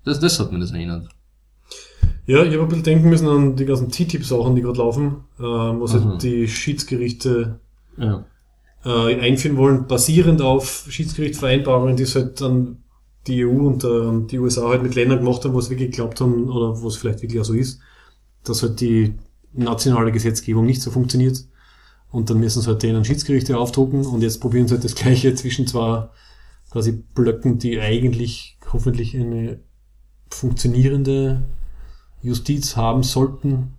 [0.03, 1.07] Das, das hat mir das erinnert.
[2.25, 5.79] Ja, ich habe ein bisschen denken müssen an die ganzen TTIP-Sachen, die gerade laufen, ähm,
[5.81, 6.03] was Aha.
[6.03, 7.59] halt die Schiedsgerichte
[7.97, 8.25] Ja.
[8.83, 12.79] äh, einführen wollen, basierend auf Schiedsgerichtsvereinbarungen, die es halt dann
[13.27, 16.21] die EU und äh, die USA halt mit Ländern gemacht haben, wo es wirklich geglaubt
[16.21, 17.79] haben, oder wo es vielleicht wirklich auch so ist,
[18.43, 19.15] dass halt die
[19.53, 21.43] nationale Gesetzgebung nicht so funktioniert.
[22.11, 25.33] Und dann müssen sie halt denen Schiedsgerichte aufdrucken und jetzt probieren sie halt das Gleiche
[25.35, 26.07] zwischen zwei
[26.71, 29.59] quasi Blöcken, die eigentlich hoffentlich eine
[30.29, 31.43] funktionierende
[32.21, 33.73] Justiz haben sollten.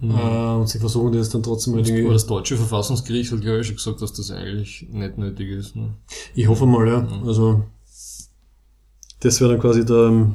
[0.00, 0.10] Mhm.
[0.10, 3.60] Äh, und sie versuchen das dann trotzdem halt irgendwie Aber das deutsche Verfassungsgericht hat, glaube
[3.60, 5.76] ich, schon gesagt, dass das eigentlich nicht nötig ist.
[5.76, 5.94] Ne?
[6.34, 7.06] Ich hoffe mal, ja.
[7.24, 7.64] Also,
[9.22, 10.32] das wäre dann quasi der,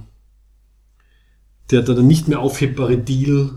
[1.72, 3.49] der, der nicht mehr aufhebbare Deal.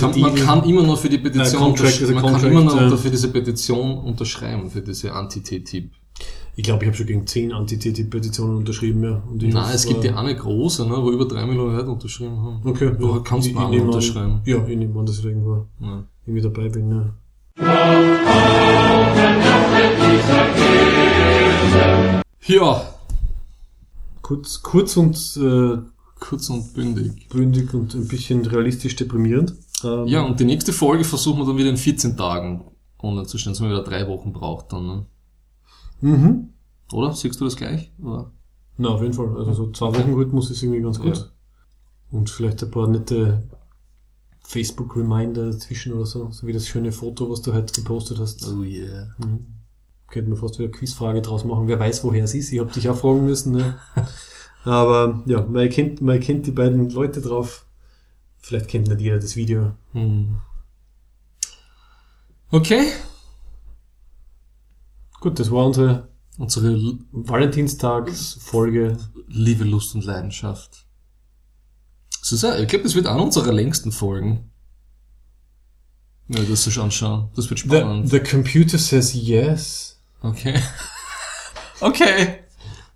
[0.00, 0.20] Kann, Deal.
[0.30, 2.84] man kann immer noch für die Petition, Äh, Contract man kann contract, immer noch ja.
[2.84, 5.90] unter- für diese Petition unterschreiben, für diese Anti-TTIP.
[6.58, 9.22] Ich glaube, ich habe schon gegen 10 Anti-TTIP-Petitionen unterschrieben, ja.
[9.30, 12.36] Und Nein, hoffe, es gibt äh, eine große, ne, wo über drei Millionen Leute unterschrieben
[12.42, 12.60] haben.
[12.64, 14.32] Okay, Du kannst ich, mal ich nehme unterschreiben.
[14.32, 16.02] An, ja, ich nehme an, dass ich irgendwo Ja.
[16.26, 17.14] irgendwie dabei bin, ja.
[22.46, 22.82] ja,
[24.26, 25.78] Kurz, kurz und äh,
[26.18, 27.28] kurz und bündig.
[27.28, 29.54] bündig und ein bisschen realistisch deprimierend.
[29.84, 32.64] Ähm, Ja, und die nächste Folge versuchen wir dann wieder in 14 Tagen
[32.98, 35.06] online zu stellen, dass man wieder drei Wochen braucht dann, ne?
[36.00, 36.48] Mhm.
[36.92, 37.12] Oder?
[37.12, 37.92] Siehst du das gleich?
[38.02, 38.32] Oder?
[38.78, 39.36] Na, auf jeden Fall.
[39.36, 41.16] Also so zwei Wochen Rhythmus ist irgendwie ganz gut.
[41.18, 41.24] Ja.
[42.10, 43.48] Und vielleicht ein paar nette
[44.40, 46.32] Facebook-Reminder dazwischen oder so.
[46.32, 48.44] So wie das schöne Foto, was du heute gepostet hast.
[48.48, 49.06] Oh yeah.
[49.18, 49.46] Mhm.
[50.08, 51.68] Könnten wir fast wieder eine Quizfrage draus machen.
[51.68, 52.52] Wer weiß, woher es ist.
[52.52, 53.52] Ich habe dich auch fragen müssen.
[53.52, 53.78] Ne?
[54.64, 57.66] Aber ja, man erkennt, man erkennt die beiden Leute drauf.
[58.38, 59.72] Vielleicht kennt nicht jeder das Video.
[59.92, 60.38] Hm.
[62.50, 62.82] Okay.
[65.20, 66.08] Gut, das war unsere
[66.38, 68.98] Unsere Valentinstagsfolge.
[69.28, 70.86] Liebe, Lust und Leidenschaft.
[72.22, 74.50] Ist ja, ich glaube, das wird eine unserer längsten Folgen.
[76.28, 77.30] Ja, das sich anschauen.
[77.36, 78.10] Das wird The, spannend.
[78.10, 79.95] the computer says yes.
[80.22, 80.60] Okay.
[81.80, 82.40] okay.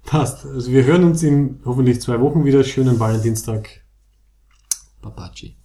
[0.05, 0.45] Passt.
[0.45, 2.65] Also wir hören uns in hoffentlich zwei Wochen wieder.
[2.65, 3.85] Schönen Valentinstag.
[5.01, 5.60] Papaci.